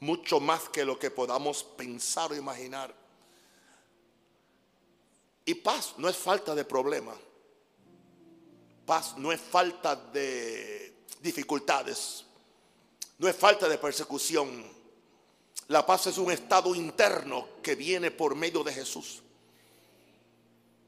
mucho 0.00 0.40
más 0.40 0.68
que 0.68 0.84
lo 0.84 0.98
que 0.98 1.10
podamos 1.10 1.62
pensar 1.62 2.32
o 2.32 2.36
imaginar. 2.36 2.94
Y 5.44 5.54
paz 5.54 5.94
no 5.98 6.08
es 6.08 6.16
falta 6.16 6.54
de 6.54 6.64
problema. 6.64 7.14
Paz 8.86 9.16
no 9.16 9.32
es 9.32 9.40
falta 9.40 9.96
de 9.96 11.04
dificultades. 11.20 12.24
No 13.18 13.28
es 13.28 13.36
falta 13.36 13.68
de 13.68 13.78
persecución 13.78 14.79
la 15.70 15.86
paz 15.86 16.08
es 16.08 16.18
un 16.18 16.32
estado 16.32 16.74
interno 16.74 17.46
que 17.62 17.76
viene 17.76 18.10
por 18.10 18.34
medio 18.34 18.64
de 18.64 18.74
Jesús. 18.74 19.22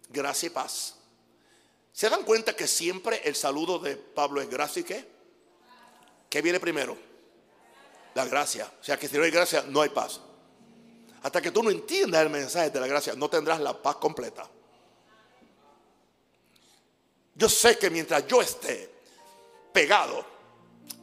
Gracia 0.08 0.48
y 0.48 0.50
paz. 0.50 0.96
¿Se 1.92 2.10
dan 2.10 2.24
cuenta 2.24 2.56
que 2.56 2.66
siempre 2.66 3.22
el 3.24 3.36
saludo 3.36 3.78
de 3.78 3.94
Pablo 3.94 4.40
es 4.40 4.50
gracia 4.50 4.80
y 4.80 4.84
qué? 4.84 5.08
¿Qué 6.28 6.42
viene 6.42 6.58
primero? 6.58 6.98
La 8.14 8.24
gracia. 8.24 8.72
O 8.80 8.82
sea 8.82 8.98
que 8.98 9.06
si 9.06 9.16
no 9.16 9.22
hay 9.22 9.30
gracia, 9.30 9.64
no 9.68 9.82
hay 9.82 9.90
paz. 9.90 10.20
Hasta 11.22 11.40
que 11.40 11.52
tú 11.52 11.62
no 11.62 11.70
entiendas 11.70 12.20
el 12.20 12.30
mensaje 12.30 12.70
de 12.70 12.80
la 12.80 12.88
gracia, 12.88 13.14
no 13.14 13.30
tendrás 13.30 13.60
la 13.60 13.80
paz 13.80 13.96
completa. 13.96 14.50
Yo 17.36 17.48
sé 17.48 17.78
que 17.78 17.88
mientras 17.88 18.26
yo 18.26 18.42
esté 18.42 18.92
pegado, 19.72 20.26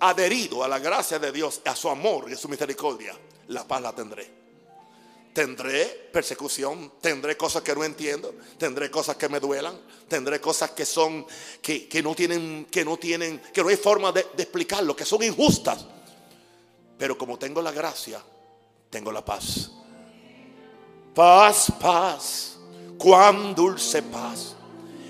adherido 0.01 0.65
a 0.65 0.67
la 0.67 0.79
gracia 0.79 1.17
de 1.17 1.31
Dios, 1.31 1.61
a 1.63 1.77
su 1.77 1.87
amor 1.87 2.29
y 2.29 2.33
a 2.33 2.37
su 2.37 2.49
misericordia, 2.49 3.17
la 3.49 3.67
paz 3.67 3.81
la 3.81 3.93
tendré. 3.93 4.39
Tendré 5.33 6.09
persecución, 6.11 6.93
tendré 6.99 7.37
cosas 7.37 7.61
que 7.61 7.75
no 7.75 7.83
entiendo, 7.83 8.33
tendré 8.57 8.89
cosas 8.89 9.15
que 9.15 9.29
me 9.29 9.39
duelan, 9.39 9.79
tendré 10.07 10.41
cosas 10.41 10.71
que 10.71 10.85
son, 10.85 11.25
que, 11.61 12.01
no 12.03 12.15
tienen, 12.15 12.65
que 12.65 12.83
no 12.83 12.97
tienen, 12.97 13.39
que 13.53 13.61
no 13.61 13.69
hay 13.69 13.77
forma 13.77 14.11
de, 14.11 14.25
de 14.35 14.43
explicarlo, 14.43 14.95
que 14.95 15.05
son 15.05 15.21
injustas. 15.23 15.85
Pero 16.97 17.17
como 17.17 17.37
tengo 17.37 17.61
la 17.61 17.71
gracia, 17.71 18.21
tengo 18.89 19.11
la 19.11 19.23
paz. 19.23 19.71
Paz, 21.13 21.71
paz, 21.79 22.57
cuán 22.97 23.53
dulce 23.53 24.01
paz 24.03 24.55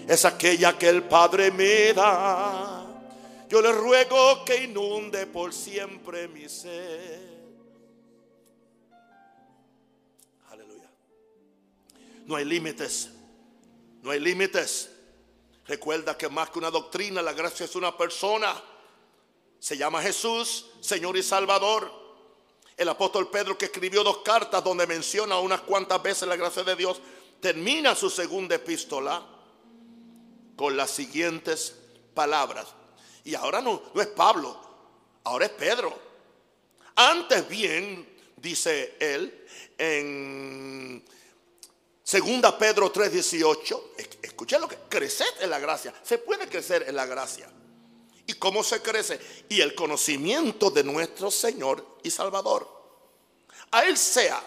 es 0.10 0.26
aquella 0.26 0.76
que 0.76 0.90
el 0.90 1.04
Padre 1.04 1.52
me 1.52 1.94
da 1.94 2.84
Yo 3.48 3.62
le 3.62 3.72
ruego 3.72 4.44
que 4.44 4.64
inunde 4.64 5.28
por 5.28 5.54
siempre 5.54 6.28
mi 6.28 6.50
ser. 6.50 7.39
No 12.30 12.36
hay 12.36 12.46
límites. 12.46 13.10
No 14.04 14.12
hay 14.12 14.20
límites. 14.20 14.92
Recuerda 15.66 16.16
que 16.16 16.30
más 16.30 16.52
que 16.52 16.60
una 16.60 16.70
doctrina, 16.70 17.24
la 17.24 17.34
gracia 17.34 17.66
es 17.66 17.76
una 17.76 17.98
persona. 17.98 18.54
Se 19.58 19.76
llama 19.76 20.00
Jesús, 20.04 20.68
Señor 20.80 21.18
y 21.18 21.24
Salvador. 21.24 21.92
El 22.78 22.88
apóstol 22.88 23.32
Pedro 23.32 23.58
que 23.58 23.66
escribió 23.66 24.04
dos 24.04 24.20
cartas 24.20 24.64
donde 24.64 24.86
menciona 24.86 25.40
unas 25.40 25.62
cuantas 25.62 26.04
veces 26.04 26.28
la 26.28 26.36
gracia 26.36 26.64
de 26.64 26.76
Dios, 26.76 27.02
termina 27.40 27.96
su 27.96 28.12
segunda 28.12 28.54
epístola 28.54 29.26
con 30.56 30.78
las 30.78 30.92
siguientes 30.92 31.80
palabras. 32.14 32.68
Y 33.24 33.34
ahora 33.34 33.60
no, 33.60 33.82
no 33.92 34.02
es 34.04 34.08
Pablo, 34.08 34.56
ahora 35.24 35.48
es 35.48 35.52
Pedro. 35.54 35.98
Antes 36.96 37.50
bien, 37.50 38.08
dice 38.38 38.98
él, 39.00 39.48
en 39.80 41.04
Segunda 42.10 42.58
Pedro 42.58 42.92
3:18, 42.92 43.92
escuchen 44.24 44.60
lo 44.60 44.68
que 44.68 44.78
crecer 44.90 45.28
en 45.42 45.52
la 45.52 45.60
gracia. 45.60 45.94
Se 46.02 46.18
puede 46.18 46.50
crecer 46.50 46.86
en 46.88 46.96
la 46.96 47.06
gracia. 47.06 47.48
¿Y 48.26 48.34
cómo 48.34 48.64
se 48.64 48.82
crece? 48.82 49.20
Y 49.48 49.62
el 49.62 49.76
conocimiento 49.76 50.72
de 50.72 50.84
nuestro 50.84 51.30
Señor 51.30 52.00
y 52.02 52.10
Salvador. 52.10 52.68
A 53.70 53.84
Él 53.84 53.96
sea 53.96 54.44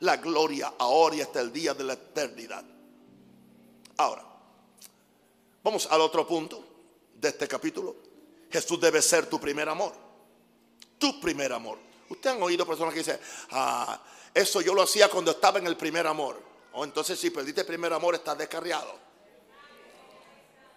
la 0.00 0.16
gloria 0.16 0.74
ahora 0.76 1.14
y 1.14 1.20
hasta 1.20 1.40
el 1.40 1.52
día 1.52 1.72
de 1.72 1.84
la 1.84 1.92
eternidad. 1.92 2.64
Ahora, 3.98 4.24
vamos 5.62 5.86
al 5.92 6.00
otro 6.00 6.26
punto 6.26 6.64
de 7.14 7.28
este 7.28 7.46
capítulo. 7.46 7.94
Jesús 8.50 8.80
debe 8.80 9.00
ser 9.00 9.26
tu 9.26 9.38
primer 9.38 9.68
amor. 9.68 9.92
Tu 10.98 11.20
primer 11.20 11.52
amor. 11.52 11.78
Ustedes 12.08 12.34
han 12.34 12.42
oído 12.42 12.66
personas 12.66 12.92
que 12.92 12.98
dicen, 12.98 13.20
ah, 13.52 14.02
eso 14.34 14.60
yo 14.60 14.74
lo 14.74 14.82
hacía 14.82 15.08
cuando 15.08 15.30
estaba 15.30 15.60
en 15.60 15.68
el 15.68 15.76
primer 15.76 16.08
amor. 16.08 16.53
O 16.74 16.84
entonces 16.84 17.18
si 17.18 17.30
perdiste 17.30 17.60
el 17.60 17.66
primer 17.66 17.92
amor 17.92 18.14
estás 18.14 18.36
descarriado. 18.36 18.92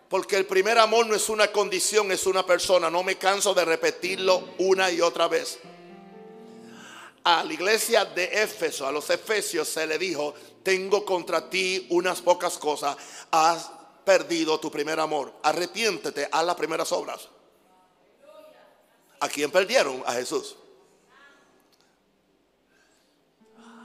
Porque 0.10 0.38
el 0.38 0.46
primer 0.46 0.78
amor 0.78 1.06
no 1.08 1.16
es 1.16 1.28
una 1.28 1.52
condición, 1.52 2.12
es 2.12 2.26
una 2.26 2.46
persona. 2.46 2.90
No 2.90 3.04
me 3.04 3.18
canso 3.18 3.54
de 3.54 3.66
repetirlo 3.66 4.50
una 4.60 4.90
y 4.92 5.02
otra 5.02 5.28
vez. 5.28 5.60
A 7.24 7.44
la 7.44 7.52
iglesia 7.52 8.06
de 8.06 8.44
Éfeso, 8.44 8.88
a 8.88 8.92
los 8.92 9.10
efesios, 9.10 9.68
se 9.68 9.86
le 9.86 9.98
dijo, 9.98 10.34
tengo 10.64 11.04
contra 11.04 11.50
ti 11.50 11.88
unas 11.90 12.22
pocas 12.22 12.58
cosas. 12.58 12.96
Has 13.32 13.70
perdido 14.06 14.60
tu 14.60 14.72
primer 14.72 15.00
amor. 15.00 15.34
Arrepiéntete, 15.44 16.30
haz 16.32 16.46
las 16.46 16.56
primeras 16.56 16.92
obras. 16.94 17.28
¿A 19.20 19.28
quién 19.28 19.52
perdieron? 19.52 20.04
A 20.06 20.14
Jesús. 20.14 20.56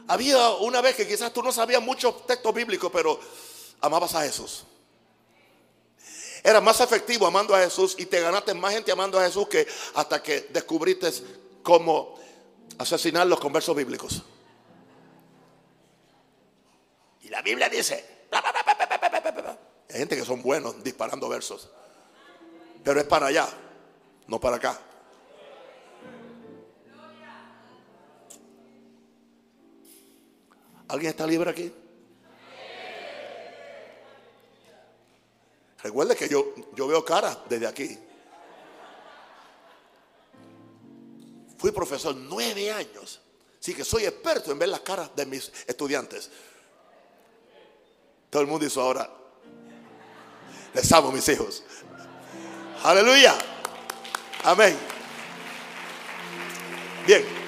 Había 0.09 0.51
una 0.51 0.81
vez 0.81 0.97
que 0.97 1.07
quizás 1.07 1.33
tú 1.33 1.43
no 1.43 1.53
sabías 1.53 1.83
muchos 1.83 2.27
textos 2.27 2.53
bíblicos, 2.55 2.91
pero 2.93 3.19
amabas 3.81 4.15
a 4.15 4.23
Jesús. 4.23 4.65
Era 6.43 6.61
más 6.61 6.81
efectivo 6.81 7.27
amando 7.27 7.55
a 7.55 7.61
Jesús 7.61 7.95
y 7.99 8.07
te 8.07 8.21
ganaste 8.21 8.53
más 8.55 8.73
gente 8.73 8.91
amando 8.91 9.19
a 9.19 9.25
Jesús 9.25 9.47
que 9.49 9.67
hasta 9.95 10.23
que 10.23 10.49
descubriste 10.51 11.11
cómo 11.63 12.19
asesinarlos 12.79 13.39
con 13.39 13.53
versos 13.53 13.77
bíblicos. 13.77 14.23
Y 17.21 17.29
la 17.29 17.43
Biblia 17.43 17.69
dice, 17.69 18.05
hay 19.89 19.99
gente 19.99 20.17
que 20.17 20.25
son 20.25 20.43
buenos 20.43 20.83
disparando 20.83 21.29
versos, 21.29 21.69
pero 22.83 22.99
es 22.99 23.07
para 23.07 23.27
allá, 23.27 23.49
no 24.27 24.41
para 24.41 24.57
acá. 24.57 24.81
¿Alguien 30.89 31.11
está 31.11 31.27
libre 31.27 31.51
aquí? 31.51 31.73
Recuerde 35.83 36.15
que 36.15 36.29
yo, 36.29 36.55
yo 36.75 36.87
veo 36.87 37.05
caras 37.05 37.39
desde 37.49 37.67
aquí. 37.67 37.99
Fui 41.59 41.71
profesor 41.73 42.15
nueve 42.15 42.71
años. 42.71 43.21
Así 43.61 43.75
que 43.75 43.85
soy 43.85 44.05
experto 44.05 44.51
en 44.51 44.59
ver 44.59 44.69
las 44.69 44.81
caras 44.81 45.15
de 45.15 45.27
mis 45.27 45.53
estudiantes. 45.67 46.31
Todo 48.31 48.43
el 48.43 48.49
mundo 48.49 48.67
hizo 48.67 48.81
ahora. 48.81 49.09
Les 50.75 50.93
amo, 50.93 51.13
mis 51.13 51.29
hijos. 51.29 51.63
Aleluya. 52.83 53.37
Amén. 54.45 54.77
Bien. 57.07 57.42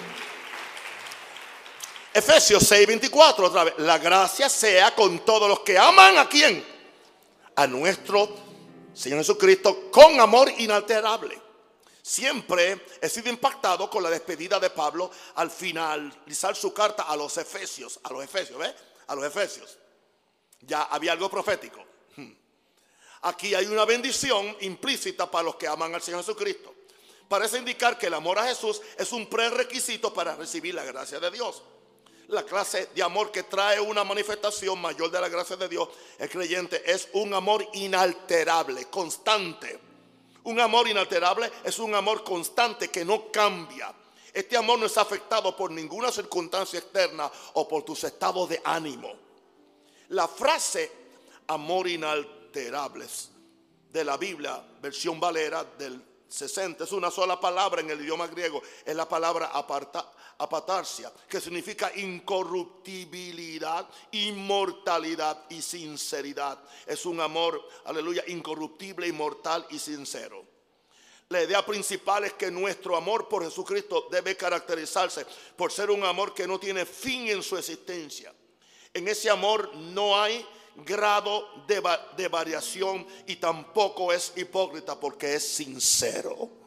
Efesios 2.15 2.63
6:24 2.71 3.49
otra 3.49 3.65
vez. 3.65 3.75
La 3.79 3.99
gracia 3.99 4.49
sea 4.49 4.95
con 4.95 5.25
todos 5.25 5.49
los 5.49 5.61
que 5.61 5.77
aman 5.77 6.17
a 6.17 6.29
quién 6.29 6.65
a 7.57 7.67
nuestro 7.67 8.29
Señor 8.95 9.19
Jesucristo 9.19 9.91
con 9.91 10.21
amor 10.21 10.49
inalterable. 10.59 11.43
Siempre 12.01 12.87
he 13.01 13.09
sido 13.09 13.31
impactado 13.31 13.91
con 13.91 14.01
la 14.01 14.11
despedida 14.11 14.61
de 14.61 14.71
Pablo 14.71 15.11
al 15.35 15.51
finalizar 15.51 16.55
su 16.55 16.73
carta 16.73 17.03
a 17.03 17.17
los 17.17 17.37
Efesios, 17.37 17.99
a 18.05 18.13
los 18.13 18.23
Efesios, 18.23 18.61
¿ves? 18.61 18.75
A 19.09 19.17
los 19.17 19.25
Efesios. 19.25 19.77
Ya 20.61 20.85
había 20.85 21.13
algo 21.13 21.29
profético. 21.29 21.85
Hmm. 22.15 22.31
Aquí 23.23 23.57
hay 23.57 23.67
una 23.67 23.85
bendición 23.85 24.57
implícita 24.61 25.29
para 25.29 25.45
los 25.45 25.57
que 25.57 25.67
aman 25.67 25.93
al 25.93 26.03
Señor 26.03 26.21
Jesucristo. 26.21 26.73
Parece 27.27 27.59
indicar 27.59 27.99
que 27.99 28.07
el 28.07 28.15
amor 28.15 28.39
a 28.39 28.47
Jesús 28.47 28.81
es 28.97 29.11
un 29.11 29.27
prerequisito 29.27 30.15
para 30.15 30.37
recibir 30.37 30.77
la 30.77 30.85
gracia 30.85 31.19
de 31.19 31.31
Dios 31.33 31.63
la 32.29 32.45
clase 32.45 32.89
de 32.95 33.03
amor 33.03 33.31
que 33.31 33.45
trae 33.45 33.81
una 33.81 34.05
manifestación 34.05 34.81
mayor 34.81 35.11
de 35.11 35.21
la 35.21 35.29
gracia 35.29 35.57
de 35.57 35.69
Dios, 35.69 35.89
el 36.19 36.29
creyente 36.29 36.83
es 36.91 37.09
un 37.13 37.35
amor 37.35 37.67
inalterable, 37.75 38.87
constante. 38.87 39.79
Un 40.45 40.61
amor 40.61 40.89
inalterable 40.89 41.51
es 41.63 41.79
un 41.79 41.95
amor 41.95 42.23
constante 42.23 42.89
que 42.89 43.05
no 43.05 43.31
cambia. 43.31 43.93
Este 44.33 44.57
amor 44.57 44.79
no 44.79 44.87
es 44.87 44.99
afectado 44.99 45.57
por 45.57 45.71
ninguna 45.71 46.11
circunstancia 46.11 46.79
externa 46.79 47.31
o 47.55 47.69
por 47.69 47.85
tus 47.85 48.05
estados 48.05 48.49
de 48.49 48.61
ánimo. 48.65 49.13
La 50.09 50.29
frase 50.29 50.91
amor 51.47 51.89
inalterable 51.89 53.07
de 53.91 54.05
la 54.05 54.17
Biblia, 54.17 54.63
versión 54.81 55.21
Valera 55.21 55.65
del 55.65 56.14
60, 56.35 56.85
es 56.85 56.93
una 56.93 57.11
sola 57.11 57.41
palabra 57.41 57.81
en 57.81 57.91
el 57.91 58.01
idioma 58.01 58.27
griego, 58.27 58.63
es 58.85 58.95
la 58.95 59.09
palabra 59.09 59.47
aparta, 59.47 60.11
apatarsia, 60.39 61.13
que 61.29 61.41
significa 61.41 61.93
incorruptibilidad, 61.97 63.89
inmortalidad 64.13 65.45
y 65.49 65.63
sinceridad. 65.63 66.59
Es 66.87 67.07
un 67.07 67.21
amor, 67.21 67.69
aleluya, 67.85 68.25
incorruptible, 68.27 69.07
inmortal 69.07 69.67
y 69.71 69.79
sincero. 69.79 70.45
La 71.29 71.43
idea 71.43 71.65
principal 71.65 72.25
es 72.25 72.35
que 72.35 72.51
nuestro 72.51 72.97
amor 72.97 73.29
por 73.29 73.45
Jesucristo 73.45 74.09
debe 74.11 74.37
caracterizarse 74.37 75.25
por 75.57 75.73
ser 75.73 75.91
un 75.91 76.05
amor 76.05 76.35
que 76.35 76.47
no 76.47 76.59
tiene 76.59 76.85
fin 76.85 77.29
en 77.29 77.43
su 77.43 77.57
existencia. 77.57 78.35
En 78.93 79.09
ese 79.09 79.31
amor 79.31 79.75
no 79.75 80.21
hay 80.21 80.47
grado 80.77 81.65
de, 81.67 81.83
de 82.17 82.29
variación 82.29 83.07
y 83.27 83.37
tampoco 83.37 84.13
es 84.13 84.33
hipócrita 84.37 84.99
porque 84.99 85.35
es 85.35 85.47
sincero. 85.47 86.65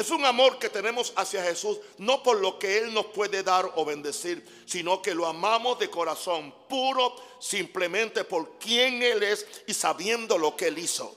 Es 0.00 0.10
un 0.10 0.24
amor 0.24 0.58
que 0.58 0.70
tenemos 0.70 1.12
hacia 1.14 1.42
Jesús, 1.42 1.78
no 1.98 2.22
por 2.22 2.40
lo 2.40 2.58
que 2.58 2.78
Él 2.78 2.94
nos 2.94 3.06
puede 3.06 3.42
dar 3.42 3.70
o 3.74 3.84
bendecir, 3.84 4.62
sino 4.64 5.02
que 5.02 5.14
lo 5.14 5.26
amamos 5.26 5.78
de 5.78 5.90
corazón 5.90 6.54
puro, 6.70 7.14
simplemente 7.38 8.24
por 8.24 8.58
quien 8.58 9.02
Él 9.02 9.22
es 9.22 9.46
y 9.66 9.74
sabiendo 9.74 10.38
lo 10.38 10.56
que 10.56 10.68
Él 10.68 10.78
hizo. 10.78 11.14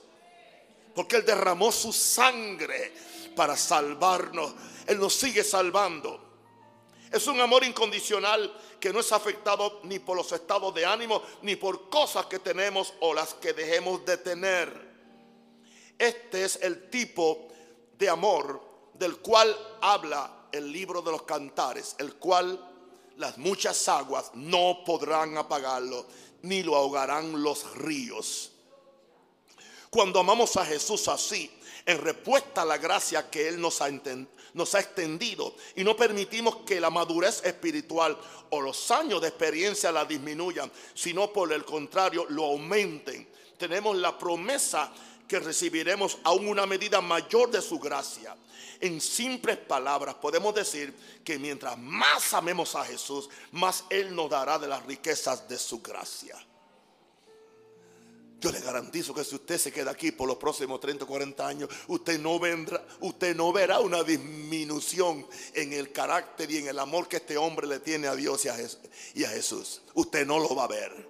Porque 0.94 1.16
Él 1.16 1.24
derramó 1.24 1.72
su 1.72 1.94
sangre 1.94 2.92
para 3.34 3.56
salvarnos. 3.56 4.52
Él 4.86 4.98
nos 4.98 5.14
sigue 5.14 5.42
salvando. 5.44 6.23
Es 7.14 7.28
un 7.28 7.40
amor 7.40 7.62
incondicional 7.62 8.52
que 8.80 8.92
no 8.92 8.98
es 8.98 9.12
afectado 9.12 9.78
ni 9.84 10.00
por 10.00 10.16
los 10.16 10.32
estados 10.32 10.74
de 10.74 10.84
ánimo, 10.84 11.22
ni 11.42 11.54
por 11.54 11.88
cosas 11.88 12.26
que 12.26 12.40
tenemos 12.40 12.92
o 12.98 13.14
las 13.14 13.34
que 13.34 13.52
dejemos 13.52 14.04
de 14.04 14.16
tener. 14.16 14.94
Este 15.96 16.44
es 16.44 16.58
el 16.60 16.90
tipo 16.90 17.46
de 17.96 18.08
amor 18.08 18.60
del 18.94 19.18
cual 19.18 19.56
habla 19.80 20.48
el 20.50 20.72
libro 20.72 21.02
de 21.02 21.12
los 21.12 21.22
cantares, 21.22 21.94
el 21.98 22.14
cual 22.16 22.58
las 23.16 23.38
muchas 23.38 23.88
aguas 23.88 24.32
no 24.34 24.82
podrán 24.84 25.38
apagarlo, 25.38 26.06
ni 26.42 26.64
lo 26.64 26.74
ahogarán 26.74 27.44
los 27.44 27.76
ríos. 27.76 28.50
Cuando 29.88 30.18
amamos 30.18 30.56
a 30.56 30.66
Jesús 30.66 31.06
así, 31.06 31.48
en 31.86 31.98
respuesta 31.98 32.62
a 32.62 32.64
la 32.64 32.78
gracia 32.78 33.28
que 33.30 33.48
Él 33.48 33.60
nos 33.60 33.80
ha, 33.82 33.88
nos 34.54 34.74
ha 34.74 34.80
extendido 34.80 35.54
y 35.76 35.84
no 35.84 35.96
permitimos 35.96 36.56
que 36.66 36.80
la 36.80 36.90
madurez 36.90 37.44
espiritual 37.44 38.16
o 38.50 38.60
los 38.60 38.90
años 38.90 39.20
de 39.20 39.28
experiencia 39.28 39.92
la 39.92 40.04
disminuyan, 40.04 40.70
sino 40.94 41.32
por 41.32 41.52
el 41.52 41.64
contrario 41.64 42.26
lo 42.30 42.44
aumenten. 42.44 43.28
Tenemos 43.58 43.96
la 43.96 44.18
promesa 44.18 44.92
que 45.28 45.40
recibiremos 45.40 46.18
aún 46.24 46.48
una 46.48 46.66
medida 46.66 47.00
mayor 47.00 47.50
de 47.50 47.60
su 47.60 47.78
gracia. 47.78 48.36
En 48.80 49.00
simples 49.00 49.56
palabras 49.56 50.14
podemos 50.16 50.54
decir 50.54 50.94
que 51.24 51.38
mientras 51.38 51.78
más 51.78 52.34
amemos 52.34 52.74
a 52.74 52.84
Jesús, 52.84 53.28
más 53.52 53.84
Él 53.90 54.14
nos 54.14 54.30
dará 54.30 54.58
de 54.58 54.68
las 54.68 54.84
riquezas 54.84 55.48
de 55.48 55.58
su 55.58 55.80
gracia. 55.80 56.36
Yo 58.44 58.52
le 58.52 58.60
garantizo 58.60 59.14
que 59.14 59.24
si 59.24 59.36
usted 59.36 59.56
se 59.56 59.72
queda 59.72 59.92
aquí 59.92 60.12
por 60.12 60.28
los 60.28 60.36
próximos 60.36 60.78
30 60.78 61.06
o 61.06 61.08
40 61.08 61.46
años, 61.46 61.70
usted 61.88 62.20
no 62.20 62.38
vendrá, 62.38 62.84
usted 63.00 63.34
no 63.34 63.50
verá 63.54 63.80
una 63.80 64.02
disminución 64.02 65.26
en 65.54 65.72
el 65.72 65.92
carácter 65.92 66.50
y 66.50 66.58
en 66.58 66.68
el 66.68 66.78
amor 66.78 67.08
que 67.08 67.16
este 67.16 67.38
hombre 67.38 67.66
le 67.66 67.78
tiene 67.78 68.06
a 68.06 68.14
Dios 68.14 68.44
y 68.44 69.24
a 69.24 69.28
Jesús. 69.28 69.80
Usted 69.94 70.26
no 70.26 70.38
lo 70.38 70.54
va 70.54 70.64
a 70.64 70.68
ver. 70.68 71.08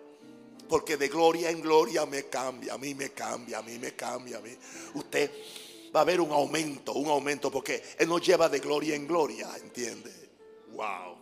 Porque 0.68 0.96
de 0.96 1.08
gloria 1.08 1.50
en 1.50 1.60
gloria 1.60 2.06
me 2.06 2.28
cambia, 2.28 2.74
a 2.74 2.78
mí 2.78 2.94
me 2.94 3.10
cambia, 3.10 3.58
a 3.58 3.62
mí 3.62 3.80
me 3.80 3.96
cambia, 3.96 4.38
a 4.38 4.40
mí. 4.40 4.56
Usted 4.94 5.28
va 5.94 6.02
a 6.02 6.04
ver 6.04 6.20
un 6.20 6.30
aumento, 6.30 6.92
un 6.92 7.08
aumento, 7.08 7.50
porque 7.50 7.82
Él 7.98 8.08
nos 8.08 8.24
lleva 8.24 8.48
de 8.48 8.60
gloria 8.60 8.94
en 8.94 9.08
gloria, 9.08 9.50
¿entiende? 9.56 10.12
Wow. 10.70 11.13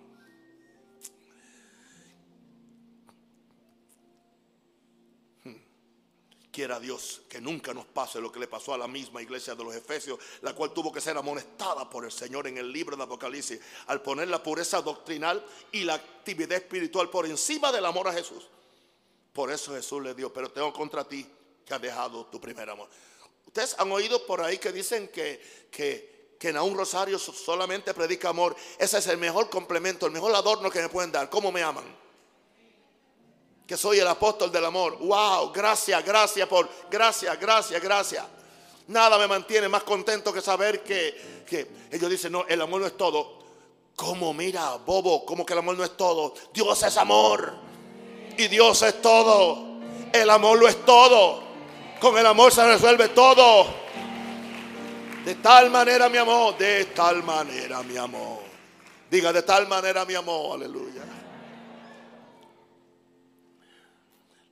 Quiera 6.52 6.78
Dios 6.78 7.22
que 7.30 7.40
nunca 7.40 7.72
nos 7.72 7.86
pase 7.86 8.20
lo 8.20 8.30
que 8.30 8.38
le 8.38 8.46
pasó 8.46 8.74
a 8.74 8.78
la 8.78 8.86
misma 8.86 9.22
iglesia 9.22 9.54
de 9.54 9.64
los 9.64 9.74
Efesios, 9.74 10.18
la 10.42 10.54
cual 10.54 10.70
tuvo 10.74 10.92
que 10.92 11.00
ser 11.00 11.16
amonestada 11.16 11.88
por 11.88 12.04
el 12.04 12.12
Señor 12.12 12.46
en 12.46 12.58
el 12.58 12.70
libro 12.70 12.94
de 12.94 13.02
Apocalipsis, 13.02 13.58
al 13.86 14.02
poner 14.02 14.28
la 14.28 14.42
pureza 14.42 14.82
doctrinal 14.82 15.42
y 15.72 15.84
la 15.84 15.94
actividad 15.94 16.58
espiritual 16.58 17.08
por 17.08 17.24
encima 17.24 17.72
del 17.72 17.86
amor 17.86 18.06
a 18.06 18.12
Jesús. 18.12 18.46
Por 19.32 19.50
eso 19.50 19.72
Jesús 19.72 20.02
le 20.02 20.12
dio, 20.14 20.30
pero 20.30 20.50
tengo 20.52 20.70
contra 20.74 21.08
ti 21.08 21.26
que 21.64 21.72
has 21.72 21.80
dejado 21.80 22.26
tu 22.26 22.38
primer 22.38 22.68
amor. 22.68 22.86
Ustedes 23.46 23.74
han 23.78 23.90
oído 23.90 24.26
por 24.26 24.42
ahí 24.42 24.58
que 24.58 24.72
dicen 24.72 25.08
que, 25.08 25.68
que, 25.70 26.36
que 26.38 26.52
un 26.52 26.76
rosario 26.76 27.18
solamente 27.18 27.94
predica 27.94 28.28
amor. 28.28 28.54
Ese 28.78 28.98
es 28.98 29.06
el 29.06 29.16
mejor 29.16 29.48
complemento, 29.48 30.04
el 30.04 30.12
mejor 30.12 30.34
adorno 30.34 30.70
que 30.70 30.82
me 30.82 30.90
pueden 30.90 31.10
dar. 31.10 31.30
¿Cómo 31.30 31.50
me 31.50 31.62
aman? 31.62 31.84
Que 33.72 33.78
soy 33.78 34.00
el 34.00 34.06
apóstol 34.06 34.52
del 34.52 34.66
amor. 34.66 34.98
Wow, 34.98 35.50
gracias, 35.50 36.04
gracias 36.04 36.46
por, 36.46 36.68
gracias, 36.90 37.40
gracias, 37.40 37.80
gracias. 37.80 38.22
Nada 38.88 39.16
me 39.16 39.26
mantiene 39.26 39.66
más 39.66 39.82
contento 39.82 40.30
que 40.30 40.42
saber 40.42 40.82
que, 40.82 41.44
que 41.46 41.66
ellos 41.90 42.10
dicen, 42.10 42.32
no, 42.32 42.44
el 42.46 42.60
amor 42.60 42.82
no 42.82 42.86
es 42.86 42.98
todo. 42.98 43.38
¿Cómo 43.96 44.34
mira, 44.34 44.74
bobo? 44.84 45.24
¿Cómo 45.24 45.46
que 45.46 45.54
el 45.54 45.60
amor 45.60 45.78
no 45.78 45.84
es 45.84 45.96
todo? 45.96 46.34
Dios 46.52 46.82
es 46.82 46.98
amor. 46.98 47.54
Y 48.36 48.46
Dios 48.48 48.82
es 48.82 49.00
todo. 49.00 49.78
El 50.12 50.28
amor 50.28 50.58
lo 50.58 50.68
es 50.68 50.84
todo. 50.84 51.42
Con 51.98 52.18
el 52.18 52.26
amor 52.26 52.52
se 52.52 52.66
resuelve 52.66 53.08
todo. 53.08 53.64
De 55.24 55.36
tal 55.36 55.70
manera 55.70 56.10
mi 56.10 56.18
amor, 56.18 56.58
de 56.58 56.84
tal 56.94 57.22
manera 57.22 57.82
mi 57.82 57.96
amor. 57.96 58.40
Diga, 59.10 59.32
de 59.32 59.40
tal 59.40 59.66
manera 59.66 60.04
mi 60.04 60.14
amor, 60.14 60.56
aleluya. 60.56 61.11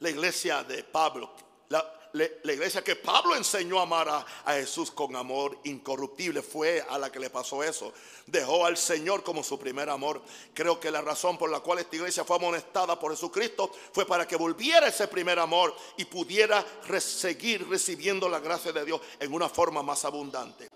La 0.00 0.10
iglesia 0.10 0.64
de 0.64 0.82
Pablo, 0.82 1.30
la, 1.68 2.24
iglesia 2.52 2.82
que 2.82 2.96
Pablo 2.96 3.36
enseñó 3.36 3.78
a 3.78 3.82
amar 3.82 4.08
a, 4.08 4.52
Jesús 4.54 4.90
con 4.90 5.14
amor 5.14 5.60
incorruptible, 5.64 6.42
fue 6.42 6.84
a 6.88 6.98
la 6.98 7.12
que 7.12 7.20
le 7.20 7.30
pasó 7.30 7.62
eso. 7.62 7.92
Dejó 8.26 8.66
al 8.66 8.76
Señor 8.76 9.22
como 9.22 9.44
su 9.44 9.58
primer 9.58 9.88
amor. 9.88 10.20
Creo 10.52 10.80
que 10.80 10.90
la 10.90 11.02
razón 11.02 11.38
por 11.38 11.50
la 11.50 11.60
cual 11.60 11.78
esta 11.78 11.94
iglesia 11.94 12.24
fue 12.24 12.36
amonestada 12.36 12.98
por 12.98 13.12
Jesucristo 13.12 13.70
fue 13.92 14.06
para 14.06 14.26
que 14.26 14.34
volviera 14.34 14.88
ese 14.88 15.06
primer 15.06 15.38
amor 15.38 15.74
y 15.96 16.04
pudiera 16.04 16.66
seguir 16.98 17.68
recibiendo 17.68 18.28
la 18.28 18.40
gracia 18.40 18.72
de 18.72 18.84
Dios 18.84 19.00
en 19.20 19.32
una 19.32 19.48
forma 19.48 19.82
más 19.82 20.04
abundante. 20.04 20.68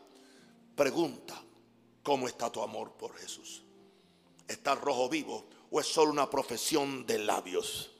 Pregunta, 0.76 1.42
¿cómo 2.02 2.28
está 2.28 2.52
tu 2.52 2.62
amor 2.62 2.92
por 2.92 3.16
Jesús? 3.16 3.64
¿Está 4.46 4.76
rojo 4.76 5.08
vivo 5.08 5.46
o 5.70 5.80
es 5.80 5.86
solo 5.86 6.12
una 6.12 6.30
profesión 6.30 7.04
de 7.06 7.18
labios? 7.18 7.93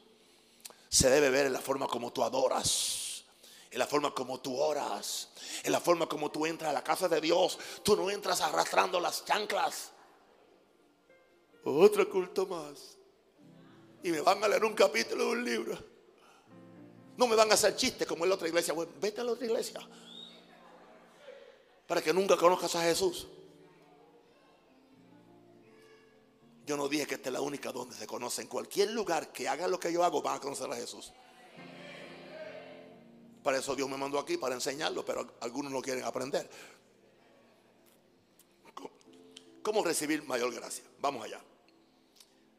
Se 0.95 1.11
debe 1.11 1.29
ver 1.29 1.47
en 1.47 1.53
la 1.53 1.61
forma 1.61 1.89
como 1.89 2.13
tú 2.13 2.23
adoras, 2.23 3.25
en 3.69 3.81
la 3.81 3.87
forma 3.89 4.15
como 4.15 4.41
tú 4.41 4.57
oras, 4.57 5.29
en 5.65 5.73
la 5.73 5.81
forma 5.81 6.07
como 6.07 6.31
tú 6.31 6.47
entras 6.47 6.71
a 6.71 6.73
la 6.73 6.85
casa 6.85 7.09
de 7.09 7.21
Dios. 7.21 7.59
Tú 7.83 7.97
no 7.97 8.09
entras 8.13 8.41
arrastrando 8.41 9.01
las 9.01 9.25
chanclas. 9.25 9.91
Otro 11.65 12.09
culto 12.09 12.47
más. 12.47 12.97
Y 14.05 14.13
me 14.13 14.21
van 14.21 14.45
a 14.45 14.47
leer 14.47 14.65
un 14.65 14.75
capítulo 14.75 15.25
de 15.25 15.31
un 15.33 15.45
libro. 15.45 15.79
No 17.17 17.27
me 17.27 17.35
van 17.35 17.51
a 17.51 17.55
hacer 17.55 17.75
chistes 17.75 18.07
como 18.07 18.23
en 18.23 18.29
la 18.29 18.37
otra 18.37 18.47
iglesia. 18.47 18.73
vete 19.01 19.21
a 19.21 19.25
la 19.25 19.33
otra 19.33 19.47
iglesia. 19.47 19.81
Para 21.89 22.01
que 22.03 22.13
nunca 22.13 22.37
conozcas 22.37 22.73
a 22.77 22.83
Jesús. 22.83 23.27
Yo 26.67 26.77
no 26.77 26.89
dije 26.89 27.07
que 27.07 27.15
esta 27.17 27.29
es 27.29 27.33
la 27.33 27.41
única 27.41 27.73
donde 27.73 27.95
se 27.95 28.07
conoce. 28.07 28.43
En 28.43 28.49
cualquier 28.49 28.91
lugar 28.91 29.33
que 29.33 29.49
haga 29.49 29.69
lo 29.69 29.79
que 29.79 29.93
yo 29.93 30.03
hago, 30.03 30.23
van 30.23 30.37
a 30.37 30.41
conocer 30.41 30.71
a 30.71 30.77
Jesús. 30.77 31.13
Para 33.43 33.59
eso 33.59 33.77
Dios 33.77 33.89
me 33.91 33.99
mandó 33.99 34.19
aquí, 34.19 34.39
para 34.39 34.55
enseñarlo, 34.55 35.05
pero 35.05 35.35
algunos 35.41 35.71
no 35.71 35.83
quieren 35.83 36.05
aprender. 36.05 36.49
¿Cómo 39.63 39.85
recibir 39.85 40.23
mayor 40.25 40.53
gracia? 40.55 40.85
Vamos 41.01 41.25
allá. 41.25 41.41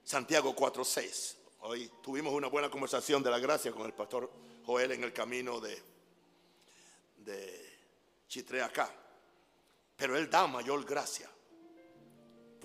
Santiago 0.03 0.55
4:6. 0.55 1.35
Hoy 1.61 1.91
tuvimos 2.03 2.31
una 2.33 2.47
buena 2.47 2.69
conversación 2.69 3.23
de 3.23 3.31
la 3.31 3.39
gracia 3.39 3.71
con 3.71 3.87
el 3.87 3.93
pastor 3.93 4.31
Joel 4.65 4.91
en 4.91 5.03
el 5.03 5.13
camino 5.13 5.59
de, 5.59 5.81
de 7.17 7.79
Chitre 8.27 8.61
acá. 8.61 8.91
Pero 9.95 10.15
él 10.15 10.29
da 10.29 10.45
mayor 10.45 10.85
gracia. 10.85 11.29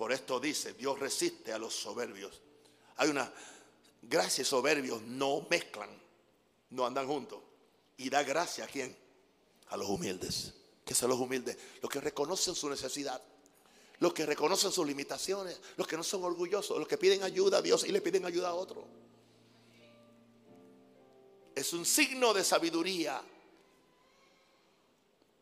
Por 0.01 0.11
esto 0.11 0.39
dice, 0.39 0.73
Dios 0.73 0.97
resiste 0.97 1.53
a 1.53 1.59
los 1.59 1.75
soberbios. 1.75 2.41
Hay 2.97 3.09
una 3.11 3.31
gracia 4.01 4.41
y 4.41 4.45
soberbios 4.45 4.99
no 5.03 5.45
mezclan, 5.47 5.91
no 6.71 6.87
andan 6.87 7.05
juntos. 7.05 7.39
Y 7.97 8.09
da 8.09 8.23
gracia 8.23 8.63
a 8.63 8.67
quién? 8.67 8.97
A 9.67 9.77
los 9.77 9.87
humildes. 9.87 10.55
¿Qué 10.83 10.95
son 10.95 11.11
los 11.11 11.19
humildes? 11.19 11.55
Los 11.83 11.91
que 11.91 12.01
reconocen 12.01 12.55
su 12.55 12.67
necesidad. 12.67 13.21
Los 13.99 14.11
que 14.11 14.25
reconocen 14.25 14.71
sus 14.71 14.87
limitaciones. 14.87 15.61
Los 15.77 15.85
que 15.87 15.97
no 15.97 16.03
son 16.03 16.23
orgullosos. 16.23 16.79
Los 16.79 16.87
que 16.87 16.97
piden 16.97 17.21
ayuda 17.21 17.59
a 17.59 17.61
Dios 17.61 17.83
y 17.83 17.91
le 17.91 18.01
piden 18.01 18.25
ayuda 18.25 18.49
a 18.49 18.55
otro. 18.55 18.83
Es 21.53 21.73
un 21.73 21.85
signo 21.85 22.33
de 22.33 22.43
sabiduría. 22.43 23.21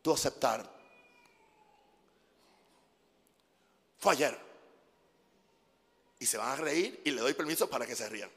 Tú 0.01 0.11
aceptar. 0.11 0.69
Fue 3.99 4.11
ayer 4.11 4.48
y 6.19 6.25
se 6.25 6.37
van 6.37 6.49
a 6.49 6.55
reír 6.57 7.01
y 7.05 7.11
le 7.11 7.21
doy 7.21 7.33
permiso 7.33 7.69
para 7.69 7.87
que 7.87 7.95
se 7.95 8.07
rían. 8.09 8.29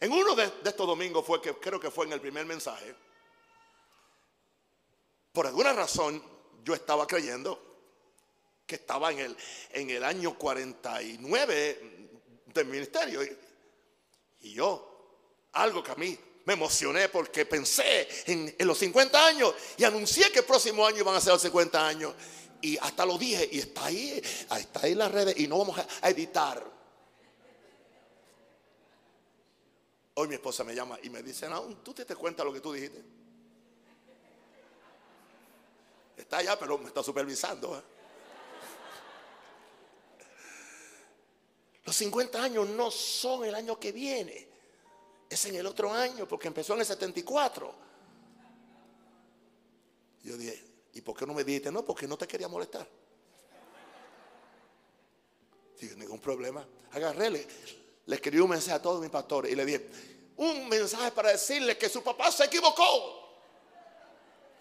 En 0.00 0.12
uno 0.12 0.34
de, 0.34 0.44
estos 0.64 0.86
domingos 0.86 1.24
fue 1.24 1.40
que 1.40 1.54
creo 1.54 1.78
que 1.78 1.90
fue 1.90 2.06
en 2.06 2.12
el 2.12 2.20
primer 2.20 2.46
mensaje. 2.46 2.94
Por 5.32 5.46
alguna 5.46 5.72
razón 5.74 6.22
yo 6.64 6.74
estaba 6.74 7.06
creyendo 7.06 7.62
que 8.66 8.76
estaba 8.76 9.12
en 9.12 9.20
el, 9.20 9.36
en 9.72 9.90
el 9.90 10.02
año 10.02 10.36
49 10.36 12.08
del 12.46 12.66
ministerio. 12.66 13.22
Y, 13.22 14.52
yo, 14.52 15.48
algo 15.52 15.82
que 15.82 15.92
a 15.92 15.96
mí 15.96 16.18
me 16.44 16.54
emocioné 16.54 17.08
porque 17.08 17.46
pensé 17.46 18.08
en, 18.26 18.54
en, 18.58 18.66
los 18.66 18.78
50 18.78 19.26
años 19.26 19.54
y 19.76 19.84
anuncié 19.84 20.30
que 20.30 20.40
el 20.40 20.44
próximo 20.44 20.86
año 20.86 20.98
iban 20.98 21.14
a 21.14 21.20
ser 21.20 21.32
los 21.32 21.42
50 21.42 21.86
años 21.86 22.14
y 22.62 22.78
hasta 22.78 23.04
lo 23.04 23.18
dije 23.18 23.48
y 23.52 23.58
está 23.58 23.86
ahí, 23.86 24.22
está 24.58 24.80
ahí 24.82 24.92
en 24.92 24.98
las 24.98 25.10
redes 25.10 25.38
y 25.38 25.46
no 25.46 25.58
vamos 25.58 25.78
a 25.78 26.10
editar. 26.10 26.76
Hoy 30.14 30.28
mi 30.28 30.34
esposa 30.34 30.64
me 30.64 30.74
llama 30.74 30.98
y 31.02 31.10
me 31.10 31.22
dice, 31.22 31.48
no, 31.48 31.62
tú 31.76 31.92
te, 31.92 32.04
te 32.04 32.16
cuenta 32.16 32.42
lo 32.42 32.52
que 32.52 32.60
tú 32.60 32.72
dijiste. 32.72 33.04
Está 36.16 36.38
allá, 36.38 36.58
pero 36.58 36.78
me 36.78 36.86
está 36.86 37.02
supervisando. 37.02 37.76
¿eh? 37.76 37.82
Los 41.84 41.94
50 41.96 42.42
años 42.42 42.68
no 42.70 42.90
son 42.90 43.44
el 43.44 43.54
año 43.54 43.78
que 43.78 43.92
viene. 43.92 44.48
Es 45.28 45.44
en 45.46 45.56
el 45.56 45.66
otro 45.66 45.92
año, 45.92 46.26
porque 46.26 46.48
empezó 46.48 46.74
en 46.74 46.80
el 46.80 46.86
74. 46.86 47.74
Yo 50.22 50.36
dije, 50.36 50.64
¿Y 50.96 51.02
por 51.02 51.14
qué 51.14 51.26
no 51.26 51.34
me 51.34 51.44
dijiste? 51.44 51.70
No, 51.70 51.84
porque 51.84 52.08
no 52.08 52.16
te 52.16 52.26
quería 52.26 52.48
molestar. 52.48 52.88
Sin 55.78 55.98
ningún 55.98 56.18
problema. 56.18 56.66
Agarré, 56.92 57.28
le, 57.28 57.46
escribí 58.06 58.40
un 58.40 58.48
mensaje 58.48 58.78
a 58.78 58.80
todos 58.80 59.02
mis 59.02 59.10
pastores 59.10 59.52
y 59.52 59.54
le 59.54 59.66
dije, 59.66 59.90
un 60.38 60.66
mensaje 60.70 61.10
para 61.10 61.32
decirle 61.32 61.76
que 61.76 61.90
su 61.90 62.02
papá 62.02 62.32
se 62.32 62.44
equivocó. 62.44 63.28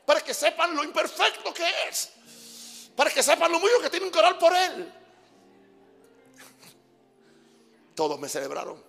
Para 0.05 0.19
que 0.19 0.33
sepan 0.33 0.75
lo 0.75 0.83
imperfecto 0.83 1.53
que 1.53 1.63
es. 1.88 2.11
Para 2.97 3.09
que 3.11 3.23
sepan 3.23 3.49
lo 3.49 3.61
mucho 3.61 3.79
que 3.79 3.89
tienen 3.89 4.11
que 4.11 4.19
orar 4.19 4.38
por 4.38 4.53
él. 4.53 4.93
Todos 7.95 8.19
me 8.19 8.27
celebraron. 8.27 8.83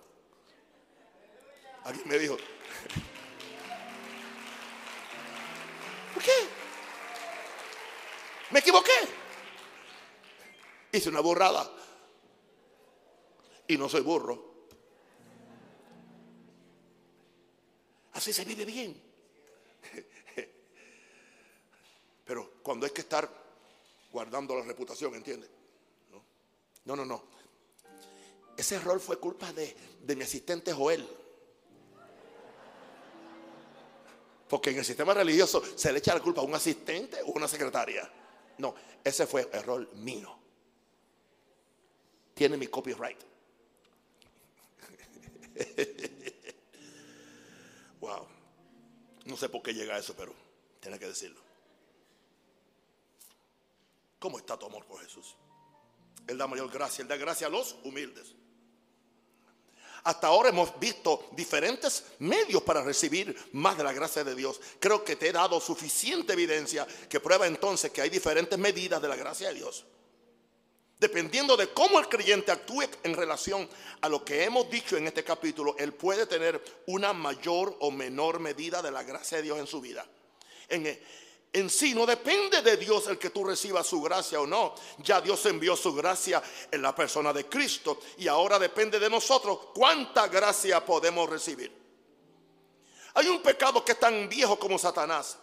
Alguien 1.85 2.09
me 2.09 2.19
dijo, 2.19 2.35
¿Por 6.13 6.21
qué? 6.21 6.56
Me 8.51 8.59
equivoqué. 8.59 8.91
Hice 10.91 11.09
una 11.09 11.19
burrada. 11.19 11.69
Y 13.67 13.77
no 13.77 13.89
soy 13.89 14.01
burro. 14.01 14.47
Así 18.13 18.31
se 18.31 18.45
vive 18.45 18.65
bien. 18.65 18.99
Pero 22.25 22.53
cuando 22.63 22.85
hay 22.85 22.91
que 22.91 23.01
estar 23.01 23.29
guardando 24.11 24.55
la 24.55 24.63
reputación, 24.63 25.13
¿entiende? 25.15 25.49
No, 26.85 26.95
no, 26.95 27.05
no. 27.05 27.23
Ese 28.55 28.75
error 28.75 28.99
fue 28.99 29.19
culpa 29.19 29.51
de, 29.51 29.75
de 30.01 30.15
mi 30.15 30.23
asistente 30.23 30.73
Joel. 30.73 31.07
Porque 34.47 34.69
en 34.69 34.77
el 34.77 34.85
sistema 34.85 35.13
religioso 35.13 35.61
se 35.75 35.91
le 35.91 35.99
echa 35.99 36.13
la 36.13 36.21
culpa 36.21 36.41
a 36.41 36.45
un 36.45 36.55
asistente 36.55 37.21
o 37.23 37.33
una 37.33 37.47
secretaria. 37.47 38.09
No, 38.57 38.75
ese 39.03 39.27
fue 39.27 39.49
error 39.53 39.93
mío. 39.95 40.35
Tiene 42.33 42.57
mi 42.57 42.67
copyright. 42.67 43.19
wow. 47.99 48.27
No 49.25 49.37
sé 49.37 49.49
por 49.49 49.61
qué 49.61 49.73
llega 49.73 49.95
a 49.95 49.99
eso, 49.99 50.15
pero 50.15 50.33
tiene 50.79 50.99
que 50.99 51.07
decirlo. 51.07 51.41
¿Cómo 54.19 54.37
está 54.37 54.57
tu 54.57 54.65
amor 54.65 54.85
por 54.85 55.01
Jesús? 55.01 55.35
Él 56.27 56.37
da 56.37 56.47
mayor 56.47 56.71
gracia, 56.71 57.01
Él 57.01 57.07
da 57.07 57.17
gracia 57.17 57.47
a 57.47 57.49
los 57.49 57.75
humildes. 57.83 58.35
Hasta 60.07 60.27
ahora 60.27 60.47
hemos 60.47 60.79
visto 60.79 61.27
diferentes 61.33 62.05
medios 62.19 62.63
para 62.63 62.81
recibir 62.81 63.35
más 63.51 63.77
de 63.77 63.83
la 63.83 63.91
gracia 63.91 64.23
de 64.23 64.35
Dios. 64.35 64.57
Creo 64.79 65.03
que 65.03 65.17
te 65.17 65.27
he 65.27 65.31
dado 65.33 65.59
suficiente 65.59 66.31
evidencia 66.31 66.87
que 67.09 67.19
prueba 67.19 67.45
entonces 67.45 67.91
que 67.91 67.99
hay 67.99 68.09
diferentes 68.09 68.57
medidas 68.57 69.01
de 69.01 69.09
la 69.09 69.17
gracia 69.17 69.49
de 69.49 69.55
Dios. 69.55 69.83
Dependiendo 70.97 71.57
de 71.57 71.73
cómo 71.73 71.99
el 71.99 72.07
creyente 72.07 72.53
actúe 72.53 72.85
en 73.03 73.15
relación 73.15 73.67
a 73.99 74.07
lo 74.07 74.23
que 74.23 74.45
hemos 74.45 74.69
dicho 74.69 74.95
en 74.95 75.07
este 75.07 75.25
capítulo, 75.25 75.75
él 75.77 75.93
puede 75.93 76.25
tener 76.25 76.63
una 76.85 77.11
mayor 77.11 77.75
o 77.81 77.91
menor 77.91 78.39
medida 78.39 78.81
de 78.81 78.91
la 78.91 79.03
gracia 79.03 79.39
de 79.39 79.43
Dios 79.43 79.59
en 79.59 79.67
su 79.67 79.81
vida. 79.81 80.05
En, 80.69 80.85
en 81.53 81.69
sí 81.69 81.93
no 81.93 82.05
depende 82.05 82.61
de 82.61 82.77
Dios 82.77 83.07
el 83.07 83.17
que 83.17 83.29
tú 83.29 83.43
recibas 83.43 83.87
su 83.87 84.01
gracia 84.01 84.39
o 84.39 84.47
no. 84.47 84.75
Ya 84.99 85.21
Dios 85.21 85.45
envió 85.45 85.75
su 85.75 85.93
gracia 85.93 86.41
en 86.69 86.81
la 86.81 86.93
persona 86.93 87.33
de 87.33 87.45
Cristo 87.45 87.99
y 88.17 88.27
ahora 88.27 88.59
depende 88.59 88.99
de 88.99 89.09
nosotros 89.09 89.59
cuánta 89.73 90.27
gracia 90.27 90.85
podemos 90.85 91.29
recibir. 91.29 91.71
Hay 93.13 93.27
un 93.27 93.41
pecado 93.41 93.83
que 93.83 93.93
es 93.93 93.99
tan 93.99 94.29
viejo 94.29 94.59
como 94.59 94.77
Satanás, 94.77 95.39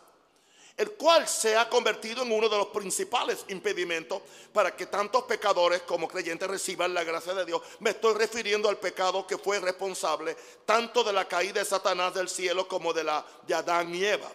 el 0.77 0.93
cual 0.93 1.27
se 1.27 1.57
ha 1.57 1.69
convertido 1.69 2.23
en 2.23 2.31
uno 2.31 2.49
de 2.49 2.59
los 2.59 2.69
principales 2.69 3.45
impedimentos 3.49 4.23
para 4.53 4.77
que 4.77 4.87
tantos 4.87 5.25
pecadores 5.25 5.83
como 5.83 6.07
creyentes 6.07 6.49
reciban 6.49 6.95
la 6.95 7.03
gracia 7.03 7.35
de 7.35 7.45
Dios. 7.45 7.63
Me 7.81 7.91
estoy 7.91 8.15
refiriendo 8.15 8.69
al 8.69 8.77
pecado 8.77 9.27
que 9.27 9.39
fue 9.39 9.59
responsable 9.59 10.37
tanto 10.65 11.03
de 11.03 11.13
la 11.13 11.27
caída 11.27 11.61
de 11.61 11.65
Satanás 11.65 12.15
del 12.15 12.29
cielo 12.29 12.69
como 12.69 12.93
de 12.93 13.05
la 13.05 13.25
de 13.47 13.55
Adán 13.55 13.93
y 13.95 14.05
Eva. 14.05 14.31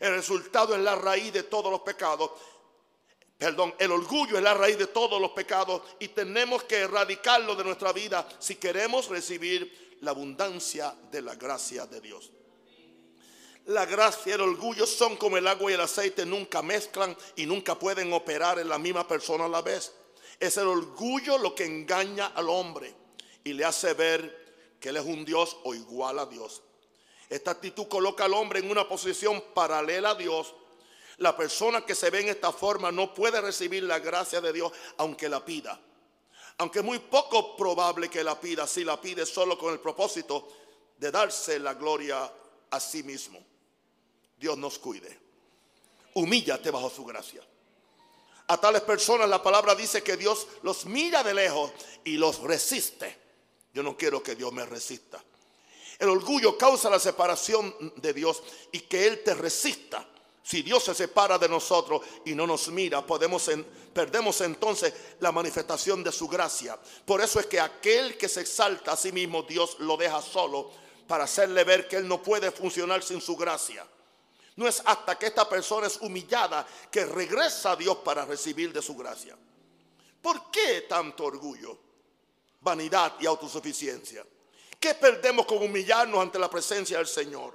El 0.00 0.14
resultado 0.14 0.74
es 0.74 0.80
la 0.80 0.96
raíz 0.96 1.32
de 1.32 1.42
todos 1.42 1.70
los 1.70 1.82
pecados. 1.82 2.30
Perdón, 3.36 3.74
el 3.78 3.92
orgullo 3.92 4.36
es 4.36 4.42
la 4.42 4.54
raíz 4.54 4.78
de 4.78 4.86
todos 4.86 5.20
los 5.20 5.30
pecados 5.32 5.82
y 5.98 6.08
tenemos 6.08 6.64
que 6.64 6.76
erradicarlo 6.76 7.54
de 7.54 7.64
nuestra 7.64 7.92
vida 7.92 8.26
si 8.38 8.56
queremos 8.56 9.08
recibir 9.08 9.98
la 10.00 10.10
abundancia 10.10 10.94
de 11.10 11.22
la 11.22 11.34
gracia 11.36 11.86
de 11.86 12.00
Dios. 12.00 12.30
La 13.66 13.84
gracia 13.84 14.30
y 14.30 14.34
el 14.34 14.40
orgullo 14.40 14.86
son 14.86 15.16
como 15.16 15.36
el 15.36 15.46
agua 15.46 15.70
y 15.70 15.74
el 15.74 15.80
aceite, 15.80 16.24
nunca 16.24 16.62
mezclan 16.62 17.16
y 17.36 17.44
nunca 17.44 17.78
pueden 17.78 18.12
operar 18.12 18.58
en 18.58 18.68
la 18.68 18.78
misma 18.78 19.06
persona 19.06 19.44
a 19.44 19.48
la 19.48 19.62
vez. 19.62 19.92
Es 20.38 20.56
el 20.56 20.66
orgullo 20.66 21.36
lo 21.36 21.54
que 21.54 21.66
engaña 21.66 22.28
al 22.28 22.48
hombre 22.48 22.94
y 23.44 23.52
le 23.52 23.64
hace 23.64 23.92
ver 23.92 24.76
que 24.80 24.88
él 24.88 24.96
es 24.96 25.04
un 25.04 25.24
Dios 25.24 25.58
o 25.64 25.74
igual 25.74 26.18
a 26.18 26.26
Dios. 26.26 26.62
Esta 27.30 27.52
actitud 27.52 27.86
coloca 27.86 28.24
al 28.24 28.34
hombre 28.34 28.58
en 28.58 28.68
una 28.68 28.88
posición 28.88 29.40
paralela 29.54 30.10
a 30.10 30.14
Dios. 30.16 30.52
La 31.18 31.36
persona 31.36 31.86
que 31.86 31.94
se 31.94 32.10
ve 32.10 32.22
en 32.22 32.28
esta 32.28 32.50
forma 32.50 32.90
no 32.90 33.14
puede 33.14 33.40
recibir 33.40 33.84
la 33.84 34.00
gracia 34.00 34.40
de 34.40 34.52
Dios 34.52 34.72
aunque 34.96 35.28
la 35.28 35.44
pida. 35.44 35.80
Aunque 36.58 36.80
es 36.80 36.84
muy 36.84 36.98
poco 36.98 37.56
probable 37.56 38.10
que 38.10 38.24
la 38.24 38.38
pida, 38.38 38.66
si 38.66 38.82
la 38.82 39.00
pide 39.00 39.24
solo 39.24 39.56
con 39.56 39.72
el 39.72 39.78
propósito 39.78 40.48
de 40.98 41.10
darse 41.12 41.60
la 41.60 41.74
gloria 41.74 42.30
a 42.68 42.80
sí 42.80 43.04
mismo. 43.04 43.38
Dios 44.36 44.58
nos 44.58 44.80
cuide. 44.80 45.16
Humíllate 46.14 46.72
bajo 46.72 46.90
su 46.90 47.04
gracia. 47.04 47.42
A 48.48 48.56
tales 48.56 48.82
personas 48.82 49.28
la 49.28 49.40
palabra 49.40 49.76
dice 49.76 50.02
que 50.02 50.16
Dios 50.16 50.48
los 50.62 50.84
mira 50.84 51.22
de 51.22 51.32
lejos 51.32 51.70
y 52.02 52.16
los 52.16 52.40
resiste. 52.40 53.16
Yo 53.72 53.84
no 53.84 53.96
quiero 53.96 54.20
que 54.20 54.34
Dios 54.34 54.52
me 54.52 54.66
resista. 54.66 55.22
El 56.00 56.08
orgullo 56.08 56.56
causa 56.56 56.88
la 56.88 56.98
separación 56.98 57.92
de 57.96 58.14
Dios 58.14 58.42
y 58.72 58.80
que 58.80 59.06
Él 59.06 59.22
te 59.22 59.34
resista. 59.34 60.06
Si 60.42 60.62
Dios 60.62 60.82
se 60.82 60.94
separa 60.94 61.38
de 61.38 61.46
nosotros 61.46 62.00
y 62.24 62.34
no 62.34 62.46
nos 62.46 62.68
mira, 62.68 63.06
podemos 63.06 63.50
perdemos 63.92 64.40
entonces 64.40 64.94
la 65.20 65.30
manifestación 65.30 66.02
de 66.02 66.10
su 66.10 66.26
gracia. 66.26 66.78
Por 67.04 67.20
eso 67.20 67.38
es 67.38 67.46
que 67.46 67.60
aquel 67.60 68.16
que 68.16 68.30
se 68.30 68.40
exalta 68.40 68.92
a 68.92 68.96
sí 68.96 69.12
mismo, 69.12 69.42
Dios 69.42 69.76
lo 69.80 69.98
deja 69.98 70.22
solo 70.22 70.70
para 71.06 71.24
hacerle 71.24 71.64
ver 71.64 71.86
que 71.86 71.96
Él 71.96 72.08
no 72.08 72.22
puede 72.22 72.50
funcionar 72.50 73.02
sin 73.02 73.20
su 73.20 73.36
gracia. 73.36 73.86
No 74.56 74.66
es 74.66 74.82
hasta 74.86 75.18
que 75.18 75.26
esta 75.26 75.46
persona 75.48 75.86
es 75.86 75.98
humillada 76.00 76.66
que 76.90 77.04
regresa 77.04 77.72
a 77.72 77.76
Dios 77.76 77.98
para 77.98 78.24
recibir 78.24 78.72
de 78.72 78.80
su 78.80 78.96
gracia. 78.96 79.36
¿Por 80.22 80.50
qué 80.50 80.86
tanto 80.88 81.24
orgullo, 81.24 81.78
vanidad 82.60 83.16
y 83.20 83.26
autosuficiencia? 83.26 84.24
¿Qué 84.80 84.94
perdemos 84.94 85.44
con 85.44 85.58
humillarnos 85.58 86.18
ante 86.22 86.38
la 86.38 86.48
presencia 86.48 86.96
del 86.96 87.06
Señor? 87.06 87.54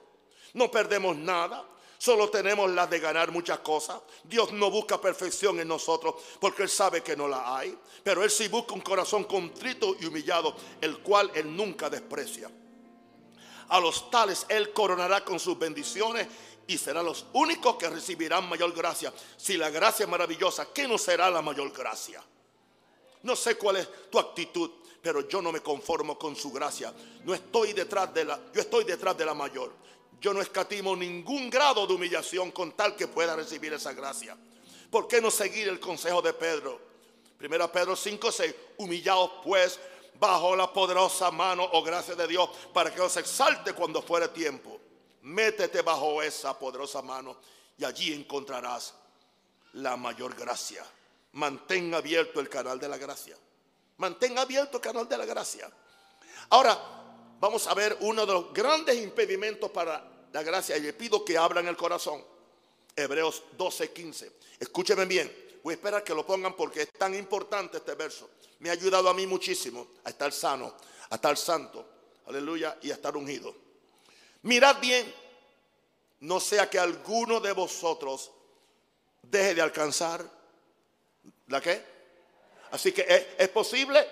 No 0.53 0.69
perdemos 0.69 1.17
nada. 1.17 1.67
Solo 1.97 2.29
tenemos 2.29 2.69
la 2.69 2.85
de 2.85 2.99
ganar 2.99 3.31
muchas 3.31 3.59
cosas. 3.59 3.99
Dios 4.23 4.51
no 4.53 4.69
busca 4.69 5.01
perfección 5.01 5.59
en 5.59 5.67
nosotros 5.67 6.15
porque 6.39 6.61
Él 6.61 6.69
sabe 6.69 7.01
que 7.01 7.15
no 7.17 7.27
la 7.27 7.57
hay. 7.57 7.75
Pero 8.03 8.23
Él 8.23 8.29
sí 8.29 8.47
busca 8.47 8.75
un 8.75 8.81
corazón 8.81 9.23
contrito 9.23 9.95
y 9.99 10.05
humillado, 10.05 10.55
el 10.79 10.99
cual 10.99 11.31
Él 11.33 11.55
nunca 11.55 11.89
desprecia. 11.89 12.51
A 13.69 13.79
los 13.79 14.11
tales 14.11 14.45
Él 14.47 14.71
coronará 14.71 15.25
con 15.25 15.39
sus 15.39 15.57
bendiciones 15.57 16.27
y 16.67 16.77
serán 16.77 17.05
los 17.05 17.25
únicos 17.33 17.75
que 17.77 17.89
recibirán 17.89 18.47
mayor 18.47 18.71
gracia. 18.71 19.11
Si 19.35 19.57
la 19.57 19.71
gracia 19.71 20.03
es 20.03 20.09
maravillosa, 20.09 20.67
¿qué 20.71 20.87
no 20.87 20.99
será 20.99 21.31
la 21.31 21.41
mayor 21.41 21.71
gracia? 21.71 22.21
No 23.23 23.35
sé 23.35 23.57
cuál 23.57 23.77
es 23.77 23.89
tu 24.11 24.19
actitud 24.19 24.69
pero 25.05 25.27
yo 25.27 25.39
no 25.39 25.51
me 25.51 25.61
conformo 25.61 26.17
con 26.17 26.35
su 26.35 26.51
gracia. 26.51 26.91
No 27.25 27.35
estoy 27.35 27.73
detrás 27.73 28.11
de 28.11 28.25
la, 28.25 28.39
yo 28.51 28.59
estoy 28.59 28.85
detrás 28.85 29.15
de 29.15 29.23
la 29.23 29.35
mayor. 29.35 29.71
Yo 30.19 30.33
no 30.33 30.41
escatimo 30.41 30.95
ningún 30.95 31.47
grado 31.47 31.85
de 31.85 31.93
humillación 31.93 32.49
con 32.49 32.71
tal 32.71 32.95
que 32.95 33.07
pueda 33.07 33.35
recibir 33.35 33.71
esa 33.71 33.93
gracia. 33.93 34.35
¿Por 34.89 35.07
qué 35.07 35.21
no 35.21 35.29
seguir 35.29 35.67
el 35.67 35.79
consejo 35.79 36.23
de 36.23 36.33
Pedro? 36.33 36.81
Primera 37.37 37.71
Pedro 37.71 37.95
5, 37.95 38.31
6. 38.31 38.55
Humillaos 38.77 39.29
pues 39.43 39.79
bajo 40.19 40.55
la 40.55 40.73
poderosa 40.73 41.29
mano 41.29 41.69
o 41.73 41.83
gracia 41.83 42.15
de 42.15 42.25
Dios 42.25 42.49
para 42.73 42.91
que 42.91 43.01
os 43.01 43.15
exalte 43.15 43.73
cuando 43.73 44.01
fuere 44.01 44.29
tiempo. 44.29 44.81
Métete 45.21 45.83
bajo 45.83 46.23
esa 46.23 46.57
poderosa 46.57 47.03
mano 47.03 47.37
y 47.77 47.85
allí 47.85 48.11
encontrarás 48.11 48.95
la 49.73 49.97
mayor 49.97 50.33
gracia. 50.33 50.83
Mantén 51.33 51.93
abierto 51.93 52.39
el 52.39 52.49
canal 52.49 52.79
de 52.79 52.89
la 52.89 52.97
gracia. 52.97 53.37
Mantenga 53.97 54.41
abierto 54.41 54.77
el 54.77 54.83
canal 54.83 55.07
de 55.07 55.17
la 55.17 55.25
gracia. 55.25 55.71
Ahora, 56.49 56.77
vamos 57.39 57.65
a 57.67 57.73
ver 57.73 57.97
uno 58.01 58.25
de 58.25 58.33
los 58.33 58.53
grandes 58.53 58.97
impedimentos 58.97 59.71
para 59.71 60.03
la 60.31 60.43
gracia. 60.43 60.77
Y 60.77 60.81
le 60.81 60.93
pido 60.93 61.23
que 61.23 61.37
abran 61.37 61.67
el 61.67 61.77
corazón. 61.77 62.23
Hebreos 62.95 63.43
12, 63.57 63.91
15. 63.91 64.31
Escúcheme 64.59 65.05
bien. 65.05 65.59
Voy 65.63 65.73
a 65.73 65.75
esperar 65.75 66.03
que 66.03 66.13
lo 66.13 66.25
pongan 66.25 66.55
porque 66.55 66.83
es 66.83 66.91
tan 66.91 67.15
importante 67.15 67.77
este 67.77 67.95
verso. 67.95 68.29
Me 68.59 68.69
ha 68.69 68.73
ayudado 68.73 69.09
a 69.09 69.13
mí 69.13 69.25
muchísimo 69.25 69.87
a 70.03 70.09
estar 70.09 70.31
sano, 70.31 70.75
a 71.09 71.15
estar 71.15 71.37
santo. 71.37 71.87
Aleluya. 72.27 72.77
Y 72.81 72.91
a 72.91 72.95
estar 72.95 73.15
ungido. 73.15 73.55
Mirad 74.43 74.79
bien. 74.79 75.13
No 76.21 76.39
sea 76.39 76.69
que 76.69 76.79
alguno 76.79 77.39
de 77.39 77.51
vosotros 77.51 78.31
deje 79.21 79.55
de 79.55 79.61
alcanzar 79.61 80.25
la 81.47 81.61
qué? 81.61 81.94
Así 82.75 82.91
que 82.91 83.33
es, 83.37 83.49
posible 83.49 84.05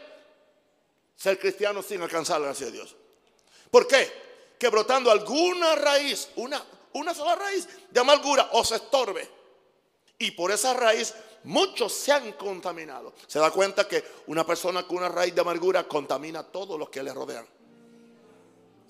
ser 1.18 1.38
cristiano 1.38 1.84
sin 1.84 2.02
alcanzar 2.02 2.40
la 2.40 2.48
gracia 2.48 2.68
de 2.68 2.72
Dios. 2.72 2.96
¿Por 3.70 3.86
qué? 3.86 4.10
Que 4.58 4.70
brotando 4.70 5.12
alguna 5.12 5.76
raíz, 5.76 6.30
una, 6.38 6.64
una 6.94 7.14
sola 7.14 7.36
raíz 7.36 7.68
de 7.92 8.00
amargura, 8.00 8.52
os 8.54 8.72
estorbe. 8.72 9.30
Y 10.18 10.32
por 10.32 10.50
esa 10.50 10.74
raíz 10.74 11.14
muchos 11.44 11.92
se 11.92 12.14
han 12.14 12.32
contaminado. 12.34 13.14
Se 13.28 13.38
da 13.38 13.52
cuenta 13.52 13.86
que 13.86 14.02
una 14.28 14.46
persona 14.46 14.88
con 14.88 15.00
una 15.00 15.10
raíz 15.10 15.36
de 15.36 15.42
amargura 15.42 15.86
contamina 15.86 16.40
a 16.40 16.44
todos 16.44 16.80
los 16.80 16.90
que 16.90 17.04
le 17.04 17.14
rodean. 17.14 17.46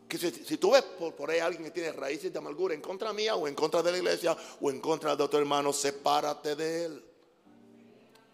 Que 0.08 0.20
si, 0.20 0.58
tú 0.58 0.74
ves 0.74 0.84
por, 0.84 1.16
por 1.16 1.32
ahí 1.32 1.40
alguien 1.40 1.64
que 1.64 1.72
tiene 1.72 1.94
raíces 1.94 2.32
de 2.32 2.38
amargura 2.38 2.76
en 2.76 2.82
contra 2.82 3.12
mía 3.12 3.34
o 3.34 3.48
en 3.48 3.56
contra 3.56 3.82
de 3.82 3.92
la 3.92 3.98
iglesia 3.98 4.38
o 4.62 4.70
en 4.70 4.80
contra 4.80 5.16
de 5.16 5.24
otro 5.24 5.40
hermano, 5.40 5.74
sepárate 5.74 6.56
de 6.56 6.86
él. 6.86 7.13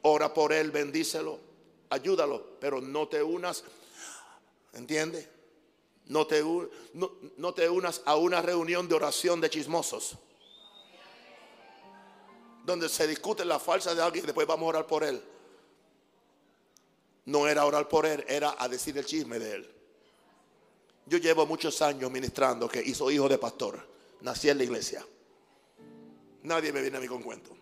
Ora 0.02 0.34
por 0.34 0.54
él, 0.54 0.72
bendícelo, 0.72 1.40
ayúdalo, 1.90 2.58
pero 2.60 2.82
no 2.82 3.08
te 3.08 3.22
unas, 3.22 3.64
¿entiendes? 4.74 5.28
No 6.06 6.26
te, 6.26 6.42
no, 6.94 7.12
no 7.38 7.54
te 7.54 7.70
unas 7.70 8.02
a 8.06 8.16
una 8.16 8.42
reunión 8.42 8.88
de 8.88 8.96
oración 8.96 9.42
de 9.42 9.50
chismosos 9.50 10.18
donde 12.70 12.88
se 12.88 13.08
discute 13.08 13.44
la 13.46 13.60
falsa 13.60 13.96
de 13.96 14.02
alguien 14.02 14.24
y 14.24 14.28
después 14.28 14.46
vamos 14.46 14.66
a 14.66 14.70
orar 14.70 14.88
por 14.88 15.04
él. 15.04 15.22
No 17.26 17.48
era 17.48 17.66
orar 17.66 17.88
por 17.88 18.06
él, 18.06 18.24
era 18.28 18.56
a 18.58 18.68
decir 18.68 18.98
el 18.98 19.06
chisme 19.06 19.40
de 19.40 19.56
él. 19.56 19.76
Yo 21.06 21.18
llevo 21.18 21.46
muchos 21.48 21.82
años 21.82 22.12
ministrando 22.12 22.70
que 22.70 22.82
hizo 22.82 23.10
hijo 23.10 23.28
de 23.28 23.40
pastor. 23.40 23.88
Nací 24.22 24.50
en 24.50 24.60
la 24.60 24.64
iglesia. 24.64 25.06
Nadie 26.44 26.72
me 26.72 26.82
viene 26.82 26.98
a 26.98 27.00
mí 27.00 27.08
con 27.08 27.24
cuento. 27.24 27.58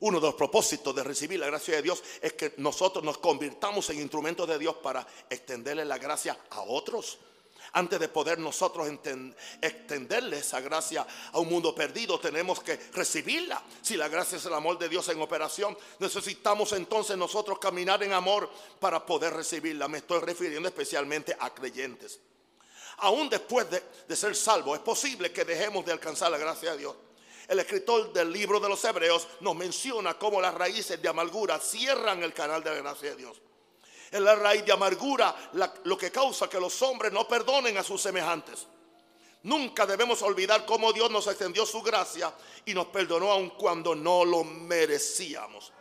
Uno 0.00 0.18
de 0.18 0.26
los 0.26 0.34
propósitos 0.34 0.94
de 0.94 1.04
recibir 1.04 1.38
la 1.38 1.46
gracia 1.46 1.76
de 1.76 1.82
Dios 1.82 2.02
es 2.20 2.32
que 2.32 2.54
nosotros 2.56 3.04
nos 3.04 3.18
convirtamos 3.18 3.90
en 3.90 4.00
instrumentos 4.00 4.48
de 4.48 4.58
Dios 4.58 4.76
para 4.76 5.06
extenderle 5.28 5.84
la 5.84 5.98
gracia 5.98 6.38
a 6.50 6.62
otros 6.62 7.18
antes 7.72 8.00
de 8.00 8.08
poder 8.08 8.38
nosotros 8.38 8.88
extenderle 9.60 10.38
esa 10.38 10.60
gracia 10.60 11.06
a 11.32 11.38
un 11.38 11.48
mundo 11.48 11.74
perdido, 11.74 12.18
tenemos 12.18 12.60
que 12.62 12.76
recibirla. 12.92 13.62
Si 13.80 13.96
la 13.96 14.08
gracia 14.08 14.38
es 14.38 14.44
el 14.46 14.54
amor 14.54 14.78
de 14.78 14.88
Dios 14.88 15.08
en 15.08 15.20
operación, 15.20 15.76
necesitamos 15.98 16.72
entonces 16.72 17.16
nosotros 17.16 17.58
caminar 17.58 18.02
en 18.02 18.12
amor 18.12 18.50
para 18.80 19.04
poder 19.04 19.34
recibirla. 19.34 19.88
Me 19.88 19.98
estoy 19.98 20.20
refiriendo 20.20 20.68
especialmente 20.68 21.36
a 21.38 21.54
creyentes. 21.54 22.18
Aún 22.98 23.30
después 23.30 23.66
de, 23.70 24.16
ser 24.16 24.34
salvo, 24.34 24.74
es 24.74 24.80
posible 24.80 25.32
que 25.32 25.44
dejemos 25.44 25.84
de 25.86 25.92
alcanzar 25.92 26.30
la 26.30 26.38
gracia 26.38 26.72
de 26.72 26.78
Dios. 26.78 26.96
El 27.50 27.58
escritor 27.58 28.12
del 28.14 28.32
libro 28.32 28.60
de 28.60 28.68
los 28.70 28.82
Hebreos 28.84 29.26
nos 29.40 29.56
menciona 29.56 30.16
cómo 30.16 30.40
las 30.40 30.54
raíces 30.54 31.02
de 31.02 31.08
amargura 31.08 31.58
cierran 31.58 32.22
el 32.22 32.32
canal 32.32 32.62
de 32.62 32.70
la 32.70 32.76
gracia 32.76 33.10
de 33.10 33.16
Dios 33.16 33.36
es 34.10 34.20
la 34.20 34.34
raíz 34.34 34.64
de 34.64 34.72
amargura 34.72 35.34
lo 35.84 35.96
que 35.96 36.10
causa 36.10 36.48
que 36.48 36.58
los 36.58 36.82
hombres 36.82 37.12
no 37.12 37.28
perdonen 37.28 37.76
a 37.78 37.84
sus 37.84 38.02
semejantes. 38.02 38.66
Nunca 39.42 39.86
debemos 39.86 40.20
olvidar 40.22 40.66
cómo 40.66 40.92
Dios 40.92 41.10
nos 41.10 41.26
extendió 41.28 41.64
su 41.64 41.80
gracia 41.80 42.32
y 42.64 42.74
nos 42.74 42.86
perdonó 42.86 43.30
aun 43.30 43.50
cuando 43.50 43.94
no 43.94 44.24
lo 44.24 44.42
merecíamos. 44.44 45.72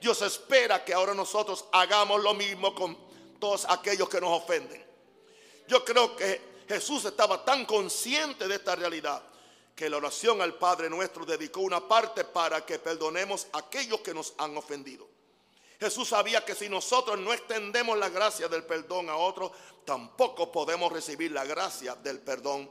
Dios 0.00 0.22
espera 0.22 0.84
que 0.84 0.94
ahora 0.94 1.14
nosotros 1.14 1.66
hagamos 1.72 2.22
lo 2.22 2.34
mismo 2.34 2.74
con 2.74 2.96
todos 3.38 3.66
aquellos 3.68 4.08
que 4.08 4.20
nos 4.20 4.42
ofenden. 4.42 4.84
Yo 5.68 5.84
creo 5.84 6.16
que 6.16 6.64
Jesús 6.66 7.04
estaba 7.04 7.44
tan 7.44 7.66
consciente 7.66 8.48
de 8.48 8.54
esta 8.54 8.74
realidad 8.74 9.22
que 9.78 9.88
la 9.88 9.98
oración 9.98 10.42
al 10.42 10.54
Padre 10.54 10.90
nuestro 10.90 11.24
dedicó 11.24 11.60
una 11.60 11.86
parte 11.86 12.24
para 12.24 12.66
que 12.66 12.80
perdonemos 12.80 13.46
a 13.52 13.58
aquellos 13.58 14.00
que 14.00 14.12
nos 14.12 14.34
han 14.36 14.56
ofendido. 14.56 15.06
Jesús 15.78 16.08
sabía 16.08 16.44
que 16.44 16.56
si 16.56 16.68
nosotros 16.68 17.16
no 17.16 17.32
extendemos 17.32 17.96
la 17.96 18.08
gracia 18.08 18.48
del 18.48 18.64
perdón 18.64 19.08
a 19.08 19.14
otros, 19.14 19.52
tampoco 19.84 20.50
podemos 20.50 20.90
recibir 20.90 21.30
la 21.30 21.44
gracia 21.44 21.94
del 21.94 22.18
perdón 22.18 22.68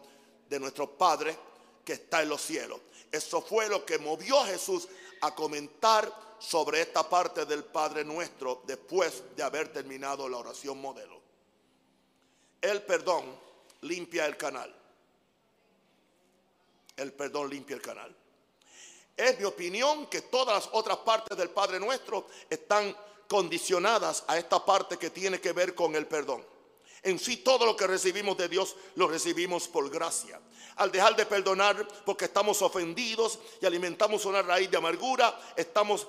de 0.49 0.59
nuestro 0.59 0.97
Padre 0.97 1.39
que 1.85 1.93
está 1.93 2.23
en 2.23 2.27
los 2.27 2.41
cielos. 2.41 2.81
Eso 3.09 3.41
fue 3.41 3.69
lo 3.69 3.85
que 3.85 3.99
movió 3.99 4.41
a 4.41 4.47
Jesús 4.47 4.89
a 5.21 5.33
comentar 5.33 6.11
sobre 6.39 6.81
esta 6.81 7.07
parte 7.07 7.45
del 7.45 7.63
Padre 7.63 8.03
nuestro 8.03 8.63
después 8.67 9.23
de 9.33 9.43
haber 9.43 9.71
terminado 9.71 10.27
la 10.27 10.39
oración 10.39 10.81
modelo. 10.81 11.21
El 12.59 12.81
perdón 12.81 13.23
limpia 13.79 14.25
el 14.25 14.35
canal. 14.35 14.76
El 16.97 17.13
perdón 17.13 17.49
limpia 17.49 17.75
el 17.75 17.81
canal. 17.81 18.13
Es 19.15 19.39
mi 19.39 19.45
opinión 19.45 20.07
que 20.07 20.23
todas 20.23 20.65
las 20.65 20.73
otras 20.73 20.97
partes 20.97 21.37
del 21.37 21.49
Padre 21.49 21.79
Nuestro 21.79 22.27
están 22.49 22.95
condicionadas 23.27 24.23
a 24.27 24.37
esta 24.37 24.63
parte 24.63 24.97
que 24.97 25.09
tiene 25.09 25.39
que 25.39 25.51
ver 25.53 25.73
con 25.73 25.95
el 25.95 26.07
perdón. 26.07 26.45
En 27.03 27.19
sí 27.19 27.37
todo 27.37 27.65
lo 27.65 27.75
que 27.75 27.87
recibimos 27.87 28.37
de 28.37 28.49
Dios 28.49 28.75
lo 28.95 29.07
recibimos 29.07 29.67
por 29.67 29.89
gracia. 29.89 30.39
Al 30.77 30.91
dejar 30.91 31.15
de 31.15 31.25
perdonar 31.25 31.87
porque 32.05 32.25
estamos 32.25 32.61
ofendidos 32.61 33.39
y 33.61 33.65
alimentamos 33.65 34.25
una 34.25 34.41
raíz 34.41 34.69
de 34.69 34.77
amargura, 34.77 35.39
estamos 35.55 36.07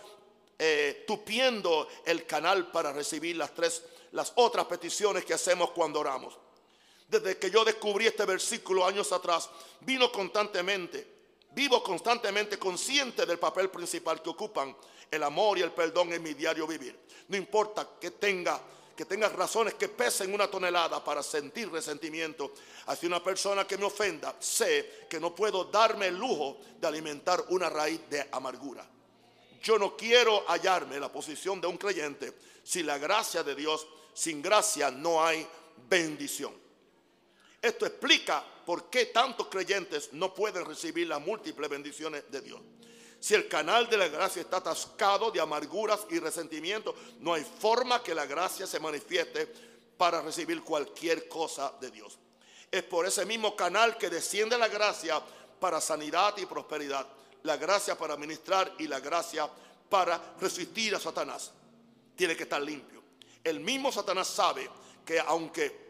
eh, 0.59 1.05
tupiendo 1.07 1.89
el 2.05 2.27
canal 2.27 2.71
para 2.71 2.93
recibir 2.93 3.37
las 3.37 3.55
tres, 3.55 3.85
las 4.13 4.33
otras 4.37 4.67
peticiones 4.67 5.25
que 5.25 5.35
hacemos 5.35 5.71
cuando 5.71 6.01
oramos. 6.01 6.37
Desde 7.09 7.39
que 7.39 7.51
yo 7.51 7.65
descubrí 7.65 8.07
este 8.07 8.25
versículo 8.25 8.87
años 8.87 9.11
atrás, 9.13 9.49
vino 9.81 10.13
constantemente 10.13 11.19
Vivo 11.59 11.83
constantemente 11.83 12.59
consciente 12.59 13.25
del 13.25 13.39
papel 13.39 13.71
principal 13.71 14.23
que 14.23 14.31
ocupan 14.31 14.77
el 15.11 15.23
amor 15.23 15.59
y 15.59 15.63
el 15.63 15.73
perdón 15.73 16.13
en 16.13 16.23
mi 16.23 16.35
diario 16.35 16.67
vivir. 16.67 16.97
No 17.29 17.37
importa 17.37 17.89
que 18.01 18.13
tenga 18.13 18.61
que 18.95 19.05
tenga 19.05 19.29
razones 19.29 19.75
que 19.75 19.89
pesen 19.89 20.35
una 20.35 20.49
tonelada 20.49 21.03
para 21.05 21.23
sentir 21.23 21.71
resentimiento 21.71 22.53
hacia 22.87 23.07
una 23.07 23.23
persona 23.23 23.65
que 23.65 23.79
me 23.79 23.85
ofenda, 23.85 24.35
sé 24.41 25.07
que 25.09 25.21
no 25.21 25.33
puedo 25.37 25.65
darme 25.65 26.09
el 26.09 26.17
lujo 26.17 26.59
de 26.81 26.89
alimentar 26.89 27.45
una 27.51 27.71
raíz 27.71 28.01
de 28.11 28.29
amargura. 28.33 28.85
Yo 29.63 29.79
no 29.79 29.97
quiero 29.97 30.45
hallarme 30.49 30.97
en 30.97 31.03
la 31.03 31.13
posición 31.13 31.61
de 31.61 31.69
un 31.69 31.77
creyente 31.77 32.33
si 32.65 32.83
la 32.83 32.99
gracia 32.99 33.45
de 33.45 33.55
Dios, 33.55 33.87
sin 34.15 34.43
gracia 34.43 34.91
no 34.91 35.25
hay 35.25 35.47
bendición. 35.89 36.68
Esto 37.61 37.87
explica 37.87 38.45
por 38.65 38.89
qué 38.91 39.07
tantos 39.07 39.49
creyentes 39.49 40.13
no 40.13 40.33
pueden 40.33 40.65
recibir 40.65 41.09
las 41.09 41.21
múltiples 41.21 41.69
bendiciones 41.69 42.25
de 42.31 42.41
Dios. 42.41 42.61
Si 43.21 43.35
el 43.35 43.49
canal 43.49 43.89
de 43.89 43.97
la 43.97 44.09
gracia 44.09 44.43
está 44.43 44.59
atascado 44.59 45.31
de 45.31 45.41
amarguras 45.41 46.07
y 46.11 46.21
resentimientos, 46.21 46.95
no 47.19 47.35
hay 47.35 47.45
forma 47.45 48.03
que 48.03 48.15
la 48.15 48.27
gracia 48.27 48.67
se 48.67 48.79
manifieste 48.79 49.49
para 49.97 50.23
recibir 50.23 50.63
cualquier 50.63 51.29
cosa 51.29 51.73
de 51.81 51.91
Dios. 51.91 52.17
Es 52.71 52.85
por 52.85 53.07
ese 53.07 53.27
mismo 53.27 53.57
canal 53.57 53.97
que 53.97 54.09
desciende 54.09 54.57
la 54.57 54.69
gracia 54.69 55.21
para 55.59 55.81
sanidad 55.81 56.37
y 56.37 56.47
prosperidad, 56.47 57.07
la 57.43 57.57
gracia 57.57 57.99
para 57.99 58.17
ministrar 58.17 58.73
y 58.79 58.87
la 58.87 59.01
gracia 59.01 59.49
para 59.89 60.37
resistir 60.41 60.95
a 60.95 61.01
Satanás. 61.01 61.51
Tiene 62.15 62.37
que 62.37 62.45
estar 62.45 62.63
limpio. 62.63 63.03
El 63.43 63.59
mismo 63.61 63.91
Satanás 63.91 64.29
sabe 64.29 64.69
que 65.05 65.19
aunque 65.19 65.88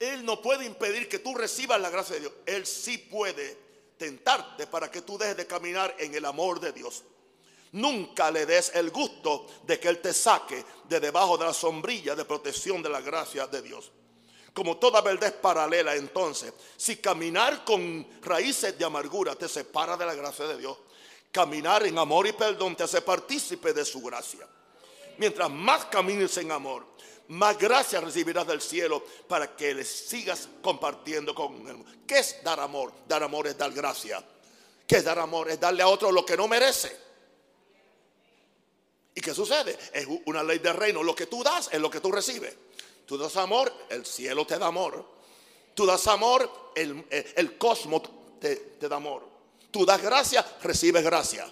él 0.00 0.24
no 0.24 0.40
puede 0.40 0.64
impedir 0.64 1.08
que 1.08 1.18
tú 1.18 1.34
recibas 1.34 1.78
la 1.78 1.90
gracia 1.90 2.14
de 2.14 2.22
Dios. 2.22 2.32
Él 2.46 2.66
sí 2.66 2.96
puede 2.96 3.56
tentarte 3.98 4.66
para 4.66 4.90
que 4.90 5.02
tú 5.02 5.18
dejes 5.18 5.36
de 5.36 5.46
caminar 5.46 5.94
en 5.98 6.14
el 6.14 6.24
amor 6.24 6.58
de 6.58 6.72
Dios. 6.72 7.04
Nunca 7.72 8.30
le 8.30 8.46
des 8.46 8.72
el 8.74 8.90
gusto 8.90 9.46
de 9.62 9.78
que 9.78 9.88
Él 9.88 10.00
te 10.00 10.14
saque 10.14 10.64
de 10.88 10.98
debajo 10.98 11.36
de 11.36 11.44
la 11.44 11.52
sombrilla 11.52 12.16
de 12.16 12.24
protección 12.24 12.82
de 12.82 12.88
la 12.88 13.02
gracia 13.02 13.46
de 13.46 13.60
Dios. 13.60 13.92
Como 14.54 14.78
toda 14.78 15.02
verdad 15.02 15.28
es 15.28 15.34
paralela, 15.34 15.94
entonces, 15.94 16.52
si 16.76 16.96
caminar 16.96 17.62
con 17.62 18.08
raíces 18.22 18.76
de 18.76 18.84
amargura 18.84 19.36
te 19.36 19.48
separa 19.48 19.98
de 19.98 20.06
la 20.06 20.14
gracia 20.14 20.46
de 20.46 20.56
Dios, 20.56 20.78
caminar 21.30 21.86
en 21.86 21.98
amor 21.98 22.26
y 22.26 22.32
perdón 22.32 22.74
te 22.74 22.84
hace 22.84 23.02
partícipe 23.02 23.74
de 23.74 23.84
su 23.84 24.00
gracia. 24.00 24.48
Mientras 25.18 25.50
más 25.50 25.84
camines 25.84 26.36
en 26.38 26.50
amor, 26.50 26.89
más 27.30 27.56
gracias 27.58 28.02
recibirás 28.02 28.46
del 28.46 28.60
cielo 28.60 29.04
para 29.28 29.54
que 29.54 29.72
le 29.72 29.84
sigas 29.84 30.48
compartiendo 30.62 31.32
con 31.32 31.66
él. 31.68 31.84
¿Qué 32.06 32.18
es 32.18 32.42
dar 32.42 32.58
amor? 32.58 32.92
Dar 33.06 33.22
amor 33.22 33.46
es 33.46 33.56
dar 33.56 33.70
gracia. 33.72 34.24
¿Qué 34.84 34.96
es 34.96 35.04
dar 35.04 35.18
amor? 35.20 35.48
Es 35.48 35.60
darle 35.60 35.82
a 35.82 35.88
otro 35.88 36.10
lo 36.10 36.26
que 36.26 36.36
no 36.36 36.48
merece. 36.48 36.96
¿Y 39.14 39.20
qué 39.20 39.32
sucede? 39.32 39.78
Es 39.92 40.06
una 40.26 40.42
ley 40.42 40.58
del 40.58 40.74
reino. 40.74 41.04
Lo 41.04 41.14
que 41.14 41.26
tú 41.26 41.44
das 41.44 41.68
es 41.70 41.80
lo 41.80 41.88
que 41.88 42.00
tú 42.00 42.10
recibes. 42.10 42.52
Tú 43.06 43.16
das 43.16 43.36
amor, 43.36 43.72
el 43.90 44.04
cielo 44.04 44.44
te 44.44 44.58
da 44.58 44.66
amor. 44.66 45.04
Tú 45.74 45.86
das 45.86 46.08
amor, 46.08 46.72
el, 46.74 47.06
el, 47.10 47.56
cosmos 47.58 48.02
te, 48.40 48.56
te 48.56 48.88
da 48.88 48.96
amor. 48.96 49.24
Tú 49.70 49.86
das 49.86 50.02
gracia, 50.02 50.44
recibes 50.62 51.04
gracia. 51.04 51.48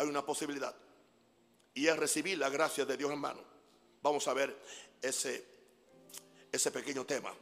Hay 0.00 0.08
una 0.08 0.24
posibilidad. 0.24 0.74
Y 1.74 1.86
es 1.86 1.96
recibir 1.96 2.38
la 2.38 2.48
gracia 2.48 2.84
de 2.84 2.96
Dios 2.96 3.12
en 3.12 3.18
mano. 3.18 3.40
Vamos 4.02 4.26
a 4.28 4.34
ver 4.34 4.56
ese, 5.00 5.44
ese 6.50 6.70
pequeño 6.70 7.04
tema. 7.04 7.32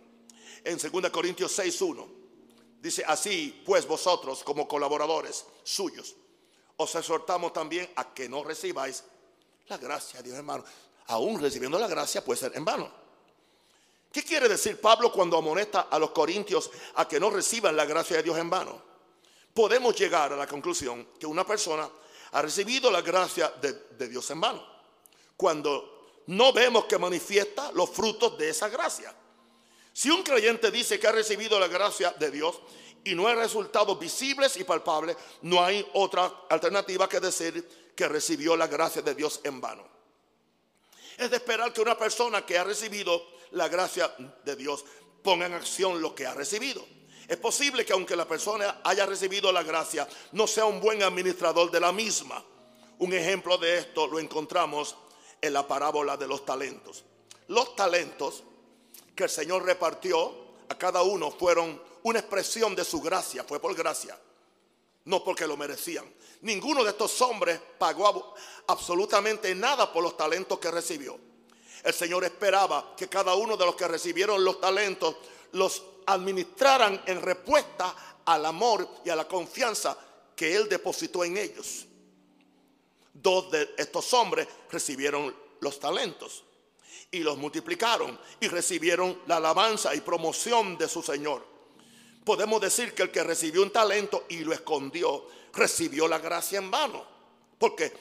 En 0.65 0.77
2 0.77 1.11
Corintios 1.11 1.57
6.1 1.57 2.07
dice, 2.81 3.05
así 3.07 3.63
pues 3.65 3.87
vosotros 3.87 4.43
como 4.43 4.67
colaboradores 4.67 5.47
suyos, 5.63 6.17
os 6.77 6.95
exhortamos 6.95 7.53
también 7.53 7.89
a 7.95 8.13
que 8.13 8.29
no 8.29 8.43
recibáis 8.43 9.05
la 9.69 9.79
gracia 9.79 10.21
de 10.21 10.29
Dios 10.29 10.39
en 10.39 10.45
mano. 10.45 10.65
Aún 11.07 11.41
recibiendo 11.41 11.79
la 11.79 11.87
gracia 11.87 12.25
puede 12.25 12.41
ser 12.41 12.57
en 12.57 12.65
vano. 12.65 12.91
¿Qué 14.13 14.23
quiere 14.25 14.49
decir 14.49 14.81
Pablo 14.81 15.13
cuando 15.13 15.39
amonesta 15.39 15.83
a 15.83 15.99
los 15.99 16.11
corintios 16.11 16.71
a 16.97 17.07
que 17.07 17.21
no 17.21 17.31
reciban 17.31 17.77
la 17.77 17.85
gracia 17.85 18.17
de 18.17 18.25
Dios 18.25 18.37
en 18.37 18.51
vano? 18.51 18.89
podemos 19.59 19.99
llegar 19.99 20.33
a 20.33 20.37
la 20.37 20.47
conclusión 20.47 21.09
que 21.19 21.27
una 21.27 21.45
persona 21.45 21.91
ha 22.33 22.43
recibido 22.43 22.91
la 22.91 23.03
gracia 23.03 23.53
de, 23.61 24.09
Dios 24.09 24.31
en 24.31 24.41
vano. 24.41 24.65
Cuando 25.37 26.23
no 26.27 26.53
vemos 26.53 26.85
que 26.85 26.99
manifiesta 26.99 27.73
los 27.73 27.91
frutos 27.91 28.37
de 28.37 28.51
esa 28.51 28.69
gracia. 28.69 29.15
Si 29.93 30.11
un 30.11 30.23
creyente 30.23 30.71
dice 30.71 30.99
que 30.99 31.07
ha 31.07 31.13
recibido 31.13 31.59
la 31.59 31.69
gracia 31.69 32.13
de 32.13 32.31
Dios 32.31 32.61
y 33.05 33.15
no 33.15 33.27
hay 33.27 33.35
resultados 33.35 33.99
visibles 33.99 34.57
y 34.57 34.65
palpables, 34.65 35.17
no 35.43 35.65
hay 35.65 35.87
otra 35.95 36.45
alternativa 36.51 37.09
que 37.09 37.21
decir 37.21 37.93
que 37.97 38.09
recibió 38.09 38.57
la 38.57 38.67
gracia 38.67 39.03
de 39.03 39.15
Dios 39.15 39.41
en 39.43 39.61
vano. 39.61 39.87
Es 41.17 41.31
de 41.31 41.37
esperar 41.37 41.73
que 41.73 41.81
una 41.81 41.99
persona 41.99 42.45
que 42.45 42.59
ha 42.59 42.65
recibido 42.65 43.27
la 43.53 43.69
gracia 43.69 44.15
de 44.45 44.55
Dios 44.55 44.85
ponga 45.23 45.47
en 45.47 45.55
acción 45.55 46.01
lo 46.01 46.15
que 46.15 46.27
ha 46.27 46.35
recibido. 46.35 46.87
Es 47.29 47.37
posible 47.37 47.85
que 47.85 47.93
aunque 47.93 48.17
la 48.17 48.27
persona 48.27 48.81
haya 48.83 49.05
recibido 49.05 49.53
la 49.53 49.63
gracia, 49.63 50.09
no 50.33 50.47
sea 50.47 50.65
un 50.65 50.81
buen 50.81 51.03
administrador 51.03 51.71
de 51.71 51.79
la 51.79 51.93
misma. 51.93 52.43
Un 53.01 53.13
ejemplo 53.13 53.59
de 53.59 53.77
esto 53.77 54.07
lo 54.07 54.19
encontramos 54.19 54.97
en 55.39 55.53
la 55.53 55.69
parábola 55.69 56.17
de 56.17 56.27
los 56.27 56.47
talentos. 56.47 57.05
Los 57.49 57.77
talentos 57.77 58.43
que 59.15 59.25
el 59.25 59.31
Señor 59.31 59.63
repartió 59.65 60.33
a 60.71 60.79
cada 60.79 61.03
uno 61.03 61.31
fueron 61.31 61.81
una 62.03 62.21
expresión 62.21 62.75
de 62.75 62.85
su 62.85 63.01
gracia, 63.03 63.45
fue 63.45 63.61
por 63.61 63.75
gracia, 63.75 64.19
no 65.05 65.23
porque 65.23 65.47
lo 65.47 65.57
merecían. 65.57 66.11
Ninguno 66.41 66.83
de 66.83 66.91
estos 66.91 67.21
hombres 67.21 67.61
pagó 67.79 68.35
absolutamente 68.69 69.55
nada 69.55 69.93
por 69.93 70.03
los 70.03 70.17
talentos 70.17 70.59
que 70.59 70.71
recibió. 70.71 71.28
El 71.83 71.95
Señor 71.95 72.25
esperaba 72.25 72.95
que 72.97 73.09
cada 73.09 73.35
uno 73.35 73.57
de 73.57 73.67
los 73.67 73.75
que 73.75 73.89
recibieron 73.89 74.45
los 74.45 74.61
talentos 74.61 75.17
los 75.53 75.83
administraran 76.07 77.03
en 77.07 77.21
respuesta 77.21 77.95
al 78.25 78.45
amor 78.47 78.89
y 79.05 79.11
a 79.11 79.17
la 79.17 79.27
confianza 79.27 79.97
que 80.35 80.55
Él 80.55 80.69
depositó 80.69 81.25
en 81.25 81.37
ellos. 81.37 81.87
Dos 83.13 83.51
de 83.51 83.75
estos 83.77 84.13
hombres 84.15 84.47
recibieron 84.71 85.35
los 85.61 85.81
talentos 85.81 86.45
y 87.11 87.21
los 87.21 87.39
multiplicaron 87.39 88.19
y 88.41 88.49
recibieron 88.49 89.23
la 89.27 89.37
alabanza 89.37 89.95
y 89.95 90.01
promoción 90.01 90.77
de 90.77 90.89
su 90.89 91.03
Señor. 91.03 91.45
Podemos 92.25 92.61
decir 92.61 92.95
que 92.95 93.03
el 93.03 93.11
que 93.11 93.25
recibió 93.25 93.63
un 93.63 93.71
talento 93.71 94.27
y 94.29 94.41
lo 94.41 94.53
escondió, 94.53 95.27
recibió 95.55 96.07
la 96.07 96.19
gracia 96.19 96.59
en 96.59 96.71
vano. 96.71 97.05
Porque 97.59 97.93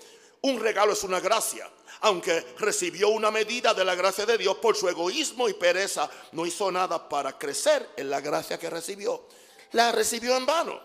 un 0.48 0.60
regalo 0.60 0.94
es 0.94 1.04
una 1.04 1.20
gracia. 1.20 1.70
Aunque 2.02 2.56
recibió 2.60 3.10
una 3.10 3.32
medida 3.32 3.74
de 3.74 3.84
la 3.84 3.96
gracia 3.96 4.26
de 4.26 4.38
Dios 4.38 4.58
por 4.58 4.76
su 4.76 4.88
egoísmo 4.88 5.50
y 5.50 5.54
pereza, 5.54 6.10
no 6.34 6.46
hizo 6.46 6.72
nada 6.72 7.10
para 7.10 7.38
crecer 7.38 7.90
en 7.98 8.10
la 8.10 8.22
gracia 8.22 8.60
que 8.60 8.70
recibió. 8.70 9.28
La 9.72 9.92
recibió 9.92 10.38
en 10.38 10.46
vano. 10.46 10.80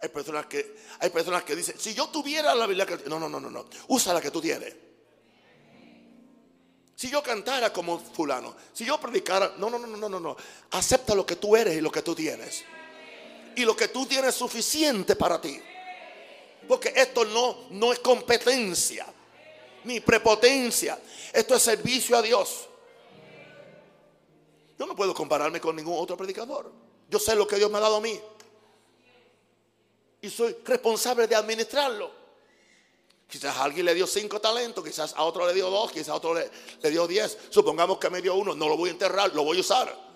Hay 0.00 0.08
personas 0.10 0.46
que, 0.46 0.76
hay 1.00 1.10
personas 1.10 1.42
que 1.42 1.56
dicen, 1.56 1.74
si 1.78 1.94
yo 1.94 2.08
tuviera 2.08 2.54
la 2.54 2.66
Biblia, 2.66 2.86
no, 3.06 3.18
no, 3.18 3.28
no, 3.28 3.40
no, 3.40 3.50
no, 3.50 3.66
usa 3.88 4.14
la 4.14 4.20
que 4.20 4.30
tú 4.30 4.40
tienes. 4.40 4.74
Si 6.94 7.10
yo 7.10 7.22
cantara 7.22 7.72
como 7.72 7.98
fulano, 7.98 8.56
si 8.72 8.84
yo 8.84 9.00
predicara, 9.00 9.54
no, 9.58 9.70
no, 9.70 9.78
no, 9.78 9.86
no, 9.86 10.08
no, 10.08 10.20
no, 10.20 10.36
acepta 10.72 11.14
lo 11.14 11.26
que 11.26 11.36
tú 11.36 11.56
eres 11.56 11.76
y 11.76 11.80
lo 11.80 11.90
que 11.90 12.02
tú 12.02 12.14
tienes. 12.14 12.64
Y 13.56 13.64
lo 13.64 13.76
que 13.76 13.88
tú 13.88 14.06
tienes 14.06 14.30
es 14.30 14.34
suficiente 14.36 15.16
para 15.16 15.40
ti. 15.40 15.60
Porque 16.68 16.92
esto 16.94 17.24
no, 17.24 17.64
no 17.70 17.92
es 17.92 17.98
competencia, 18.00 19.06
ni 19.84 20.00
prepotencia. 20.00 21.00
Esto 21.32 21.54
es 21.54 21.62
servicio 21.62 22.16
a 22.16 22.22
Dios. 22.22 22.68
Yo 24.78 24.86
no 24.86 24.94
puedo 24.94 25.14
compararme 25.14 25.60
con 25.60 25.74
ningún 25.74 25.98
otro 25.98 26.16
predicador. 26.16 26.70
Yo 27.08 27.18
sé 27.18 27.34
lo 27.34 27.48
que 27.48 27.56
Dios 27.56 27.70
me 27.70 27.78
ha 27.78 27.80
dado 27.80 27.96
a 27.96 28.00
mí. 28.00 28.20
Y 30.20 30.30
soy 30.30 30.56
responsable 30.64 31.26
de 31.26 31.34
administrarlo. 31.34 32.18
Quizás 33.28 33.56
a 33.56 33.64
alguien 33.64 33.84
le 33.84 33.94
dio 33.94 34.06
cinco 34.06 34.40
talentos, 34.40 34.82
quizás 34.82 35.12
a 35.14 35.22
otro 35.24 35.46
le 35.46 35.52
dio 35.52 35.68
dos, 35.68 35.92
quizás 35.92 36.10
a 36.10 36.14
otro 36.14 36.34
le, 36.34 36.90
dio 36.90 37.06
diez. 37.06 37.36
Supongamos 37.50 37.98
que 37.98 38.08
me 38.08 38.22
dio 38.22 38.34
uno, 38.34 38.54
no 38.54 38.68
lo 38.68 38.76
voy 38.76 38.88
a 38.88 38.92
enterrar, 38.92 39.34
lo 39.34 39.44
voy 39.44 39.58
a 39.58 39.60
usar. 39.60 40.07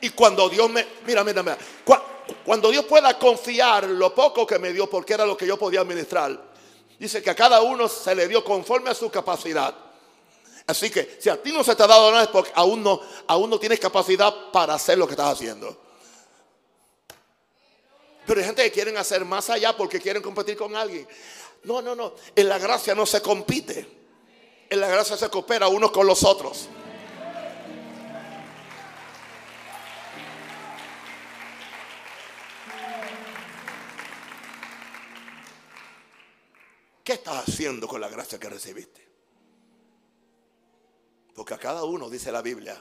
Y 0.00 0.10
cuando 0.10 0.48
Dios 0.48 0.70
me, 0.70 0.86
mira, 1.06 1.24
mira, 1.24 1.42
mira, 1.42 1.58
cuando 2.44 2.70
Dios 2.70 2.84
pueda 2.84 3.18
confiar 3.18 3.84
lo 3.84 4.14
poco 4.14 4.46
que 4.46 4.58
me 4.58 4.72
dio, 4.72 4.88
porque 4.88 5.14
era 5.14 5.26
lo 5.26 5.36
que 5.36 5.46
yo 5.46 5.58
podía 5.58 5.80
administrar, 5.80 6.40
dice 6.98 7.22
que 7.22 7.30
a 7.30 7.34
cada 7.34 7.62
uno 7.62 7.88
se 7.88 8.14
le 8.14 8.28
dio 8.28 8.44
conforme 8.44 8.90
a 8.90 8.94
su 8.94 9.10
capacidad. 9.10 9.74
Así 10.66 10.90
que 10.90 11.16
si 11.18 11.30
a 11.30 11.42
ti 11.42 11.50
no 11.50 11.64
se 11.64 11.74
te 11.74 11.82
ha 11.82 11.86
dado 11.86 12.10
nada 12.10 12.24
es 12.24 12.28
porque 12.28 12.52
aún 12.54 12.82
no, 12.82 13.00
aún 13.26 13.48
no 13.48 13.58
tienes 13.58 13.80
capacidad 13.80 14.50
para 14.52 14.74
hacer 14.74 14.98
lo 14.98 15.06
que 15.06 15.14
estás 15.14 15.32
haciendo. 15.32 15.76
Pero 18.26 18.40
hay 18.40 18.46
gente 18.46 18.62
que 18.64 18.70
quieren 18.70 18.98
hacer 18.98 19.24
más 19.24 19.48
allá 19.48 19.74
porque 19.74 19.98
quieren 19.98 20.22
competir 20.22 20.58
con 20.58 20.76
alguien. 20.76 21.08
No, 21.64 21.80
no, 21.80 21.94
no. 21.94 22.12
En 22.36 22.48
la 22.48 22.58
gracia 22.58 22.94
no 22.94 23.06
se 23.06 23.22
compite. 23.22 23.88
En 24.68 24.80
la 24.80 24.88
gracia 24.88 25.16
se 25.16 25.30
coopera 25.30 25.68
unos 25.68 25.90
con 25.90 26.06
los 26.06 26.22
otros. 26.24 26.68
¿Qué 37.08 37.14
estás 37.14 37.48
haciendo 37.48 37.88
con 37.88 38.02
la 38.02 38.08
gracia 38.10 38.38
que 38.38 38.50
recibiste? 38.50 39.08
Porque 41.34 41.54
a 41.54 41.58
cada 41.58 41.82
uno, 41.84 42.10
dice 42.10 42.30
la 42.30 42.42
Biblia, 42.42 42.78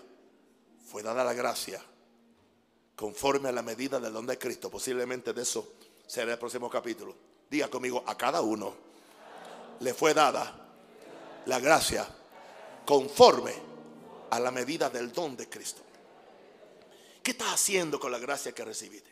fue 0.86 1.02
dada 1.02 1.24
la 1.24 1.34
gracia 1.34 1.82
conforme 2.94 3.48
a 3.48 3.54
la 3.54 3.62
medida 3.62 4.02
del 4.02 4.12
don 4.12 4.26
de 4.26 4.38
Cristo. 4.38 4.70
Posiblemente 4.70 5.32
de 5.32 5.44
eso 5.44 5.76
será 6.06 6.34
el 6.34 6.38
próximo 6.38 6.70
capítulo. 6.70 7.16
Diga 7.50 7.70
conmigo, 7.70 8.04
a 8.06 8.18
cada 8.18 8.42
uno 8.42 8.76
le 9.80 9.94
fue 9.94 10.14
dada 10.14 10.74
la 11.46 11.60
gracia 11.62 12.06
conforme 12.86 13.54
a 14.30 14.42
la 14.42 14.52
medida 14.52 14.90
del 14.90 15.14
don 15.14 15.38
de 15.38 15.48
Cristo. 15.48 15.84
¿Qué 17.24 17.32
estás 17.32 17.54
haciendo 17.54 17.98
con 17.98 18.12
la 18.12 18.20
gracia 18.20 18.52
que 18.52 18.66
recibiste? 18.66 19.10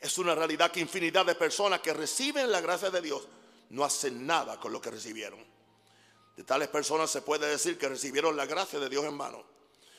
Es 0.00 0.18
una 0.18 0.34
realidad 0.34 0.72
que 0.72 0.80
infinidad 0.80 1.24
de 1.24 1.36
personas 1.36 1.80
que 1.80 1.94
reciben 1.94 2.50
la 2.50 2.60
gracia 2.60 2.90
de 2.90 3.00
Dios 3.00 3.28
no 3.70 3.84
hacen 3.84 4.26
nada 4.26 4.58
con 4.58 4.72
lo 4.72 4.80
que 4.80 4.90
recibieron. 4.90 5.44
De 6.36 6.44
tales 6.44 6.68
personas 6.68 7.10
se 7.10 7.22
puede 7.22 7.48
decir 7.48 7.78
que 7.78 7.88
recibieron 7.88 8.36
la 8.36 8.46
gracia 8.46 8.78
de 8.78 8.88
Dios 8.88 9.04
en 9.04 9.14
mano. 9.14 9.42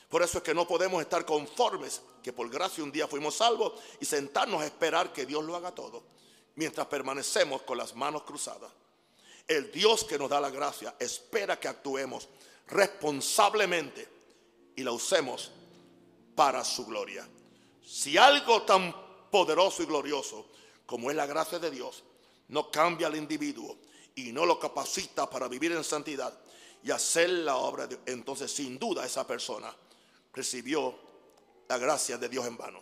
Por 0.09 0.21
eso 0.21 0.37
es 0.37 0.43
que 0.43 0.53
no 0.53 0.67
podemos 0.67 1.01
estar 1.01 1.25
conformes 1.25 2.01
que 2.23 2.31
por 2.31 2.49
gracia 2.49 2.83
un 2.83 2.91
día 2.91 3.07
fuimos 3.07 3.35
salvos 3.35 3.73
y 3.99 4.05
sentarnos 4.05 4.61
a 4.61 4.65
esperar 4.65 5.11
que 5.11 5.25
Dios 5.25 5.43
lo 5.43 5.55
haga 5.55 5.73
todo, 5.73 6.03
mientras 6.55 6.87
permanecemos 6.87 7.63
con 7.63 7.77
las 7.77 7.95
manos 7.95 8.23
cruzadas. 8.23 8.71
El 9.47 9.71
Dios 9.71 10.03
que 10.03 10.17
nos 10.17 10.29
da 10.29 10.39
la 10.39 10.49
gracia 10.49 10.95
espera 10.99 11.59
que 11.59 11.67
actuemos 11.67 12.27
responsablemente 12.67 14.07
y 14.75 14.83
la 14.83 14.91
usemos 14.91 15.51
para 16.35 16.63
su 16.63 16.85
gloria. 16.85 17.27
Si 17.85 18.17
algo 18.17 18.61
tan 18.63 18.93
poderoso 19.31 19.83
y 19.83 19.85
glorioso 19.85 20.45
como 20.85 21.09
es 21.09 21.17
la 21.17 21.25
gracia 21.25 21.59
de 21.59 21.71
Dios 21.71 22.03
no 22.49 22.71
cambia 22.71 23.07
al 23.07 23.15
individuo 23.15 23.77
y 24.15 24.31
no 24.31 24.45
lo 24.45 24.59
capacita 24.59 25.29
para 25.29 25.47
vivir 25.47 25.71
en 25.71 25.83
santidad 25.83 26.33
y 26.83 26.91
hacer 26.91 27.29
la 27.29 27.57
obra 27.57 27.87
de 27.87 27.99
entonces 28.05 28.51
sin 28.51 28.79
duda 28.79 29.05
esa 29.05 29.25
persona 29.25 29.73
recibió 30.33 30.95
la 31.67 31.77
gracia 31.77 32.17
de 32.17 32.29
Dios 32.29 32.45
en 32.45 32.57
vano. 32.57 32.81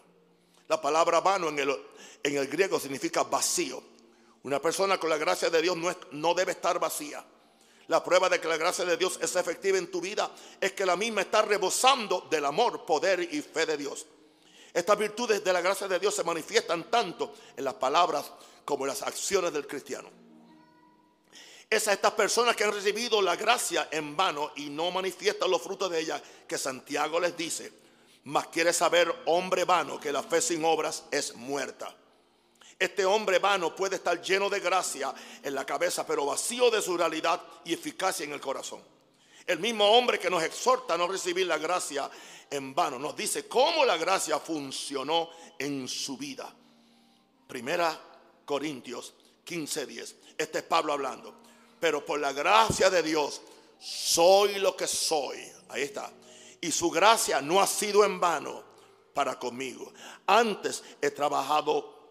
La 0.68 0.82
palabra 0.82 1.22
vano 1.22 1.50
en 1.50 1.60
el, 1.60 1.76
en 2.24 2.38
el 2.38 2.48
griego 2.48 2.80
significa 2.80 3.24
vacío. 3.24 3.82
Una 4.44 4.62
persona 4.62 5.00
con 5.00 5.10
la 5.10 5.18
gracia 5.18 5.50
de 5.50 5.62
Dios 5.62 5.78
no, 5.78 5.96
no 6.12 6.34
debe 6.34 6.52
estar 6.52 6.80
vacía. 6.80 7.24
La 7.88 8.04
prueba 8.04 8.30
de 8.30 8.40
que 8.40 8.48
la 8.48 8.58
gracia 8.58 8.84
de 8.84 8.98
Dios 8.98 9.20
es 9.22 9.36
efectiva 9.36 9.78
en 9.78 9.92
tu 9.92 10.02
vida 10.02 10.32
es 10.60 10.72
que 10.72 10.86
la 10.86 10.96
misma 10.96 11.22
está 11.22 11.44
rebosando 11.44 12.28
del 12.30 12.46
amor, 12.46 12.86
poder 12.86 13.22
y 13.22 13.42
fe 13.42 13.66
de 13.66 13.78
Dios. 13.78 14.06
Estas 14.74 14.98
virtudes 14.98 15.44
de 15.44 15.54
la 15.54 15.62
gracia 15.62 15.88
de 15.88 16.00
Dios 16.00 16.16
se 16.16 16.24
manifiestan 16.24 16.90
tanto 16.90 17.34
en 17.56 17.64
las 17.64 17.76
palabras 17.76 18.32
como 18.66 18.86
las 18.86 19.04
acciones 19.04 19.54
del 19.54 19.68
cristiano. 19.68 20.10
Es 21.70 21.88
a 21.88 21.94
estas 21.94 22.12
personas 22.12 22.56
que 22.56 22.64
han 22.64 22.74
recibido 22.74 23.22
la 23.22 23.36
gracia 23.36 23.88
en 23.92 24.16
vano 24.18 24.52
y 24.56 24.70
no 24.70 24.92
manifiestan 24.92 25.50
los 25.50 25.62
frutos 25.62 25.90
de 25.90 26.00
ella 26.00 26.22
que 26.48 26.58
Santiago 26.58 27.20
les 27.20 27.36
dice, 27.38 27.72
mas 28.26 28.48
quiere 28.48 28.74
saber, 28.74 29.14
hombre 29.26 29.66
vano, 29.66 30.00
que 30.00 30.12
la 30.12 30.24
fe 30.24 30.42
sin 30.42 30.64
obras 30.66 31.06
es 31.12 31.36
muerta. 31.36 31.96
Este 32.78 33.06
hombre 33.06 33.40
vano 33.40 33.76
puede 33.76 33.96
estar 33.96 34.22
lleno 34.22 34.50
de 34.50 34.60
gracia 34.60 35.14
en 35.42 35.56
la 35.56 35.66
cabeza, 35.66 36.06
pero 36.06 36.26
vacío 36.26 36.70
de 36.70 36.82
su 36.82 36.98
realidad 36.98 37.42
y 37.64 37.74
eficacia 37.74 38.26
en 38.26 38.34
el 38.34 38.42
corazón. 38.42 38.82
El 39.46 39.60
mismo 39.60 39.86
hombre 39.86 40.20
que 40.20 40.30
nos 40.30 40.44
exhorta 40.44 40.96
a 40.96 40.98
no 40.98 41.08
recibir 41.08 41.48
la 41.48 41.58
gracia 41.58 42.10
en 42.50 42.76
vano, 42.76 43.00
nos 43.00 43.16
dice 43.16 43.48
cómo 43.48 43.86
la 43.86 43.98
gracia 43.98 44.40
funcionó 44.40 45.30
en 45.58 45.88
su 45.88 46.18
vida. 46.18 46.54
Primera 47.48 48.15
Corintios 48.46 49.14
15:10. 49.46 50.16
Este 50.38 50.60
es 50.60 50.64
Pablo 50.64 50.94
hablando. 50.94 51.42
Pero 51.80 52.06
por 52.06 52.20
la 52.20 52.32
gracia 52.32 52.90
de 52.90 53.04
Dios 53.04 53.42
soy 53.80 54.56
lo 54.56 54.76
que 54.76 54.88
soy. 54.88 55.38
Ahí 55.70 55.84
está. 55.84 56.12
Y 56.62 56.72
su 56.72 56.90
gracia 56.90 57.42
no 57.42 57.62
ha 57.62 57.68
sido 57.68 58.04
en 58.06 58.20
vano. 58.20 58.64
para 59.14 59.40
conmigo. 59.40 59.94
Antes 60.28 60.84
he 61.02 61.10
trabajado 61.10 62.10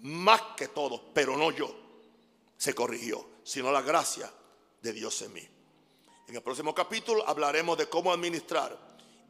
más 0.00 0.42
que 0.56 0.66
todo, 0.66 1.12
pero 1.14 1.36
no 1.36 1.52
yo. 1.52 1.72
Se 2.56 2.74
corrigió, 2.74 3.24
sino 3.44 3.70
la 3.70 3.82
gracia 3.82 4.28
de 4.82 4.92
Dios 4.92 5.22
en 5.22 5.32
mí. 5.32 5.48
En 6.26 6.34
el 6.34 6.42
próximo 6.42 6.74
capítulo 6.74 7.26
hablaremos 7.28 7.78
de 7.78 7.88
cómo 7.88 8.12
administrar 8.12 8.76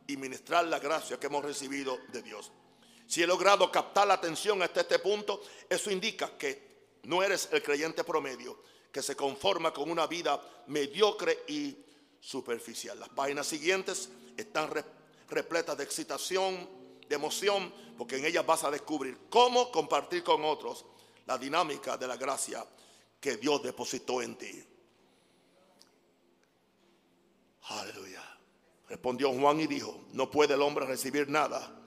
y 0.07 0.17
ministrar 0.17 0.65
la 0.65 0.79
gracia 0.79 1.21
que 1.21 1.27
hemos 1.27 1.45
recibido 1.45 1.99
de 2.09 2.23
Dios. 2.23 2.51
Si 3.07 3.23
he 3.23 3.27
logrado 3.27 3.71
captar 3.71 4.07
la 4.07 4.15
atención 4.15 4.63
hasta 4.63 4.81
este 4.81 4.99
punto, 4.99 5.43
eso 5.69 5.91
indica 5.91 6.37
que 6.39 6.75
no 7.05 7.23
eres 7.23 7.49
el 7.53 7.63
creyente 7.63 8.03
promedio 8.05 8.59
que 8.91 9.03
se 9.03 9.17
conforma 9.17 9.73
con 9.73 9.91
una 9.91 10.07
vida 10.07 10.41
mediocre 10.69 11.45
y 11.49 11.77
superficial. 12.21 12.99
Las 12.99 13.09
páginas 13.09 13.47
siguientes 13.47 14.09
están 14.37 14.71
repletas 15.29 15.77
de 15.77 15.85
excitación, 15.85 16.69
de 17.09 17.15
emoción, 17.15 17.73
porque 17.99 18.17
en 18.17 18.25
ellas 18.25 18.47
vas 18.47 18.65
a 18.65 18.71
descubrir 18.71 19.19
cómo 19.29 19.71
compartir 19.71 20.23
con 20.23 20.45
otros 20.45 20.85
la 21.27 21.37
dinámica 21.37 21.97
de 21.97 22.07
la 22.07 22.17
gracia 22.17 22.65
que 23.21 23.37
Dios 23.37 23.63
depositó 23.63 24.23
en 24.23 24.37
ti. 24.37 24.65
Aleluya. 27.63 28.23
Respondió 28.89 29.33
Juan 29.33 29.61
y 29.61 29.67
dijo, 29.67 30.05
no 30.13 30.31
puede 30.31 30.55
el 30.55 30.63
hombre 30.63 30.87
recibir 30.87 31.29
nada 31.29 31.84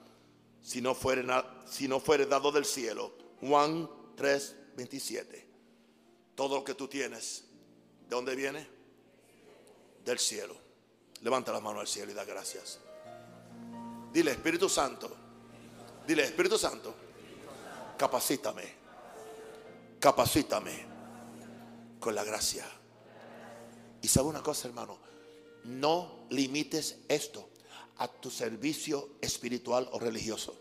si 0.62 0.80
no 0.80 0.94
fuere, 0.94 1.24
si 1.66 1.88
no 1.88 2.00
dado 2.28 2.52
del 2.52 2.64
cielo. 2.64 3.12
Juan 3.40 3.88
3, 4.16 4.56
27. 4.76 5.48
Todo 6.34 6.56
lo 6.56 6.64
que 6.64 6.74
tú 6.74 6.88
tienes, 6.88 7.44
¿de 8.08 8.14
dónde 8.14 8.34
viene? 8.34 8.66
Del 10.04 10.18
cielo. 10.18 10.56
Levanta 11.22 11.52
la 11.52 11.60
mano 11.60 11.80
al 11.80 11.88
cielo 11.88 12.12
y 12.12 12.14
da 12.14 12.24
gracias. 12.24 12.78
Dile, 14.12 14.32
Espíritu 14.32 14.68
Santo. 14.68 15.10
Dile, 16.06 16.24
Espíritu 16.24 16.56
Santo. 16.56 16.94
Capacítame. 17.96 18.78
Capacítame 19.98 20.86
con 21.98 22.14
la 22.14 22.24
gracia. 22.24 22.64
Y 24.00 24.08
sabe 24.08 24.28
una 24.28 24.42
cosa, 24.42 24.68
hermano. 24.68 24.98
No 25.64 26.26
limites 26.30 26.98
esto 27.08 27.47
a 27.98 28.08
tu 28.08 28.30
servicio 28.30 29.16
espiritual 29.20 29.88
o 29.92 29.98
religioso. 29.98 30.56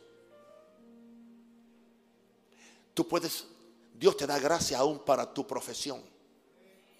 Tú 2.93 3.07
puedes, 3.07 3.45
Dios 3.93 4.17
te 4.17 4.25
da 4.25 4.39
gracia 4.39 4.79
aún 4.79 4.99
para 4.99 5.33
tu 5.33 5.45
profesión. 5.45 6.01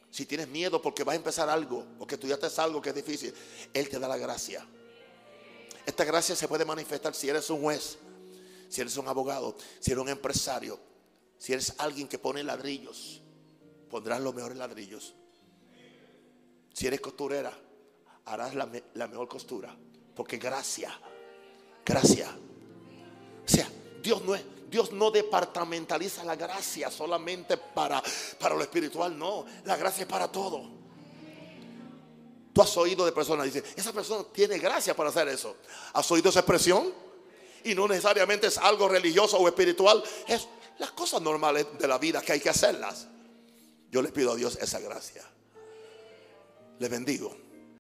Si 0.10 0.26
tienes 0.26 0.48
miedo 0.48 0.82
porque 0.82 1.04
vas 1.04 1.14
a 1.14 1.18
empezar 1.18 1.50
algo, 1.50 1.86
porque 1.98 2.16
estudiaste 2.16 2.48
algo 2.62 2.82
que 2.82 2.90
es 2.90 2.96
difícil, 2.96 3.34
Él 3.74 3.90
te 3.90 4.00
da 4.00 4.08
la 4.08 4.18
gracia. 4.18 4.66
Esta 5.86 6.04
gracia 6.04 6.36
se 6.36 6.48
puede 6.48 6.66
manifestar 6.66 7.16
si 7.16 7.30
eres 7.30 7.50
un 7.50 7.62
juez, 7.62 7.98
si 8.70 8.82
eres 8.82 8.98
un 8.98 9.08
abogado, 9.08 9.56
si 9.80 9.92
eres 9.92 10.02
un 10.02 10.10
empresario, 10.10 10.80
si 11.38 11.54
eres 11.54 11.74
alguien 11.78 12.08
que 12.08 12.20
pone 12.20 12.44
ladrillos, 12.44 13.22
pondrás 13.90 14.22
los 14.22 14.34
mejores 14.34 14.58
ladrillos. 14.58 15.14
Si 16.74 16.86
eres 16.86 17.02
costurera, 17.02 17.58
harás 18.26 18.54
la, 18.54 18.68
mejor 19.08 19.28
costura. 19.28 19.76
Porque 20.18 20.38
gracia, 20.38 20.99
gracia. 21.86 22.36
O 23.45 23.47
sea, 23.47 23.70
Dios 24.01 24.24
no 24.24 24.34
es, 24.34 24.43
Dios 24.68 24.91
no 24.91 25.11
departamentaliza 25.11 26.24
la 26.24 26.36
gracia 26.36 26.89
solamente 26.89 27.55
para, 27.55 28.01
para 28.39 28.55
lo 28.55 28.61
espiritual, 28.61 29.18
no. 29.18 29.45
La 29.63 29.78
gracia 29.78 30.01
es 30.01 30.07
para 30.07 30.30
todo. 30.30 30.70
Tú 32.51 32.61
has 32.63 32.76
oído 32.78 33.05
de 33.05 33.11
personas, 33.11 33.45
dicen, 33.45 33.63
esa 33.76 33.93
persona 33.93 34.26
tiene 34.34 34.57
gracia 34.57 34.95
para 34.95 35.09
hacer 35.09 35.28
eso. 35.28 35.57
¿Has 35.93 36.11
oído 36.11 36.30
esa 36.30 36.39
expresión? 36.39 36.91
Y 37.63 37.76
no 37.76 37.88
necesariamente 37.88 38.47
es 38.47 38.57
algo 38.57 38.89
religioso 38.89 39.38
o 39.38 39.47
espiritual, 39.47 40.03
es 40.28 40.47
las 40.80 40.91
cosas 40.91 41.22
normales 41.22 41.68
de 41.78 41.88
la 41.88 41.99
vida 41.99 42.22
que 42.24 42.32
hay 42.32 42.39
que 42.39 42.49
hacerlas. 42.49 43.07
Yo 43.91 44.01
le 44.01 44.09
pido 44.09 44.32
a 44.32 44.36
Dios 44.36 44.57
esa 44.59 44.80
gracia. 44.80 45.24
Le 46.80 46.89
bendigo. 46.89 47.47